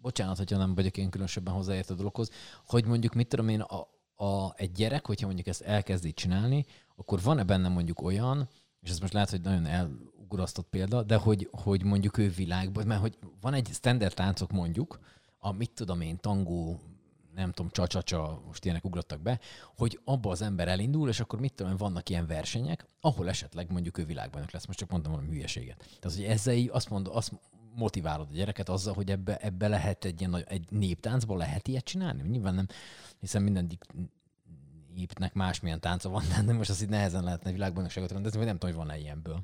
bocsánat, 0.01 0.37
hogyha 0.37 0.57
nem 0.57 0.75
vagyok 0.75 0.97
én 0.97 1.09
különösebben 1.09 1.53
hozzáért 1.53 1.89
a 1.89 1.93
dologhoz, 1.93 2.29
hogy 2.65 2.85
mondjuk, 2.85 3.13
mit 3.13 3.27
tudom 3.27 3.47
én, 3.47 3.61
a, 3.61 3.87
a, 4.25 4.53
egy 4.55 4.71
gyerek, 4.71 5.05
hogyha 5.05 5.25
mondjuk 5.25 5.47
ezt 5.47 5.61
elkezdi 5.61 6.13
csinálni, 6.13 6.65
akkor 6.95 7.21
van-e 7.21 7.43
benne 7.43 7.67
mondjuk 7.67 8.01
olyan, 8.01 8.49
és 8.79 8.89
ez 8.89 8.99
most 8.99 9.13
lehet, 9.13 9.29
hogy 9.29 9.41
nagyon 9.41 9.65
elugrasztott 9.65 10.67
példa, 10.69 11.03
de 11.03 11.15
hogy, 11.15 11.49
hogy 11.51 11.83
mondjuk 11.83 12.17
ő 12.17 12.29
világban, 12.29 12.87
mert 12.87 13.01
hogy 13.01 13.17
van 13.41 13.53
egy 13.53 13.69
standard 13.71 14.13
táncok 14.13 14.51
mondjuk, 14.51 14.99
a 15.37 15.51
mit 15.51 15.71
tudom 15.71 16.01
én, 16.01 16.17
tangó, 16.17 16.79
nem 17.35 17.51
tudom, 17.51 17.71
csacsacsa, 17.71 18.41
most 18.45 18.65
ilyenek 18.65 18.85
ugrottak 18.85 19.21
be, 19.21 19.39
hogy 19.77 19.99
abba 20.03 20.29
az 20.29 20.41
ember 20.41 20.67
elindul, 20.67 21.09
és 21.09 21.19
akkor 21.19 21.39
mit 21.39 21.53
tudom, 21.53 21.77
vannak 21.77 22.09
ilyen 22.09 22.27
versenyek, 22.27 22.85
ahol 23.01 23.29
esetleg 23.29 23.71
mondjuk 23.71 23.97
ő 23.97 24.05
világbajnok 24.05 24.51
lesz. 24.51 24.65
Most 24.65 24.79
csak 24.79 24.89
mondtam 24.89 25.11
valami 25.11 25.29
hülyeséget. 25.29 25.77
Tehát, 25.99 26.17
hogy 26.17 26.25
ezzel 26.25 26.53
így 26.53 26.69
azt, 26.73 26.89
mond, 26.89 27.07
azt 27.11 27.31
motiválod 27.75 28.27
a 28.31 28.35
gyereket 28.35 28.69
azzal, 28.69 28.93
hogy 28.93 29.11
ebbe, 29.11 29.37
ebbe 29.37 29.67
lehet 29.67 30.05
egy, 30.05 30.19
ilyen, 30.19 30.35
egy 30.35 30.65
néptáncban 30.69 31.37
lehet 31.37 31.67
ilyet 31.67 31.83
csinálni? 31.83 32.21
Nyilván 32.21 32.55
nem, 32.55 32.67
hiszen 33.19 33.41
minden 33.41 33.77
népnek 34.93 35.33
másmilyen 35.33 35.79
tánca 35.79 36.09
van, 36.09 36.23
de 36.45 36.53
most 36.53 36.69
azt 36.69 36.81
így 36.81 36.89
nehezen 36.89 37.23
lehetne 37.23 37.51
világbajnokságot 37.51 38.11
rendezni, 38.11 38.37
vagy 38.37 38.47
nem 38.47 38.57
tudom, 38.57 38.75
hogy 38.75 38.85
van-e 38.85 38.99
ilyenből. 38.99 39.41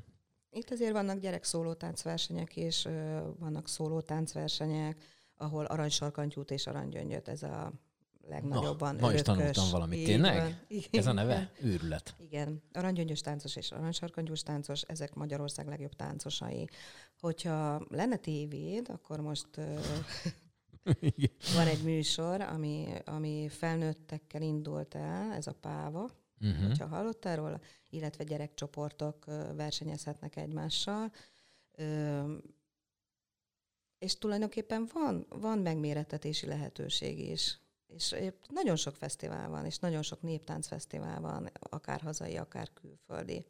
Itt 0.50 0.70
azért 0.70 0.92
vannak 0.92 1.18
gyerek 1.18 1.44
szólótáncversenyek, 1.44 2.56
és 2.56 2.84
ö, 2.84 3.20
vannak 3.38 3.68
szólótáncversenyek, 3.68 5.04
ahol 5.38 5.64
aranysarkantyút 5.64 6.50
és 6.50 6.66
aranygyöngyöt, 6.66 7.28
ez 7.28 7.42
a 7.42 7.72
legnagyobban 8.28 8.94
Na, 8.94 9.00
ma 9.00 9.12
is 9.12 9.22
tanultam 9.22 9.70
valamit. 9.70 10.04
Tényleg? 10.04 10.66
Ez 10.90 11.06
a 11.06 11.12
neve? 11.12 11.52
Őrület. 11.62 12.14
Igen. 12.18 12.62
Aranygyöngyös 12.72 13.20
táncos 13.20 13.56
és 13.56 13.70
aranysarkantyús 13.70 14.42
táncos, 14.42 14.82
ezek 14.82 15.14
Magyarország 15.14 15.66
legjobb 15.66 15.96
táncosai. 15.96 16.68
Hogyha 17.20 17.86
lenne 17.88 18.16
tévéd, 18.16 18.88
akkor 18.88 19.20
most 19.20 19.48
van 21.56 21.66
egy 21.66 21.82
műsor, 21.82 22.40
ami, 22.40 22.86
ami 23.04 23.48
felnőttekkel 23.48 24.42
indult 24.42 24.94
el, 24.94 25.32
ez 25.32 25.46
a 25.46 25.52
Páva, 25.52 26.10
uh-huh. 26.40 26.66
hogyha 26.66 26.86
hallottál 26.86 27.36
róla, 27.36 27.60
illetve 27.90 28.24
gyerekcsoportok 28.24 29.24
versenyezhetnek 29.56 30.36
egymással. 30.36 31.12
És 33.98 34.18
tulajdonképpen 34.18 34.88
van, 34.92 35.26
van 35.28 35.58
megmérettetési 35.58 36.46
lehetőség 36.46 37.18
is. 37.18 37.60
És 37.86 38.14
nagyon 38.48 38.76
sok 38.76 38.96
fesztivál 38.96 39.48
van, 39.48 39.64
és 39.64 39.78
nagyon 39.78 40.02
sok 40.02 40.22
néptáncfesztivál 40.22 41.20
van, 41.20 41.50
akár 41.60 42.00
hazai, 42.00 42.36
akár 42.36 42.72
külföldi. 42.72 43.46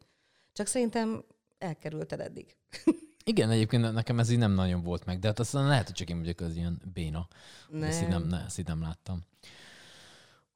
Csak 0.53 0.67
szerintem 0.67 1.23
elkerülted 1.57 2.19
eddig. 2.19 2.55
Igen, 3.23 3.49
egyébként 3.49 3.93
nekem 3.93 4.19
ez 4.19 4.29
így 4.29 4.37
nem 4.37 4.51
nagyon 4.51 4.81
volt 4.81 5.05
meg, 5.05 5.19
de 5.19 5.27
hát 5.27 5.39
aztán 5.39 5.67
lehet, 5.67 5.85
hogy 5.85 5.95
csak 5.95 6.09
én 6.09 6.19
vagyok 6.19 6.39
az 6.39 6.55
ilyen 6.55 6.81
béna. 6.93 7.27
Nem. 7.69 7.83
Ezt 7.83 8.01
így 8.01 8.07
nem, 8.07 8.23
ne, 8.23 8.43
ezt 8.43 8.59
így 8.59 8.67
nem 8.67 8.81
láttam. 8.81 9.25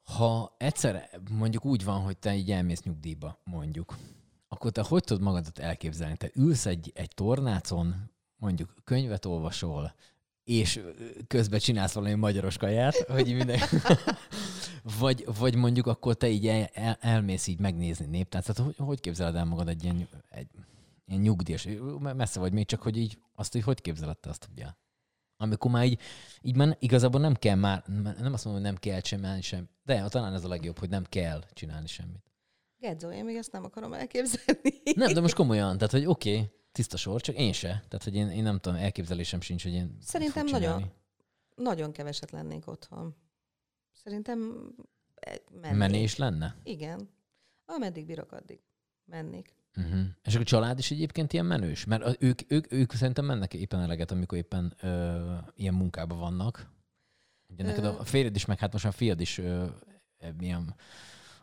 Ha 0.03 0.55
egyszer 0.57 1.09
mondjuk 1.31 1.65
úgy 1.65 1.83
van, 1.83 2.01
hogy 2.01 2.17
te 2.17 2.35
így 2.35 2.51
elmész 2.51 2.81
nyugdíjba, 2.81 3.41
mondjuk, 3.43 3.97
akkor 4.47 4.71
te 4.71 4.81
hogy 4.81 5.03
tudod 5.03 5.23
magadat 5.23 5.59
elképzelni? 5.59 6.17
Te 6.17 6.29
ülsz 6.33 6.65
egy, 6.65 6.91
egy 6.95 7.11
tornácon, 7.15 8.11
mondjuk 8.43 8.73
könyvet 8.83 9.25
olvasol, 9.25 9.93
és 10.43 10.83
közben 11.27 11.59
csinálsz 11.59 11.93
valami 11.93 12.13
magyaros 12.13 12.57
kaját, 12.57 12.95
hogy 12.95 13.33
minden... 13.35 13.59
vagy, 14.99 15.25
vagy 15.37 15.55
mondjuk 15.55 15.87
akkor 15.87 16.15
te 16.15 16.27
így 16.27 16.47
el, 16.47 16.69
el, 16.73 16.97
elmész 16.99 17.47
így 17.47 17.59
megnézni 17.59 18.05
néptáncot. 18.05 18.57
Hogy, 18.57 18.75
hogy 18.77 18.99
képzeled 18.99 19.35
el 19.35 19.45
magad 19.45 19.67
egy 19.67 19.83
ilyen, 19.83 20.07
egy, 20.29 20.47
ilyen 21.05 21.21
nyugdíjas? 21.21 21.67
Messze 21.99 22.39
vagy 22.39 22.53
még 22.53 22.65
csak, 22.65 22.81
hogy 22.81 22.97
így 22.97 23.17
azt, 23.35 23.51
hogy 23.51 23.63
hogy 23.63 23.81
képzeled 23.81 24.17
te 24.17 24.29
azt, 24.29 24.49
ugye? 24.51 24.65
Amikor 25.37 25.71
már 25.71 25.85
így, 25.85 25.99
így 26.41 26.55
már 26.55 26.77
igazából 26.79 27.21
nem 27.21 27.33
kell 27.33 27.55
már, 27.55 27.83
nem 27.87 28.33
azt 28.33 28.45
mondom, 28.45 28.63
hogy 28.63 28.71
nem 28.71 28.75
kell 28.75 28.99
csinálni 28.99 29.41
sem, 29.41 29.69
de 29.83 30.07
talán 30.07 30.33
ez 30.33 30.43
a 30.43 30.47
legjobb, 30.47 30.79
hogy 30.79 30.89
nem 30.89 31.03
kell 31.03 31.43
csinálni 31.53 31.87
semmit. 31.87 32.31
Gedzo, 32.79 33.11
én 33.11 33.25
még 33.25 33.35
ezt 33.35 33.51
nem 33.51 33.63
akarom 33.63 33.93
elképzelni. 33.93 34.81
Nem, 34.95 35.13
de 35.13 35.21
most 35.21 35.35
komolyan, 35.35 35.77
tehát 35.77 35.91
hogy 35.91 36.05
oké, 36.05 36.35
okay, 36.35 36.49
tiszta 36.73 36.97
sor, 36.97 37.21
csak 37.21 37.35
én 37.35 37.53
se. 37.53 37.67
Tehát, 37.67 38.03
hogy 38.03 38.15
én, 38.15 38.29
én 38.29 38.43
nem 38.43 38.59
tudom, 38.59 38.77
elképzelésem 38.77 39.41
sincs, 39.41 39.63
hogy 39.63 39.73
én 39.73 39.97
Szerintem 40.01 40.45
nagyon, 40.45 40.91
nagyon 41.55 41.91
keveset 41.91 42.31
lennék 42.31 42.67
otthon. 42.67 43.15
Szerintem 44.03 44.69
eh, 45.15 45.35
mennék. 45.51 45.77
Menés 45.77 46.15
lenne? 46.15 46.55
Igen. 46.63 47.09
Ameddig 47.65 48.05
bírok, 48.05 48.31
addig 48.31 48.59
mennék. 49.05 49.55
Uh-huh. 49.75 50.05
És 50.23 50.35
a 50.35 50.43
család 50.43 50.79
is 50.79 50.91
egyébként 50.91 51.33
ilyen 51.33 51.45
menős? 51.45 51.85
Mert 51.85 52.23
ők, 52.23 52.39
ők, 52.47 52.71
ők 52.71 52.93
szerintem 52.93 53.25
mennek 53.25 53.53
éppen 53.53 53.79
eleget, 53.79 54.11
amikor 54.11 54.37
éppen 54.37 54.73
ö, 54.81 55.33
ilyen 55.55 55.73
munkában 55.73 56.19
vannak. 56.19 56.71
Ugye 57.49 57.63
neked 57.63 57.85
a 57.85 58.03
férjed 58.03 58.35
is, 58.35 58.45
meg 58.45 58.59
hát 58.59 58.71
most 58.71 58.85
a 58.85 58.91
fiad 58.91 59.19
is 59.19 59.37
ö, 59.37 59.65
milyen, 60.37 60.75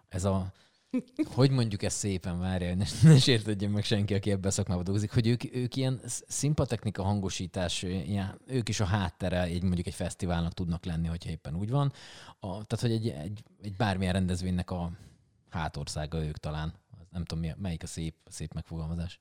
ez 0.09 0.25
a 0.25 0.53
hogy 1.35 1.51
mondjuk 1.51 1.83
ezt 1.83 1.97
szépen, 1.97 2.39
várja, 2.39 2.75
ne, 2.75 2.85
ne 3.03 3.19
sértődjön 3.19 3.71
meg 3.71 3.85
senki, 3.85 4.15
aki 4.15 4.31
ebben 4.31 4.51
a 4.51 4.53
szakmában 4.53 4.85
dolgozik, 4.85 5.13
hogy 5.13 5.27
ők, 5.27 5.55
ők 5.57 5.77
ilyen 5.77 6.01
szimpatechnika 6.05 7.03
hangosítás, 7.03 7.83
ilyen, 7.83 8.41
ők 8.47 8.69
is 8.69 8.81
a 8.81 8.85
háttere 8.85 9.43
egy 9.43 9.63
mondjuk 9.63 9.87
egy 9.87 9.95
fesztiválnak 9.95 10.53
tudnak 10.53 10.85
lenni, 10.85 11.07
hogyha 11.07 11.31
éppen 11.31 11.57
úgy 11.57 11.71
van. 11.71 11.93
A, 12.41 12.65
tehát, 12.65 12.81
hogy 12.81 12.93
egy, 12.93 13.09
egy, 13.09 13.43
egy 13.63 13.77
bármilyen 13.77 14.13
rendezvénynek 14.13 14.71
a 14.71 14.91
hátországa 15.49 16.25
ők 16.25 16.37
talán. 16.37 16.75
Nem 17.11 17.25
tudom, 17.25 17.53
melyik 17.57 17.83
a 17.83 17.87
szép, 17.87 18.15
szép 18.25 18.53
megfogalmazás. 18.53 19.21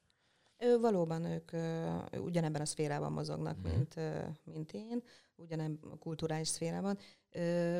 Ő, 0.57 0.77
valóban 0.77 1.25
ők 1.25 1.51
ö, 1.51 1.95
ugyanebben 2.17 2.61
a 2.61 2.65
szférában 2.65 3.11
mozognak, 3.11 3.57
mm. 3.57 3.71
mint, 3.71 3.95
ö, 3.97 4.19
mint 4.43 4.71
én, 4.71 5.03
ugyanebben 5.35 5.91
a 5.91 5.97
kulturális 5.97 6.47
szférában. 6.47 6.97
Ö, 7.31 7.79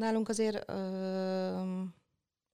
nálunk 0.00 0.28
azért 0.28 0.70
ö, 0.70 1.82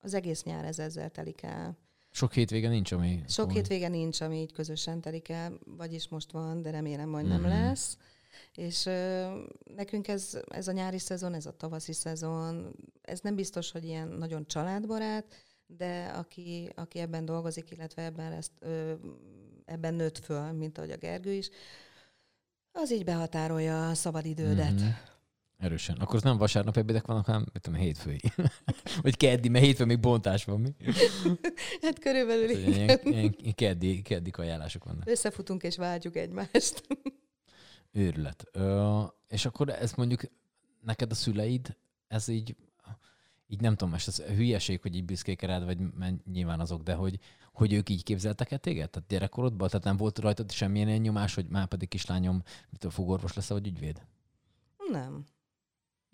az 0.00 0.14
egész 0.14 0.42
nyár 0.42 0.64
ez 0.64 0.78
ezzel 0.78 1.10
telik 1.10 1.42
el. 1.42 1.78
Sok 2.10 2.32
hétvége 2.32 2.68
nincs, 2.68 2.92
ami... 2.92 3.22
Sok 3.28 3.50
hétvége 3.50 3.88
nincs, 3.88 4.20
ami 4.20 4.36
így 4.40 4.52
közösen 4.52 5.00
telik 5.00 5.28
el, 5.28 5.58
vagyis 5.64 6.08
most 6.08 6.32
van, 6.32 6.62
de 6.62 6.70
remélem, 6.70 7.12
hogy 7.12 7.26
nem 7.26 7.40
mm. 7.40 7.48
lesz. 7.48 7.96
És 8.54 8.86
ö, 8.86 9.26
nekünk 9.74 10.08
ez, 10.08 10.38
ez 10.48 10.68
a 10.68 10.72
nyári 10.72 10.98
szezon, 10.98 11.34
ez 11.34 11.46
a 11.46 11.56
tavaszi 11.56 11.92
szezon, 11.92 12.74
ez 13.02 13.20
nem 13.20 13.34
biztos, 13.34 13.70
hogy 13.70 13.84
ilyen 13.84 14.08
nagyon 14.08 14.46
családbarát, 14.46 15.34
de 15.66 16.04
aki, 16.04 16.72
aki 16.74 16.98
ebben 16.98 17.24
dolgozik, 17.24 17.70
illetve 17.70 18.02
ebben, 18.02 18.32
ezt, 18.32 18.52
ö, 18.58 18.92
ebben 19.64 19.94
nőtt 19.94 20.18
föl, 20.18 20.52
mint 20.52 20.78
ahogy 20.78 20.90
a 20.90 20.96
Gergő 20.96 21.32
is, 21.32 21.50
az 22.72 22.92
így 22.92 23.04
behatárolja 23.04 23.88
a 23.88 23.94
szabadidődet. 23.94 24.72
Mm-hmm. 24.72 25.14
Erősen. 25.58 25.96
Akkor 25.96 26.14
az 26.14 26.22
nem 26.22 26.36
vasárnap 26.36 26.76
ebédek 26.76 27.06
vannak, 27.06 27.26
hanem 27.26 27.46
mit 27.52 27.62
tudom, 27.62 27.80
hétfői. 27.80 28.20
Vagy 29.02 29.16
keddi, 29.16 29.48
mert 29.48 29.64
hétfő 29.64 29.84
még 29.84 30.00
bontás 30.00 30.44
van, 30.44 30.60
mi? 30.60 30.74
hát 31.82 31.98
körülbelül 31.98 32.48
hát, 32.48 33.04
ilyen, 33.04 33.34
ilyen 33.38 33.54
keddi, 33.54 34.02
keddi 34.02 34.30
ajánlások 34.36 34.84
vannak. 34.84 35.08
Összefutunk 35.08 35.62
és 35.62 35.76
vágyjuk 35.76 36.16
egymást. 36.16 36.86
Őrület. 37.92 38.44
Ö, 38.52 39.02
és 39.28 39.44
akkor 39.44 39.68
ez 39.68 39.92
mondjuk 39.92 40.20
neked 40.80 41.10
a 41.10 41.14
szüleid, 41.14 41.76
ez 42.08 42.28
így 42.28 42.56
így 43.48 43.60
nem 43.60 43.72
tudom, 43.72 43.90
most 43.90 44.08
ez 44.08 44.22
hülyeség, 44.22 44.80
hogy 44.80 44.96
így 44.96 45.04
büszkék 45.04 45.42
rád, 45.42 45.64
vagy 45.64 45.78
nyilván 46.32 46.60
azok, 46.60 46.82
de 46.82 46.94
hogy, 46.94 47.18
hogy 47.52 47.72
ők 47.72 47.88
így 47.88 48.02
képzeltek 48.02 48.50
el 48.50 48.58
téged? 48.58 48.90
Tehát 48.90 49.08
gyerekkorodban? 49.08 49.68
Tehát 49.68 49.84
nem 49.84 49.96
volt 49.96 50.18
rajtad 50.18 50.50
semmilyen 50.50 50.88
ilyen 50.88 51.00
nyomás, 51.00 51.34
hogy 51.34 51.46
már 51.48 51.66
pedig 51.66 51.88
kislányom, 51.88 52.42
mit 52.70 52.84
a 52.84 52.90
fogorvos 52.90 53.34
lesz, 53.34 53.48
vagy 53.48 53.66
ügyvéd? 53.66 54.06
Nem. 54.90 55.24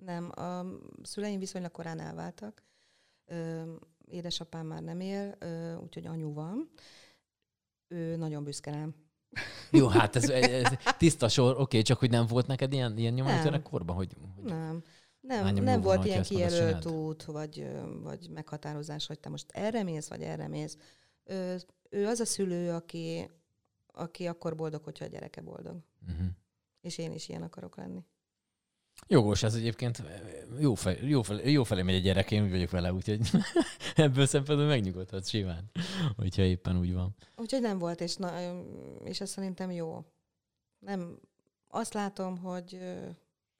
Nem. 0.04 0.30
A 0.34 0.64
szüleim 1.02 1.38
viszonylag 1.38 1.70
korán 1.70 2.00
elváltak. 2.00 2.62
Édesapám 4.04 4.66
már 4.66 4.82
nem 4.82 5.00
él, 5.00 5.38
úgyhogy 5.82 6.06
anyu 6.06 6.32
van. 6.32 6.70
Ő 7.88 8.16
nagyon 8.16 8.44
büszke 8.44 8.70
rám. 8.70 8.94
Jó, 9.70 9.86
hát 9.86 10.16
ez, 10.16 10.28
ez 10.30 10.72
tiszta 10.98 11.28
sor, 11.28 11.60
oké, 11.60 11.82
csak 11.82 11.98
hogy 11.98 12.10
nem 12.10 12.26
volt 12.26 12.46
neked 12.46 12.72
ilyen, 12.72 12.98
ilyen 12.98 13.12
nyomás 13.12 13.42
gyerekkorban? 13.42 13.96
Hogy, 13.96 14.16
hogy... 14.36 14.44
Nem. 14.44 14.82
Nem, 15.20 15.54
nem 15.54 15.80
volt 15.80 15.96
van, 15.96 16.06
ilyen 16.06 16.22
kijelölt 16.22 16.86
út, 16.86 17.24
vagy, 17.24 17.70
vagy 18.02 18.30
meghatározás, 18.30 19.06
hogy 19.06 19.18
te 19.18 19.28
most 19.28 19.50
erre 19.50 19.82
mész, 19.82 20.08
vagy 20.08 20.22
erre 20.22 20.48
mész. 20.48 20.76
Ő, 21.24 21.60
ő 21.90 22.06
az 22.06 22.20
a 22.20 22.24
szülő, 22.24 22.72
aki, 22.72 23.30
aki 23.86 24.26
akkor 24.26 24.56
boldog, 24.56 24.84
hogyha 24.84 25.04
a 25.04 25.08
gyereke 25.08 25.40
boldog. 25.40 25.76
Uh-huh. 26.08 26.26
És 26.80 26.98
én 26.98 27.12
is 27.12 27.28
ilyen 27.28 27.42
akarok 27.42 27.76
lenni. 27.76 28.04
Jogos, 29.06 29.42
ez 29.42 29.54
egyébként 29.54 30.02
jó, 30.58 30.74
fel, 30.74 30.92
jó, 30.92 31.22
fel, 31.22 31.36
jó 31.36 31.64
felé 31.64 31.82
megy 31.82 31.94
a 31.94 31.98
gyerek, 31.98 32.30
én 32.30 32.42
úgy 32.42 32.50
vagyok 32.50 32.70
vele, 32.70 32.92
úgyhogy 32.92 33.30
ebből 33.94 34.26
szempontból 34.26 34.66
megnyugodhatsz 34.66 35.28
simán, 35.28 35.70
hogyha 36.16 36.42
éppen 36.42 36.78
úgy 36.78 36.92
van. 36.92 37.14
Úgyhogy 37.36 37.60
nem 37.60 37.78
volt, 37.78 38.00
és, 38.00 38.16
na, 38.16 38.32
és 39.04 39.20
ez 39.20 39.30
szerintem 39.30 39.70
jó. 39.70 40.04
Nem, 40.78 41.18
azt 41.68 41.94
látom, 41.94 42.38
hogy 42.38 42.78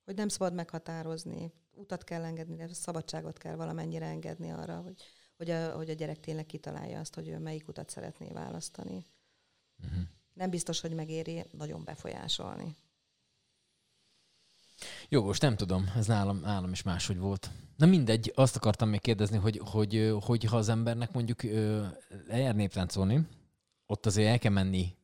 hogy 0.04 0.16
nem 0.16 0.28
szabad 0.28 0.54
meghatározni, 0.54 1.52
utat 1.74 2.04
kell 2.04 2.24
engedni, 2.24 2.56
de 2.56 2.68
szabadságot 2.72 3.38
kell 3.38 3.54
valamennyire 3.54 4.06
engedni 4.06 4.50
arra, 4.50 4.80
hogy, 4.80 5.02
hogy, 5.36 5.50
a, 5.50 5.76
hogy 5.76 5.90
a 5.90 5.94
gyerek 5.94 6.20
tényleg 6.20 6.46
kitalálja 6.46 7.00
azt, 7.00 7.14
hogy 7.14 7.28
ő 7.28 7.38
melyik 7.38 7.68
utat 7.68 7.90
szeretné 7.90 8.30
választani. 8.32 9.06
Uh-huh. 9.84 10.02
Nem 10.34 10.50
biztos, 10.50 10.80
hogy 10.80 10.94
megéri 10.94 11.44
nagyon 11.50 11.84
befolyásolni. 11.84 12.76
Jogos, 15.12 15.38
nem 15.38 15.56
tudom, 15.56 15.90
ez 15.96 16.06
nálam, 16.06 16.40
nálam 16.40 16.72
is 16.72 16.82
máshogy 16.82 17.18
volt. 17.18 17.50
Na 17.76 17.86
mindegy, 17.86 18.32
azt 18.34 18.56
akartam 18.56 18.88
még 18.88 19.00
kérdezni, 19.00 19.36
hogy, 19.36 19.60
hogy, 19.64 20.14
hogy 20.20 20.44
ha 20.44 20.56
az 20.56 20.68
embernek 20.68 21.12
mondjuk 21.12 21.42
lejár 22.26 22.54
néptáncolni, 22.54 23.28
ott 23.86 24.06
azért 24.06 24.28
el 24.28 24.38
kell 24.38 24.52
menni 24.52 24.96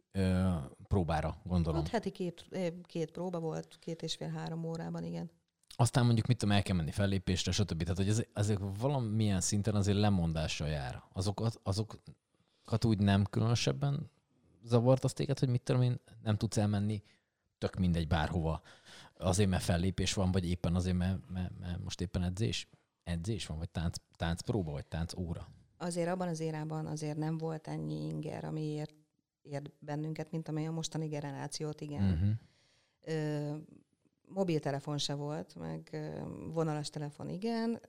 próbára, 0.87 1.37
gondolom. 1.45 1.81
Ott 1.81 1.89
heti 1.89 2.11
két, 2.11 2.49
két 2.83 3.11
próba 3.11 3.39
volt, 3.39 3.77
két 3.81 4.03
és 4.03 4.15
fél-három 4.15 4.65
órában, 4.65 5.05
igen. 5.05 5.31
Aztán 5.77 6.05
mondjuk 6.05 6.27
mit 6.27 6.39
tudom, 6.39 6.55
el 6.55 6.63
kell 6.63 6.77
menni 6.77 6.93
fellépésre, 6.93 7.53
stb. 7.53 7.83
Tehát, 7.83 7.97
hogy 7.97 8.09
ez, 8.09 8.23
ezek 8.33 8.59
valamilyen 8.79 9.41
szinten 9.41 9.75
azért 9.75 9.99
lemondással 9.99 10.69
jár. 10.69 11.03
Azokat, 11.13 11.61
azokat 11.63 12.85
úgy 12.85 12.99
nem 12.99 13.25
különösebben 13.25 14.11
zavart 14.65 15.05
az 15.05 15.13
téged, 15.13 15.39
hogy 15.39 15.49
mit 15.49 15.63
tudom 15.63 15.83
én, 15.83 16.01
nem 16.23 16.37
tudsz 16.37 16.57
elmenni 16.57 17.03
tök 17.59 17.77
mindegy 17.77 18.07
bárhova. 18.07 18.63
Azért, 19.19 19.49
mert 19.49 19.63
fellépés 19.63 20.13
van, 20.13 20.31
vagy 20.31 20.49
éppen 20.49 20.75
azért, 20.75 20.97
mert, 20.97 21.19
mert, 21.31 21.59
mert 21.59 21.83
most 21.83 22.01
éppen 22.01 22.23
edzés, 22.23 22.69
edzés 23.05 23.47
van, 23.47 23.59
vagy 23.59 23.71
tánc, 23.71 23.97
táncpróba, 24.17 24.71
vagy 24.73 24.87
tánc 24.87 25.15
óra. 25.17 25.49
Azért 25.77 26.09
abban 26.09 26.29
az 26.29 26.41
érában 26.41 26.87
azért 26.87 27.17
nem 27.17 27.39
volt 27.39 27.69
ennyi 27.69 28.07
inger, 28.07 28.45
amiért 28.45 28.95
ért 29.43 29.71
bennünket, 29.79 30.31
mint 30.31 30.49
amely 30.49 30.67
a 30.67 30.71
mostani 30.71 31.07
generációt, 31.07 31.81
igen. 31.81 32.13
Uh-huh. 32.13 32.31
Ö, 33.01 33.57
mobiltelefon 34.29 34.99
se 34.99 35.15
volt, 35.15 35.55
meg 35.55 35.97
vonalas 36.53 36.91
telefon 36.91 37.29
igen, 37.29 37.81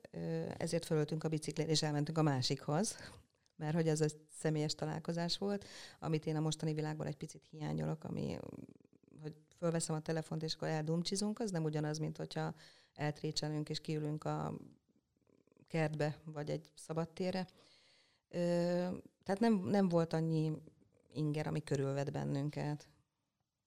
ezért 0.58 0.86
fölöltünk 0.86 1.24
a 1.24 1.30
biciklére, 1.30 1.70
és 1.70 1.82
elmentünk 1.82 2.18
a 2.18 2.22
másikhoz, 2.22 2.98
mert 3.62 3.76
hogy 3.76 3.88
ez 3.88 4.02
egy 4.02 4.16
személyes 4.32 4.76
találkozás 4.76 5.38
volt, 5.38 5.66
amit 6.00 6.26
én 6.26 6.36
a 6.36 6.40
mostani 6.40 6.74
világban 6.74 7.08
egy 7.08 7.18
picit 7.18 7.48
hiányolok, 7.52 8.04
ami, 8.04 8.38
fölveszem 9.60 9.96
a 9.96 10.00
telefont, 10.00 10.44
és 10.44 10.54
akkor 10.54 10.68
eldumcsizunk, 10.68 11.40
az 11.40 11.52
nem 11.52 11.64
ugyanaz, 11.64 11.98
mint 11.98 12.18
hogyha 12.18 12.54
eltrécselünk 12.94 13.70
és 13.70 13.80
kiülünk 13.80 14.24
a 14.24 14.54
kertbe, 15.68 16.18
vagy 16.26 16.50
egy 16.50 16.72
szabadtérre. 16.76 17.48
Tehát 19.24 19.40
nem, 19.40 19.54
nem 19.54 19.90
volt 19.90 20.14
annyi 20.14 20.52
inger, 21.14 21.48
ami 21.48 21.64
körülvet 21.64 22.12
bennünket. 22.12 22.88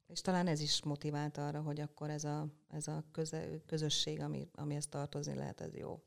És 0.07 0.21
talán 0.21 0.47
ez 0.47 0.61
is 0.61 0.83
motivált 0.83 1.37
arra, 1.39 1.61
hogy 1.61 1.81
akkor 1.81 2.11
ez 2.11 2.25
a, 2.25 2.47
ez 2.69 2.87
a 2.89 3.05
köze, 3.13 3.61
közösség, 3.67 4.21
ami, 4.21 4.49
amihez 4.55 4.87
tartozni 4.87 5.35
lehet, 5.35 5.61
ez 5.61 5.75
jó. 5.75 6.03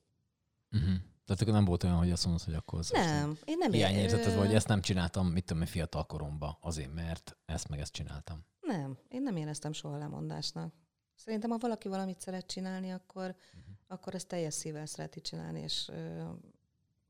Uh-huh. 0.72 0.96
Tehát 1.26 1.42
akkor 1.42 1.54
nem 1.54 1.66
volt 1.66 1.84
olyan, 1.84 1.98
hogy 1.98 2.12
azt 2.12 2.26
mondod, 2.26 2.44
hogy 2.44 2.54
akkor 2.54 2.80
az 2.80 2.90
nem, 2.90 3.38
én 3.46 3.58
nem 3.58 3.72
hiányérzeted, 3.72 4.36
vagy 4.36 4.54
ezt 4.54 4.68
nem 4.68 4.82
csináltam, 4.82 5.28
mit 5.28 5.46
tudom, 5.46 5.66
fiatal 5.66 6.06
koromban, 6.06 6.58
azért, 6.62 6.94
mert 6.94 7.38
ezt 7.46 7.70
meg 7.70 7.80
ezt 7.80 7.94
csináltam. 7.94 8.46
Nem, 8.66 8.98
én 9.10 9.22
nem 9.22 9.36
éreztem 9.36 9.74
soha 9.74 9.98
lemondásnak. 9.98 10.74
Szerintem, 11.16 11.50
ha 11.50 11.58
valaki 11.58 11.88
valamit 11.88 12.20
szeret 12.20 12.46
csinálni, 12.46 12.92
akkor, 12.92 13.36
uh-huh. 13.38 13.76
akkor 13.88 14.16
ezt 14.16 14.28
teljes 14.28 14.54
szívvel 14.54 14.86
szereti 14.86 15.22
csinálni, 15.22 15.60
és, 15.60 15.92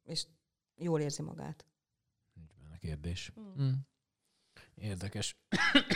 és 0.04 0.26
jól 0.76 1.02
érzi 1.02 1.22
magát. 1.22 1.66
Nincs 2.34 2.52
benne 2.62 2.78
kérdés. 2.78 3.34
Mm. 3.40 3.64
Mm. 3.64 3.74
Érdekes. 4.76 5.38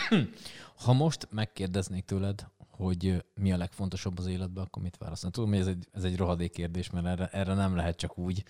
ha 0.84 0.92
most 0.92 1.28
megkérdeznék 1.30 2.04
tőled, 2.04 2.50
hogy 2.56 3.24
mi 3.34 3.52
a 3.52 3.56
legfontosabb 3.56 4.18
az 4.18 4.26
életben, 4.26 4.64
akkor 4.64 4.82
mit 4.82 4.96
válaszolni? 4.96 5.34
Tudom, 5.34 5.50
hogy 5.50 5.60
ez 5.60 5.66
egy, 5.66 5.88
ez 5.92 6.04
egy 6.04 6.16
rohadék 6.16 6.52
kérdés, 6.52 6.90
mert 6.90 7.06
erre, 7.06 7.28
erre 7.28 7.54
nem 7.54 7.76
lehet 7.76 7.96
csak 7.96 8.18
úgy 8.18 8.44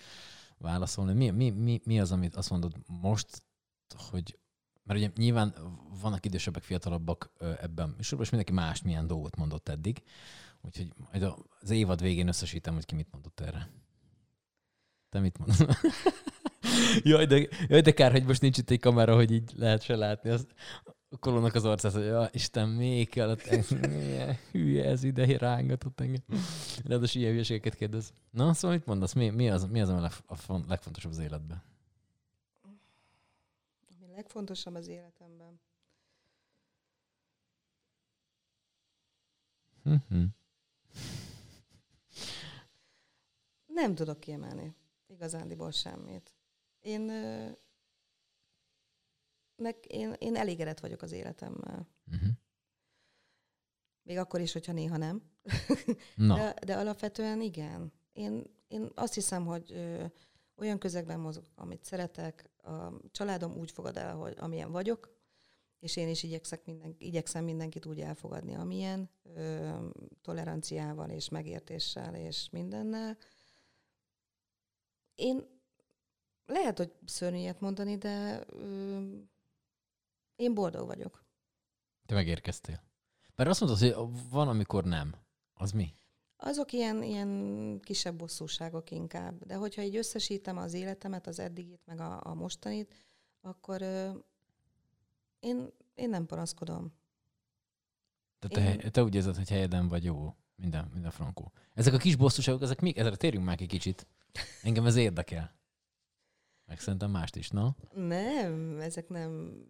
válaszolni. 0.57 1.13
Mi, 1.13 1.29
mi, 1.29 1.49
mi, 1.49 1.81
mi 1.83 1.99
az, 1.99 2.11
amit 2.11 2.35
azt 2.35 2.49
mondod 2.49 2.75
most, 2.87 3.43
hogy 3.95 4.39
mert 4.91 5.03
ugye 5.03 5.23
nyilván 5.23 5.53
vannak 6.01 6.25
idősebbek, 6.25 6.63
fiatalabbak 6.63 7.31
ebben 7.61 7.95
és 7.97 8.09
mindenki 8.09 8.51
más 8.51 8.81
milyen 8.81 9.07
dolgot 9.07 9.35
mondott 9.35 9.69
eddig. 9.69 10.03
Úgyhogy 10.61 10.93
majd 10.97 11.33
az 11.59 11.69
évad 11.69 12.01
végén 12.01 12.27
összesítem, 12.27 12.73
hogy 12.73 12.85
ki 12.85 12.95
mit 12.95 13.11
mondott 13.11 13.39
erre. 13.39 13.69
Te 15.09 15.19
mit 15.19 15.37
mondasz? 15.37 15.63
jaj, 17.03 17.25
de, 17.25 17.47
jaj, 17.67 17.81
de 17.81 17.91
kár, 17.91 18.11
hogy 18.11 18.23
most 18.23 18.41
nincs 18.41 18.57
itt 18.57 18.69
egy 18.69 18.79
kamera, 18.79 19.15
hogy 19.15 19.31
így 19.31 19.51
lehet 19.55 19.81
se 19.81 19.95
látni. 19.95 20.29
Az, 20.29 20.47
a 21.09 21.17
kolónak 21.17 21.55
az 21.55 21.65
arcát, 21.65 21.93
hogy 21.93 22.05
ja, 22.05 22.29
Isten, 22.31 22.69
még 22.69 23.09
kellett, 23.09 23.69
milyen 23.87 24.37
hülye 24.51 24.85
ez 24.85 25.03
ide 25.03 25.37
rángatott 25.37 25.99
engem. 25.99 26.23
Ráadásul 26.85 27.21
ilyen 27.21 27.33
hülyeségeket 27.33 27.75
kérdez. 27.75 28.13
Na, 28.31 28.53
szóval 28.53 28.77
mit 28.77 28.85
mondasz? 28.85 29.13
Mi, 29.13 29.29
mi, 29.29 29.49
az, 29.49 29.65
mi 29.65 29.81
az, 29.81 29.89
ami 29.89 30.07
a 30.47 30.59
legfontosabb 30.67 31.11
az 31.11 31.19
életben? 31.19 31.70
Legfontosabb 34.21 34.75
az 34.75 34.87
életemben? 34.87 35.61
Nem 43.65 43.95
tudok 43.95 44.19
kiemelni. 44.19 44.75
Igazándiból 45.07 45.71
semmit. 45.71 46.35
Én, 46.79 47.01
nek, 49.55 49.85
én, 49.85 50.13
én 50.17 50.35
elégedett 50.35 50.79
vagyok 50.79 51.01
az 51.01 51.11
életemmel. 51.11 51.87
Uh-huh. 52.07 52.29
Még 54.03 54.17
akkor 54.17 54.39
is, 54.39 54.51
hogyha 54.51 54.71
néha 54.71 54.97
nem. 54.97 55.31
Na, 56.15 56.35
De, 56.35 56.53
de 56.65 56.77
alapvetően 56.77 57.41
igen. 57.41 57.93
Én, 58.11 58.43
én 58.67 58.91
azt 58.95 59.13
hiszem, 59.13 59.45
hogy 59.45 59.71
olyan 60.61 60.77
közegben 60.79 61.19
mozog, 61.19 61.43
amit 61.55 61.83
szeretek, 61.83 62.49
a 62.57 63.09
családom 63.11 63.57
úgy 63.57 63.71
fogad 63.71 63.97
el, 63.97 64.15
hogy 64.15 64.35
amilyen 64.37 64.71
vagyok, 64.71 65.19
és 65.79 65.95
én 65.95 66.09
is 66.09 66.23
igyekszek 66.23 66.65
minden, 66.65 66.95
igyekszem 66.97 67.43
mindenkit 67.43 67.85
úgy 67.85 67.99
elfogadni, 67.99 68.55
amilyen, 68.55 69.09
ö, 69.23 69.69
toleranciával 70.21 71.09
és 71.09 71.29
megértéssel 71.29 72.15
és 72.15 72.49
mindennel. 72.49 73.17
Én 75.15 75.45
lehet, 76.45 76.77
hogy 76.77 76.93
szörnyű 77.05 77.37
ilyet 77.37 77.59
mondani, 77.59 77.97
de 77.97 78.43
ö, 78.47 78.99
én 80.35 80.53
boldog 80.53 80.87
vagyok. 80.87 81.23
te 82.05 82.13
megérkeztél. 82.13 82.83
Mert 83.35 83.49
azt 83.49 83.59
mondod, 83.59 83.79
hogy 83.79 83.95
van, 84.29 84.47
amikor 84.47 84.83
nem. 84.83 85.15
Az 85.53 85.71
mi? 85.71 85.95
Azok 86.43 86.71
ilyen, 86.71 87.03
ilyen 87.03 87.79
kisebb 87.83 88.15
bosszúságok 88.15 88.91
inkább. 88.91 89.45
De 89.45 89.55
hogyha 89.55 89.81
így 89.81 89.95
összesítem 89.95 90.57
az 90.57 90.73
életemet, 90.73 91.27
az 91.27 91.39
eddigit, 91.39 91.81
meg 91.85 91.99
a, 91.99 92.19
a 92.23 92.33
mostanit, 92.33 92.93
akkor 93.41 93.81
ö, 93.81 94.09
én, 95.39 95.69
én 95.95 96.09
nem 96.09 96.25
panaszkodom. 96.25 96.93
Tehát 98.39 98.79
te, 98.79 98.89
te 98.89 99.03
úgy 99.03 99.15
érzed, 99.15 99.35
hogy 99.35 99.49
helyeden 99.49 99.87
vagy 99.87 100.03
jó. 100.03 100.35
Minden, 100.55 100.89
minden 100.93 101.11
frankó. 101.11 101.51
Ezek 101.73 101.93
a 101.93 101.97
kis 101.97 102.15
bosszúságok, 102.15 102.61
ezek 102.61 102.81
még, 102.81 102.97
ezekre 102.97 103.17
térjünk 103.17 103.45
már 103.45 103.55
ki 103.55 103.65
kicsit. 103.65 104.07
Engem 104.63 104.85
ez 104.85 104.95
érdekel. 104.95 105.55
Meg 106.65 106.79
szerintem 106.79 107.11
mást 107.11 107.35
is, 107.35 107.49
na? 107.49 107.75
Nem, 107.93 108.79
ezek 108.79 109.09
nem, 109.09 109.63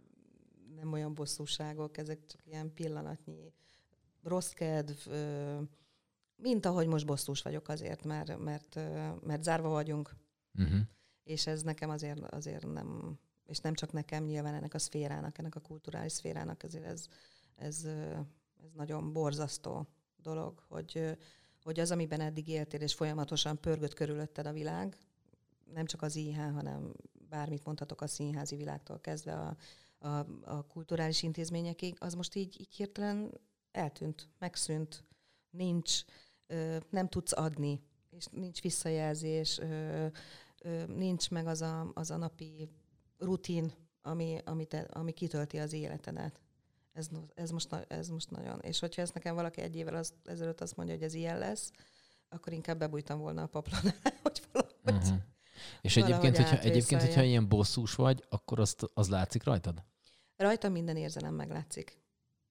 nem 0.75 0.91
olyan 0.91 1.13
bosszúságok, 1.13 1.97
ezek 1.97 2.25
csak 2.25 2.41
ilyen 2.45 2.73
pillanatnyi 2.73 3.53
rossz 4.23 4.51
kedv, 4.51 5.07
ö, 5.07 5.61
mint 6.41 6.65
ahogy 6.65 6.87
most 6.87 7.05
bosszús 7.05 7.41
vagyok 7.41 7.67
azért, 7.67 8.03
mert, 8.03 8.37
mert, 8.37 8.75
mert 9.21 9.43
zárva 9.43 9.69
vagyunk, 9.69 10.15
Uh-huh. 10.59 10.79
és 11.23 11.47
ez 11.47 11.61
nekem 11.61 11.89
azért, 11.89 12.19
azért 12.19 12.67
nem, 12.67 13.19
és 13.45 13.59
nem 13.59 13.73
csak 13.73 13.91
nekem, 13.91 14.23
nyilván 14.23 14.53
ennek 14.53 14.73
a 14.73 14.79
szférának, 14.79 15.37
ennek 15.37 15.55
a 15.55 15.59
kulturális 15.59 16.11
szférának, 16.11 16.63
ezért 16.63 16.85
ez, 16.85 17.07
ez, 17.55 17.87
ez 18.57 18.71
nagyon 18.73 19.13
borzasztó 19.13 19.87
dolog, 20.17 20.63
hogy, 20.67 21.17
hogy 21.63 21.79
az, 21.79 21.91
amiben 21.91 22.21
eddig 22.21 22.47
éltél, 22.47 22.81
és 22.81 22.93
folyamatosan 22.93 23.59
pörgött 23.59 23.93
körülötted 23.93 24.45
a 24.45 24.51
világ, 24.51 24.97
nem 25.73 25.85
csak 25.85 26.01
az 26.01 26.15
IH, 26.15 26.35
hanem 26.35 26.93
bármit 27.29 27.65
mondhatok 27.65 28.01
a 28.01 28.07
színházi 28.07 28.55
világtól 28.55 28.99
kezdve 28.99 29.33
a, 29.33 29.57
a, 30.07 30.27
a 30.41 30.65
kulturális 30.67 31.23
intézményekig, 31.23 31.95
az 31.99 32.13
most 32.13 32.35
így, 32.35 32.61
így 32.61 32.75
hirtelen 32.75 33.31
eltűnt, 33.71 34.29
megszűnt, 34.39 35.03
nincs, 35.49 36.03
nem 36.89 37.07
tudsz 37.07 37.37
adni, 37.37 37.81
és 38.09 38.25
nincs 38.31 38.61
visszajelzés, 38.61 39.59
nincs 40.87 41.29
meg 41.29 41.47
az 41.47 41.61
a, 41.61 41.91
az 41.93 42.11
a 42.11 42.17
napi 42.17 42.69
rutin, 43.17 43.73
ami, 44.01 44.37
ami, 44.45 44.65
te, 44.65 44.79
ami 44.79 45.11
kitölti 45.11 45.59
az 45.59 45.73
életedet. 45.73 46.39
Ez, 46.93 47.07
ez, 47.35 47.49
most, 47.49 47.73
ez 47.87 48.07
most 48.07 48.29
nagyon. 48.29 48.59
És 48.59 48.79
hogyha 48.79 49.01
ezt 49.01 49.13
nekem 49.13 49.35
valaki 49.35 49.61
egy 49.61 49.75
évvel 49.75 49.95
az, 49.95 50.13
ezelőtt 50.23 50.61
azt 50.61 50.75
mondja, 50.75 50.95
hogy 50.95 51.03
ez 51.03 51.13
ilyen 51.13 51.37
lesz, 51.37 51.71
akkor 52.29 52.53
inkább 52.53 52.77
bebújtam 52.77 53.19
volna 53.19 53.41
a 53.41 53.47
paplon 53.47 53.79
alá, 53.81 54.15
hogy 54.23 54.41
valahogy. 54.51 55.07
Uh-huh. 55.07 55.21
És 55.81 55.93
Valahogy 55.93 56.13
egyébként, 56.13 56.47
hogyha, 56.47 56.63
egyébként, 56.65 57.01
hogyha 57.01 57.21
ilyen 57.21 57.47
bosszús 57.47 57.95
vagy, 57.95 58.25
akkor 58.29 58.59
azt, 58.59 58.85
az 58.93 59.09
látszik 59.09 59.43
rajtad? 59.43 59.83
Rajtam 60.35 60.71
minden 60.71 60.95
érzelem 60.95 61.33
meglátszik. 61.33 62.00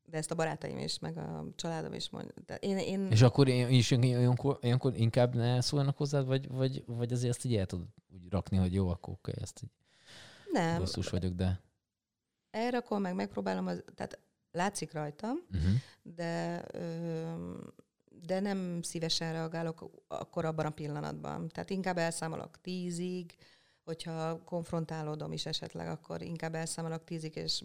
De 0.05 0.17
ezt 0.17 0.31
a 0.31 0.35
barátaim 0.35 0.79
is, 0.79 0.99
meg 0.99 1.17
a 1.17 1.45
családom 1.57 1.93
is 1.93 2.11
mondja. 2.11 2.33
De 2.47 2.55
én, 2.55 2.79
én 2.79 3.11
És 3.11 3.23
akkor 3.23 3.49
én- 3.49 3.69
is 3.69 3.91
olyankor, 3.91 4.59
olyankor 4.63 4.97
inkább 4.97 5.35
ne 5.35 5.61
szóljanak 5.61 5.97
hozzád, 5.97 6.27
vagy, 6.27 6.49
vagy, 6.49 6.85
vagy 6.87 7.13
azért 7.13 7.35
ezt 7.37 7.45
így 7.45 7.57
el 7.57 7.67
tudod 7.67 7.87
úgy 8.15 8.31
rakni, 8.31 8.57
hogy 8.57 8.75
jó, 8.75 8.89
akkor 8.89 9.19
ezt 9.41 9.61
így 9.63 9.71
nem, 10.53 10.79
bosszús 10.79 11.09
vagyok, 11.09 11.33
de... 11.33 11.61
elrakom, 12.51 13.01
meg 13.01 13.15
megpróbálom, 13.15 13.67
az, 13.67 13.83
tehát 13.95 14.19
látszik 14.53 14.93
rajtam, 14.93 15.37
Uh-huh. 15.53 15.71
de, 16.03 16.65
ö, 16.73 17.33
de 18.27 18.41
nem 18.41 18.83
szívesen 18.83 19.33
reagálok 19.33 19.91
akkor 20.09 20.45
abban 20.45 20.67
a 20.67 20.71
pillanatban. 20.71 21.49
Tehát 21.49 21.71
inkább 21.71 21.99
elszámolok 21.99 22.61
tízig, 22.61 23.35
hogyha 23.85 24.45
konfrontálódom 24.45 25.33
is 25.33 25.47
esetleg, 25.47 25.89
akkor 25.89 26.23
inkább 26.23 26.55
elszámolok 26.55 27.05
tízig, 27.05 27.37
és 27.37 27.65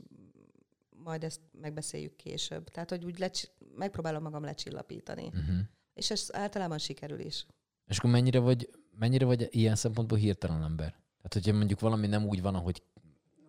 majd 1.05 1.23
ezt 1.23 1.39
megbeszéljük 1.61 2.15
később. 2.15 2.69
Tehát, 2.69 2.89
hogy 2.89 3.05
úgy 3.05 3.19
lecs- 3.19 3.51
megpróbálom 3.75 4.23
magam 4.23 4.43
lecsillapítani. 4.43 5.25
Uh-huh. 5.25 5.57
És 5.93 6.11
ez 6.11 6.29
általában 6.31 6.77
sikerül 6.77 7.19
is. 7.19 7.45
És 7.87 7.97
akkor 7.97 8.09
mennyire 8.09 8.39
vagy, 8.39 8.69
mennyire 8.99 9.25
vagy 9.25 9.47
ilyen 9.51 9.75
szempontból 9.75 10.17
hirtelen 10.17 10.63
ember? 10.63 10.89
Tehát, 11.17 11.33
hogyha 11.33 11.53
mondjuk 11.53 11.79
valami 11.79 12.07
nem 12.07 12.25
úgy 12.25 12.41
van, 12.41 12.55
ahogy 12.55 12.83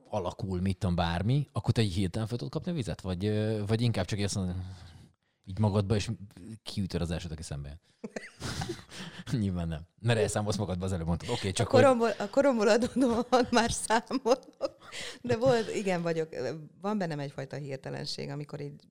alakul, 0.09 0.61
mit 0.61 0.79
tudom, 0.79 0.95
bármi, 0.95 1.49
akkor 1.53 1.73
te 1.73 1.83
így 1.83 1.95
hirtelen 1.95 2.29
fel 2.29 2.37
tudod 2.37 2.53
kapni 2.53 2.73
vizet? 2.73 3.01
Vagy, 3.01 3.33
vagy 3.67 3.81
inkább 3.81 4.05
csak 4.05 4.19
azt 4.19 4.35
mondod, 4.35 4.57
így 5.47 5.59
magadba, 5.59 5.95
és 5.95 6.11
kiütöd 6.63 7.01
az 7.01 7.11
elsőt, 7.11 7.33
aki 7.33 7.43
szembe 7.43 7.69
jön? 7.69 7.81
Nyilván 9.41 9.69
nem. 9.69 9.81
Mert 10.01 10.19
elszámolsz 10.19 10.57
magadba, 10.57 10.85
az 10.85 10.93
előbb 10.93 11.07
mondtad. 11.07 11.29
Oké, 11.29 11.39
okay, 11.39 11.53
csak 11.53 11.69
a 11.69 11.71
hogy... 11.71 11.83
koromból, 11.83 12.11
a 12.19 12.31
koromból 12.31 12.69
adódóan 12.69 13.47
már 13.51 13.73
számolok. 13.73 14.45
De 15.23 15.37
volt, 15.37 15.75
igen, 15.75 16.03
vagyok. 16.03 16.29
Van 16.81 16.99
bennem 16.99 17.19
egyfajta 17.19 17.57
hirtelenség, 17.57 18.29
amikor 18.29 18.61
így, 18.61 18.83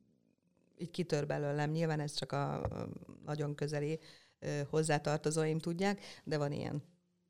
így 0.78 0.91
kitör 0.91 1.26
belőlem. 1.26 1.72
Nyilván 1.72 1.99
ez 1.99 2.14
csak 2.14 2.32
a 2.32 2.64
a 2.64 2.88
nagyon 3.26 3.56
közeli 3.56 3.99
hozzátartozóim 4.70 5.60
tudják, 5.60 6.01
de 6.24 6.38
van 6.38 6.51
ilyen. 6.51 6.84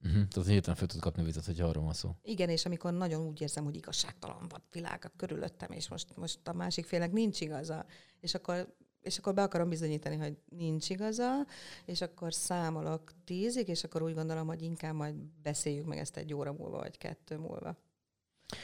Uh-huh. 0.04 0.28
Tehát 0.28 0.50
hirtelen 0.50 0.76
fel 0.76 0.88
tudod 0.88 1.04
kapni 1.04 1.24
vizet, 1.24 1.46
hogyha 1.46 1.68
arról 1.68 1.84
van 1.84 1.94
szó. 1.94 2.16
Igen, 2.24 2.50
és 2.50 2.66
amikor 2.66 2.94
nagyon 2.94 3.28
úgy 3.28 3.42
érzem, 3.42 3.64
hogy 3.64 3.76
igazságtalan 3.76 4.48
van 4.50 4.64
világ 4.72 5.12
körülöttem, 5.18 5.72
és 5.72 5.90
most, 5.90 6.16
most 6.16 6.48
a 6.48 6.54
másik 6.54 6.86
félnek 6.86 7.12
nincs 7.12 7.42
igaza, 7.42 7.86
és 8.20 8.34
akkor, 8.34 8.76
és 9.06 9.18
akkor 9.18 9.34
be 9.34 9.42
akarom 9.42 9.70
bizonyítani, 9.70 10.16
hogy 10.16 10.38
nincs 10.50 10.90
igaza, 10.90 11.46
és 11.86 12.02
akkor 12.02 12.34
számolok 12.34 13.12
tízig, 13.26 13.68
és 13.68 13.84
akkor 13.84 14.02
úgy 14.02 14.14
gondolom, 14.14 14.48
hogy 14.48 14.62
inkább 14.62 14.94
majd 14.94 15.16
beszéljük 15.44 15.86
meg 15.86 15.98
ezt 15.98 16.18
egy 16.18 16.34
óra 16.34 16.54
múlva, 16.54 16.78
vagy 16.78 16.98
kettő 16.98 17.38
múlva. 17.38 17.76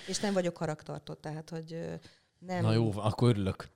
És 0.08 0.20
nem 0.20 0.34
vagyok 0.34 0.54
karaktartó, 0.54 1.14
tehát, 1.14 1.50
hogy 1.50 2.00
nem... 2.40 2.62
Na 2.62 2.74
jó, 2.74 2.92
akkor 2.96 3.30
örülök. 3.30 3.68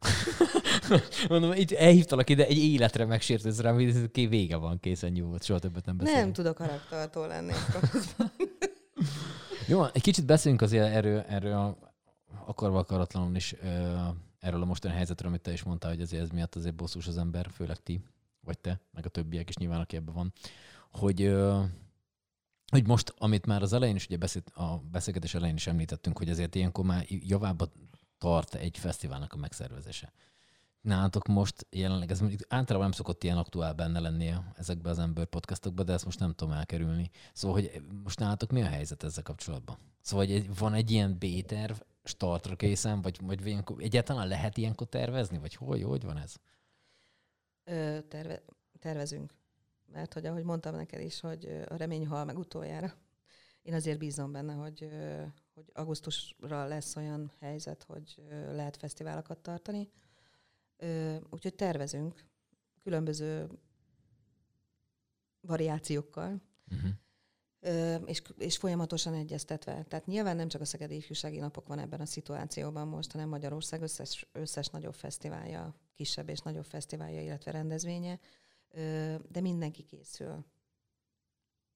Mondom, 1.29 1.51
itt 1.51 1.71
elhívtalak 1.71 2.29
ide, 2.29 2.45
egy 2.45 2.57
életre 2.57 3.05
megsértődsz 3.05 3.59
rám, 3.59 3.73
hogy 3.73 4.09
vége 4.29 4.55
van, 4.55 4.79
készen 4.79 5.11
nyugodt, 5.11 5.43
soha 5.43 5.59
többet 5.59 5.85
nem 5.85 5.97
beszélünk. 5.97 6.23
nem 6.23 6.33
tudok 6.33 6.55
karaktartó 6.55 7.25
lenni. 7.25 7.53
Jó, 9.67 9.83
egy 9.83 10.01
kicsit 10.01 10.25
beszéljünk 10.25 10.61
azért 10.61 10.93
erről, 10.93 11.19
erről 11.19 11.77
akarva 12.45 12.77
akaratlanul 12.77 13.35
is 13.35 13.55
erről 14.45 14.61
a 14.61 14.65
mostani 14.65 14.93
helyzetről, 14.93 15.29
amit 15.29 15.41
te 15.41 15.51
is 15.51 15.63
mondtál, 15.63 15.91
hogy 15.91 16.01
azért 16.01 16.23
ez 16.23 16.29
miatt 16.29 16.55
azért 16.55 16.75
bosszús 16.75 17.07
az 17.07 17.17
ember, 17.17 17.49
főleg 17.51 17.77
ti, 17.77 18.01
vagy 18.39 18.59
te, 18.59 18.79
meg 18.91 19.05
a 19.05 19.09
többiek 19.09 19.49
is 19.49 19.55
nyilván, 19.55 19.79
aki 19.79 19.95
ebben 19.95 20.13
van, 20.13 20.33
hogy, 20.91 21.35
hogy 22.71 22.87
most, 22.87 23.13
amit 23.17 23.45
már 23.45 23.61
az 23.61 23.73
elején 23.73 23.95
is, 23.95 24.05
ugye 24.05 24.17
beszélt, 24.17 24.49
a 24.49 24.81
beszélgetés 24.91 25.33
elején 25.33 25.55
is 25.55 25.67
említettünk, 25.67 26.17
hogy 26.17 26.29
azért 26.29 26.55
ilyenkor 26.55 26.85
már 26.85 27.05
javába 27.07 27.71
tart 28.17 28.55
egy 28.55 28.77
fesztiválnak 28.77 29.33
a 29.33 29.37
megszervezése. 29.37 30.13
Nálatok 30.81 31.27
most 31.27 31.67
jelenleg, 31.69 32.11
ez 32.11 32.19
mondjuk 32.19 32.41
általában 32.47 32.87
nem 32.87 32.97
szokott 32.97 33.23
ilyen 33.23 33.37
aktuál 33.37 33.73
benne 33.73 33.99
lenni 33.99 34.33
ezekben 34.55 34.91
az 34.91 34.99
ember 34.99 35.25
podcastokban, 35.25 35.85
de 35.85 35.93
ezt 35.93 36.05
most 36.05 36.19
nem 36.19 36.33
tudom 36.33 36.53
elkerülni. 36.53 37.09
Szóval, 37.33 37.57
hogy 37.59 37.81
most 38.03 38.19
nálatok 38.19 38.51
mi 38.51 38.61
a 38.61 38.67
helyzet 38.67 39.03
ezzel 39.03 39.23
kapcsolatban? 39.23 39.77
Szóval, 40.01 40.25
hogy 40.25 40.57
van 40.57 40.73
egy 40.73 40.91
ilyen 40.91 41.17
B-terv 41.17 41.77
startra 42.07 42.55
készen, 42.55 43.01
vagy, 43.01 43.19
vagy 43.21 43.45
ilyenkor, 43.45 43.81
egyáltalán 43.81 44.27
lehet 44.27 44.57
ilyenkor 44.57 44.87
tervezni, 44.87 45.37
vagy 45.37 45.55
hogy, 45.55 45.83
hogy 45.83 46.03
van 46.03 46.17
ez? 46.17 46.35
Ö, 47.63 47.99
terve, 48.07 48.41
tervezünk. 48.79 49.33
Mert 49.91 50.13
hogy 50.13 50.25
ahogy 50.25 50.43
mondtam 50.43 50.75
neked 50.75 51.01
is, 51.01 51.19
hogy 51.19 51.63
a 51.67 51.75
remény 51.75 52.07
hal 52.07 52.25
meg 52.25 52.37
utoljára. 52.37 52.93
Én 53.61 53.73
azért 53.73 53.97
bízom 53.97 54.31
benne, 54.31 54.53
hogy, 54.53 54.89
hogy 55.53 55.71
augusztusra 55.73 56.65
lesz 56.65 56.95
olyan 56.95 57.31
helyzet, 57.39 57.83
hogy 57.83 58.23
lehet 58.51 58.77
fesztiválokat 58.77 59.37
tartani. 59.37 59.89
Úgyhogy 61.29 61.55
tervezünk 61.55 62.25
különböző 62.83 63.47
variációkkal, 65.41 66.41
Uh-huh. 66.71 66.91
És, 68.05 68.21
és 68.37 68.57
folyamatosan 68.57 69.13
egyeztetve. 69.13 69.83
Tehát 69.83 70.05
nyilván 70.05 70.35
nem 70.35 70.47
csak 70.47 70.61
a 70.61 70.65
Szegedi 70.65 70.95
Ifjúsági 70.95 71.39
Napok 71.39 71.67
van 71.67 71.79
ebben 71.79 72.01
a 72.01 72.05
szituációban 72.05 72.87
most, 72.87 73.11
hanem 73.11 73.29
Magyarország 73.29 73.81
összes, 73.81 74.27
összes 74.31 74.67
nagyobb 74.67 74.93
fesztiválja, 74.93 75.75
kisebb 75.95 76.29
és 76.29 76.39
nagyobb 76.39 76.65
fesztiválja, 76.65 77.21
illetve 77.21 77.51
rendezvénye, 77.51 78.19
de 79.29 79.41
mindenki 79.41 79.83
készül. 79.83 80.45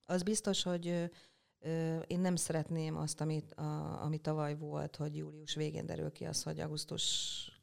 Az 0.06 0.24
biztos, 0.24 0.64
hogy, 0.64 1.10
Én 2.08 2.20
nem 2.20 2.36
szeretném 2.36 2.98
azt, 2.98 3.22
amit, 3.22 3.54
a, 3.54 4.02
ami 4.04 4.18
tavaly 4.18 4.58
volt, 4.58 4.96
hogy 4.96 5.16
július 5.16 5.56
végén 5.56 5.86
derül 5.86 6.12
ki 6.12 6.26
az, 6.26 6.44
hogy 6.44 6.60
augusztus 6.60 7.04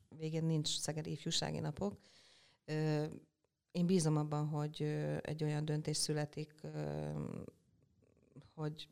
végén 0.09 0.45
nincs 0.45 0.79
Szegedi 0.79 1.11
ifjúsági 1.11 1.59
napok. 1.59 1.99
Én 3.71 3.87
bízom 3.87 4.17
abban, 4.17 4.49
hogy 4.49 4.83
egy 5.23 5.43
olyan 5.43 5.65
döntés 5.65 5.97
születik, 5.97 6.61
hogy 8.57 8.89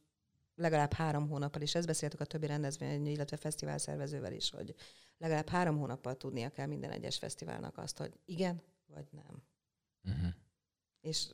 legalább 0.55 0.93
három 0.93 1.29
hónappal, 1.29 1.63
és 1.63 1.75
ezt 1.75 1.87
beszéltük 1.87 2.21
a 2.21 2.25
többi 2.25 2.47
rendezvény, 2.47 3.07
illetve 3.07 3.37
fesztivál 3.37 3.79
szervezővel 3.79 4.33
is, 4.33 4.51
hogy 4.51 4.75
legalább 5.19 5.49
három 5.49 5.79
hónappal 5.79 6.17
tudnia 6.17 6.51
kell 6.51 6.67
minden 6.67 6.91
egyes 6.91 7.19
fesztiválnak 7.19 7.79
azt, 7.79 7.99
hogy 7.99 8.19
igen, 8.25 8.63
vagy 8.87 9.07
nem. 9.11 9.43
Uh-huh. 10.05 10.33
És 11.01 11.29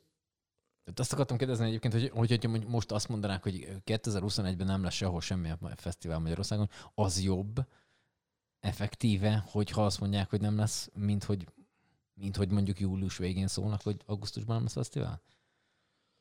tehát 0.82 1.00
azt 1.00 1.12
akartam 1.12 1.36
kérdezni 1.36 1.66
egyébként, 1.66 1.92
hogy, 1.92 2.08
hogy, 2.08 2.44
hogy 2.44 2.66
most 2.66 2.92
azt 2.92 3.08
mondanák, 3.08 3.42
hogy 3.42 3.82
2021-ben 3.84 4.66
nem 4.66 4.82
lesz 4.82 4.94
sehol 4.94 5.20
semmilyen 5.20 5.58
fesztivál 5.76 6.18
Magyarországon, 6.18 6.68
az 6.94 7.22
jobb 7.22 7.66
effektíve, 8.60 9.44
hogyha 9.46 9.84
azt 9.84 10.00
mondják, 10.00 10.30
hogy 10.30 10.40
nem 10.40 10.56
lesz, 10.56 10.90
mint 10.94 11.24
hogy, 11.24 11.46
mint 12.14 12.36
hogy 12.36 12.50
mondjuk 12.50 12.80
július 12.80 13.16
végén 13.16 13.46
szólnak, 13.46 13.82
hogy 13.82 14.02
augusztusban 14.06 14.54
nem 14.54 14.64
lesz 14.64 14.72
fesztivál? 14.72 15.22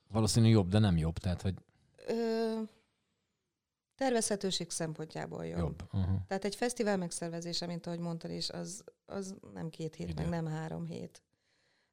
Valószínű 0.08 0.48
jobb, 0.48 0.70
de 0.70 0.80
nem 0.80 0.98
jobb. 0.98 1.18
Tehát, 1.18 1.42
hogy... 1.42 1.56
Tervezhetőség 4.00 4.70
szempontjából 4.70 5.46
jobb. 5.46 5.58
jobb. 5.58 5.84
Uh-huh. 5.94 6.26
Tehát 6.28 6.46
egy 6.46 6.56
fesztivál 6.56 6.98
megszervezése, 6.98 7.66
mint 7.66 7.86
ahogy 7.86 8.00
mondtad 8.00 8.32
is, 8.32 8.50
az, 8.50 8.84
az 9.06 9.36
nem 9.54 9.70
két 9.70 9.96
hét, 9.96 10.10
Ide. 10.10 10.22
meg 10.22 10.30
nem 10.30 10.46
három 10.46 10.86
hét, 10.86 11.24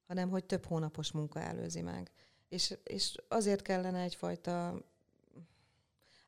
hanem 0.07 0.29
hogy 0.29 0.45
több 0.45 0.65
hónapos 0.65 1.13
munka 1.13 1.41
előzi 1.41 1.81
meg. 1.81 2.11
És, 2.49 2.75
és 2.85 3.15
azért 3.29 3.63
kellene 3.63 4.01
egyfajta 4.01 4.83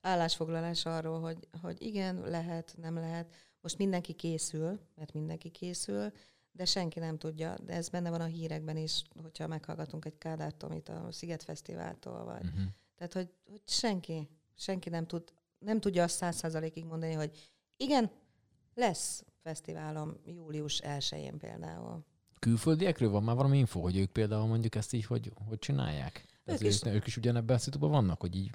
állásfoglalás 0.00 0.86
arról, 0.86 1.20
hogy, 1.20 1.48
hogy 1.62 1.82
igen, 1.82 2.20
lehet, 2.20 2.74
nem 2.80 2.94
lehet. 2.94 3.34
Most 3.60 3.78
mindenki 3.78 4.12
készül, 4.12 4.80
mert 4.94 5.12
mindenki 5.12 5.48
készül, 5.48 6.12
de 6.52 6.64
senki 6.64 6.98
nem 6.98 7.18
tudja. 7.18 7.54
De 7.64 7.72
ez 7.72 7.88
benne 7.88 8.10
van 8.10 8.20
a 8.20 8.24
hírekben 8.24 8.76
is, 8.76 9.04
hogyha 9.22 9.46
meghallgatunk 9.46 10.04
egy 10.04 10.18
Kádár 10.18 10.52
Tomit 10.52 10.88
a 10.88 11.08
Sziget 11.10 11.42
Fesztiváltól, 11.42 12.24
vagy. 12.24 12.44
Uh-huh. 12.44 12.62
Tehát, 12.96 13.12
hogy, 13.12 13.32
hogy 13.50 13.62
senki, 13.64 14.28
senki 14.54 14.88
nem 14.88 15.06
tud, 15.06 15.32
nem 15.58 15.80
tudja 15.80 16.02
azt 16.02 16.16
száz 16.16 16.36
százalékig 16.36 16.84
mondani, 16.84 17.12
hogy 17.12 17.52
igen, 17.76 18.10
lesz 18.74 19.24
fesztiválom 19.42 20.16
július 20.24 20.80
1-én 20.84 21.38
például 21.38 22.04
külföldiekről 22.38 23.10
van 23.10 23.22
már 23.22 23.36
valami 23.36 23.58
info, 23.58 23.80
hogy 23.80 23.96
ők 23.96 24.10
például 24.10 24.46
mondjuk 24.46 24.74
ezt 24.74 24.92
így 24.92 25.04
hogy, 25.04 25.32
hogy 25.48 25.58
csinálják? 25.58 26.24
Ők 26.44 26.60
is, 26.60 26.84
ők 26.84 27.06
is 27.06 27.16
ugyanebben 27.16 27.56
a 27.56 27.58
szituban 27.58 27.90
vannak, 27.90 28.20
hogy 28.20 28.36
így 28.36 28.50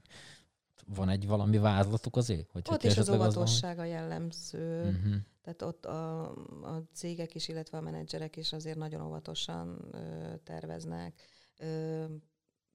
van 0.86 1.10
egy 1.10 1.28
valami 1.28 1.58
vázlatuk 1.58 2.16
azért? 2.16 2.52
Hogy 2.52 2.62
ott 2.72 2.84
is 2.84 2.98
az 2.98 3.10
óvatosság 3.10 3.80
a 3.80 3.84
jellemző. 3.84 4.82
Uh-huh. 4.82 5.16
Tehát 5.42 5.62
ott 5.62 5.86
a, 5.86 6.30
a 6.64 6.84
cégek 6.94 7.36
is, 7.36 7.48
illetve 7.48 7.78
a 7.78 7.82
menedzserek 7.82 8.36
is 8.36 8.54
azért 8.54 8.78
nagyon 8.78 9.02
óvatosan 9.02 9.88
ö, 9.92 10.34
terveznek. 10.44 11.22
Ö, 11.58 12.04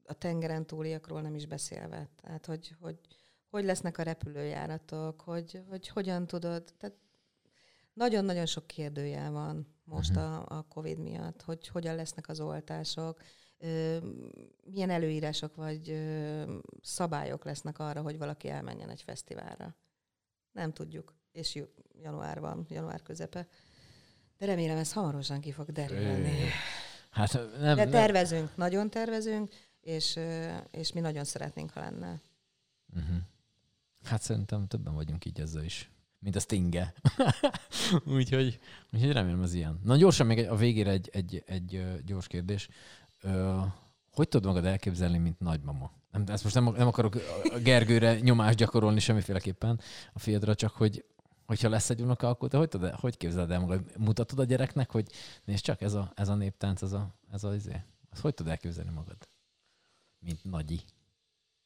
a 0.04 0.12
tengeren 0.12 0.66
túliakról 0.66 1.20
nem 1.20 1.34
is 1.34 1.46
beszélve. 1.46 2.08
Tehát, 2.22 2.46
hogy, 2.46 2.76
hogy, 2.80 2.98
hogy 3.50 3.64
lesznek 3.64 3.98
a 3.98 4.02
repülőjáratok, 4.02 5.20
hogy, 5.20 5.62
hogy 5.68 5.88
hogyan 5.88 6.26
tudod. 6.26 6.74
Tehát 6.78 6.96
nagyon-nagyon 7.92 8.46
sok 8.46 8.66
kérdőjel 8.66 9.30
van 9.30 9.66
most 9.84 10.16
uh-huh. 10.16 10.24
a, 10.24 10.58
a 10.58 10.62
COVID 10.62 10.98
miatt, 10.98 11.42
hogy 11.42 11.68
hogyan 11.68 11.94
lesznek 11.94 12.28
az 12.28 12.40
oltások, 12.40 13.22
milyen 14.64 14.90
előírások 14.90 15.54
vagy 15.54 16.00
szabályok 16.82 17.44
lesznek 17.44 17.78
arra, 17.78 18.02
hogy 18.02 18.18
valaki 18.18 18.48
elmenjen 18.48 18.90
egy 18.90 19.02
fesztiválra. 19.02 19.76
Nem 20.52 20.72
tudjuk, 20.72 21.14
és 21.32 21.62
január 22.02 22.40
van, 22.40 22.66
január 22.68 23.02
közepe. 23.02 23.48
De 24.38 24.46
remélem 24.46 24.76
ez 24.76 24.92
hamarosan 24.92 25.40
ki 25.40 25.52
fog 25.52 25.72
derülni. 25.72 26.48
Hát 27.10 27.32
nem, 27.58 27.76
De 27.76 27.88
tervezünk, 27.88 28.46
nem. 28.46 28.54
nagyon 28.56 28.90
tervezünk, 28.90 29.54
és, 29.80 30.18
és 30.70 30.92
mi 30.92 31.00
nagyon 31.00 31.24
szeretnénk, 31.24 31.70
ha 31.70 31.80
lenne. 31.80 32.20
Uh-huh. 32.96 33.16
Hát 34.04 34.22
szerintem 34.22 34.66
többen 34.66 34.94
vagyunk 34.94 35.24
így 35.24 35.40
ezzel 35.40 35.64
is 35.64 35.90
mint 36.18 36.36
a 36.36 36.40
Stinge. 36.40 36.94
úgyhogy, 38.16 38.58
úgyhogy 38.92 39.12
remélem 39.12 39.42
az 39.42 39.54
ilyen. 39.54 39.80
Na 39.84 39.96
gyorsan 39.96 40.26
még 40.26 40.48
a 40.48 40.56
végére 40.56 40.90
egy, 40.90 41.08
egy, 41.12 41.42
egy 41.46 41.84
gyors 42.04 42.26
kérdés. 42.26 42.68
hogy 44.10 44.28
tudod 44.28 44.46
magad 44.46 44.64
elképzelni, 44.64 45.18
mint 45.18 45.38
nagymama? 45.40 45.92
Nem, 46.10 46.24
ezt 46.26 46.42
most 46.42 46.54
nem, 46.54 46.64
nem 46.64 46.86
akarok 46.86 47.16
a 47.42 47.58
Gergőre 47.58 48.20
nyomást 48.20 48.58
gyakorolni 48.58 49.00
semmiféleképpen 49.00 49.80
a 50.12 50.18
fiadra, 50.18 50.54
csak 50.54 50.72
hogy 50.72 51.04
hogyha 51.46 51.68
lesz 51.68 51.90
egy 51.90 52.00
unoka, 52.00 52.28
akkor 52.28 52.48
te 52.48 52.56
hogy, 52.56 52.68
tudod, 52.68 52.90
hogy 52.90 53.16
képzeled 53.16 53.50
el 53.50 53.60
magad? 53.60 53.84
Mutatod 53.98 54.38
a 54.38 54.44
gyereknek, 54.44 54.90
hogy 54.90 55.10
nézd 55.44 55.62
csak, 55.62 55.80
ez 55.80 55.94
a, 55.94 56.12
ez 56.14 56.28
a 56.28 56.34
néptánc, 56.34 56.82
ez 56.82 56.92
a, 56.92 57.14
ez 57.30 57.44
a 57.44 57.54
izé. 57.54 57.82
Azt 58.10 58.20
hogy 58.20 58.34
tudod 58.34 58.52
elképzelni 58.52 58.90
magad? 58.90 59.16
Mint 60.18 60.44
nagyi. 60.44 60.80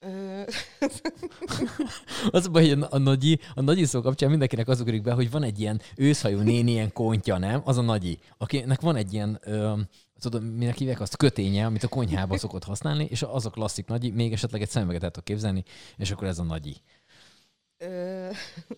az 2.30 2.46
a 2.46 2.50
baj, 2.50 2.68
hogy 2.68 2.84
a, 2.90 2.98
nagyi, 2.98 3.38
a 3.54 3.60
nagyi 3.60 3.84
szó 3.84 4.00
kapcsán 4.00 4.30
mindenkinek 4.30 4.68
az 4.68 4.80
ugrik 4.80 5.02
be, 5.02 5.12
hogy 5.12 5.30
van 5.30 5.42
egy 5.42 5.60
ilyen 5.60 5.80
őszhajú 5.96 6.38
néni, 6.38 6.70
ilyen 6.70 6.92
kontya, 6.92 7.38
nem? 7.38 7.60
Az 7.64 7.76
a 7.76 7.82
nagyi, 7.82 8.18
akinek 8.38 8.80
van 8.80 8.96
egy 8.96 9.12
ilyen, 9.12 9.38
ö, 9.42 9.80
tudod, 10.20 10.56
minek 10.56 10.76
hívják 10.76 11.00
azt, 11.00 11.16
köténye, 11.16 11.66
amit 11.66 11.82
a 11.82 11.88
konyhába 11.88 12.38
szokott 12.38 12.64
használni, 12.64 13.04
és 13.04 13.22
az 13.22 13.46
a 13.46 13.50
klasszik 13.50 13.86
nagyi, 13.86 14.10
még 14.10 14.32
esetleg 14.32 14.62
egy 14.62 14.68
szemüveget 14.68 15.02
el 15.02 15.10
tudok 15.10 15.24
képzelni, 15.24 15.64
és 15.96 16.10
akkor 16.10 16.26
ez 16.26 16.38
a 16.38 16.42
nagyi. 16.42 16.76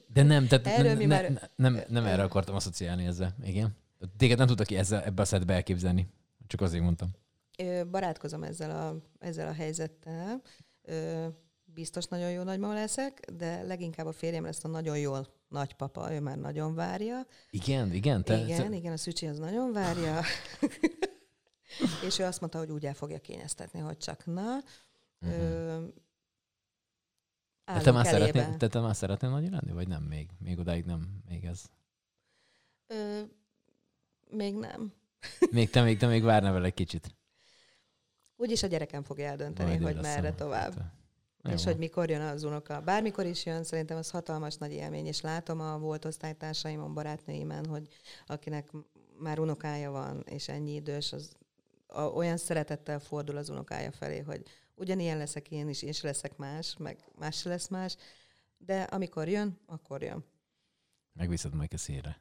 De 0.07 0.22
nem, 0.22 0.47
tehát 0.47 0.66
Erről 0.66 0.93
ne, 0.93 0.99
ne, 0.99 1.07
már... 1.07 1.51
nem, 1.57 1.81
nem 1.89 2.05
erre 2.05 2.22
akartam 2.22 2.55
asszociálni 2.55 3.05
ezzel. 3.05 3.37
Igen. 3.45 3.77
Téged 4.16 4.39
nem 4.39 4.47
tudtak 4.47 4.66
ki 4.66 4.77
ezzel, 4.77 5.03
ebbe 5.03 5.22
a 5.22 5.25
szedbe 5.25 5.55
elképzelni. 5.55 6.07
Csak 6.47 6.61
azért 6.61 6.83
mondtam. 6.83 7.09
Barátkozom 7.91 8.43
ezzel 8.43 8.70
a, 8.70 8.97
ezzel 9.18 9.49
a 9.49 9.53
helyzettel 9.53 10.43
biztos 11.64 12.05
nagyon 12.05 12.30
jó 12.30 12.43
nagymama 12.43 12.74
leszek, 12.74 13.30
de 13.30 13.62
leginkább 13.62 14.07
a 14.07 14.12
férjem 14.12 14.45
lesz 14.45 14.64
a 14.64 14.68
nagyon 14.68 14.99
jó 14.99 15.14
nagypapa, 15.49 16.12
ő 16.12 16.20
már 16.20 16.39
nagyon 16.39 16.74
várja. 16.74 17.26
Igen, 17.51 17.93
igen? 17.93 18.24
Te, 18.24 18.39
igen, 18.39 18.70
te... 18.70 18.76
igen, 18.76 18.93
a 18.93 18.97
szücsi 18.97 19.26
az 19.26 19.39
nagyon 19.39 19.72
várja. 19.72 20.20
és 22.07 22.18
ő 22.18 22.24
azt 22.24 22.41
mondta, 22.41 22.59
hogy 22.59 22.70
úgy 22.70 22.87
el 22.87 22.95
fogja 22.95 23.18
kényeztetni, 23.18 23.80
hogy 23.80 23.97
csak 23.97 24.26
na. 24.26 24.57
Uh-huh. 25.20 25.41
Ö, 25.41 25.87
de 27.64 27.80
te 27.80 27.91
már, 27.91 28.07
szeretnél, 28.07 28.57
te, 28.57 28.68
te 28.68 28.80
már 28.80 28.97
szeretnél 28.97 29.30
nagy 29.30 29.51
lenni, 29.51 29.72
vagy 29.72 29.89
nem 29.89 30.03
még? 30.03 30.30
Még 30.39 30.59
odáig 30.59 30.85
nem, 30.85 31.22
még 31.28 31.45
ez? 31.45 31.64
Ö, 32.87 33.20
még 34.30 34.55
nem. 34.55 34.93
még 35.51 35.70
te 35.70 35.82
még, 35.82 35.99
te 35.99 36.07
még 36.07 36.22
várnál 36.22 36.53
vele 36.53 36.66
egy 36.66 36.74
kicsit. 36.74 37.14
Úgyis 38.37 38.62
a 38.62 38.66
gyerekem 38.66 39.03
fogja 39.03 39.26
eldönteni, 39.26 39.78
Majd 39.78 39.82
hogy 39.82 40.03
merre 40.03 40.32
tovább. 40.32 40.74
Hát, 41.43 41.53
és 41.53 41.64
hogy 41.64 41.76
mikor 41.76 42.11
jön 42.11 42.20
az 42.20 42.43
unoka. 42.43 42.80
Bármikor 42.80 43.26
is 43.26 43.47
jön, 43.47 43.64
szerintem 43.64 43.97
az 43.97 44.11
hatalmas 44.11 44.57
nagy 44.57 44.72
élmény, 44.72 45.07
és 45.07 45.20
látom 45.20 45.61
a 45.61 45.78
volt 45.78 46.05
osztálytársaimon, 46.05 46.95
barátnőimen, 46.95 47.66
hogy 47.66 47.89
akinek 48.26 48.70
már 49.18 49.39
unokája 49.39 49.91
van, 49.91 50.22
és 50.28 50.49
ennyi 50.49 50.74
idős, 50.74 51.12
az 51.12 51.37
a, 51.87 52.03
olyan 52.03 52.37
szeretettel 52.37 53.01
fordul 53.01 53.37
az 53.37 53.49
unokája 53.49 53.93
felé, 53.93 54.18
hogy 54.18 54.43
ugyanilyen 54.74 55.18
leszek 55.18 55.51
én 55.51 55.68
is, 55.68 55.82
és 55.82 56.01
leszek 56.01 56.37
más, 56.37 56.76
meg 56.78 56.99
más 57.18 57.43
lesz 57.43 57.68
más, 57.68 57.97
de 58.59 58.82
amikor 58.82 59.28
jön, 59.28 59.59
akkor 59.66 60.03
jön. 60.03 60.24
Megviszed 61.12 61.55
majd 61.55 61.72
a 61.72 61.78
szélre. 61.78 62.20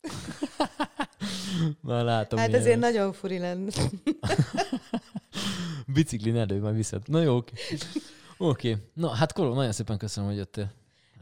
Már 1.80 2.04
látom. 2.04 2.38
Hát 2.38 2.54
ezért 2.54 2.78
nagyon 2.78 3.12
furi 3.12 3.38
lenne. 3.38 3.70
Biciklin 5.86 6.36
elő, 6.36 6.60
majd 6.60 6.74
viszed. 6.74 7.08
Na 7.08 7.20
jó, 7.22 7.36
oké. 7.36 7.54
Oké. 8.38 8.70
Okay. 8.70 8.82
Na, 8.92 9.08
hát 9.08 9.32
Koló, 9.32 9.54
nagyon 9.54 9.72
szépen 9.72 9.98
köszönöm, 9.98 10.28
hogy 10.28 10.38
jöttél. 10.38 10.72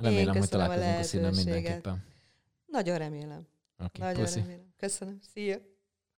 Remélem, 0.01 0.37
hogy 0.37 0.49
találkozunk 0.49 0.95
a, 0.95 0.99
a 0.99 1.03
színen 1.03 1.35
mindenképpen. 1.35 2.05
Nagyon 2.67 2.99
remélem. 2.99 3.47
Okay, 3.79 4.09
nagyon 4.09 4.25
puszi. 4.25 4.41
remélem. 4.41 4.73
Köszönöm. 4.77 5.19
Szia. 5.35 5.57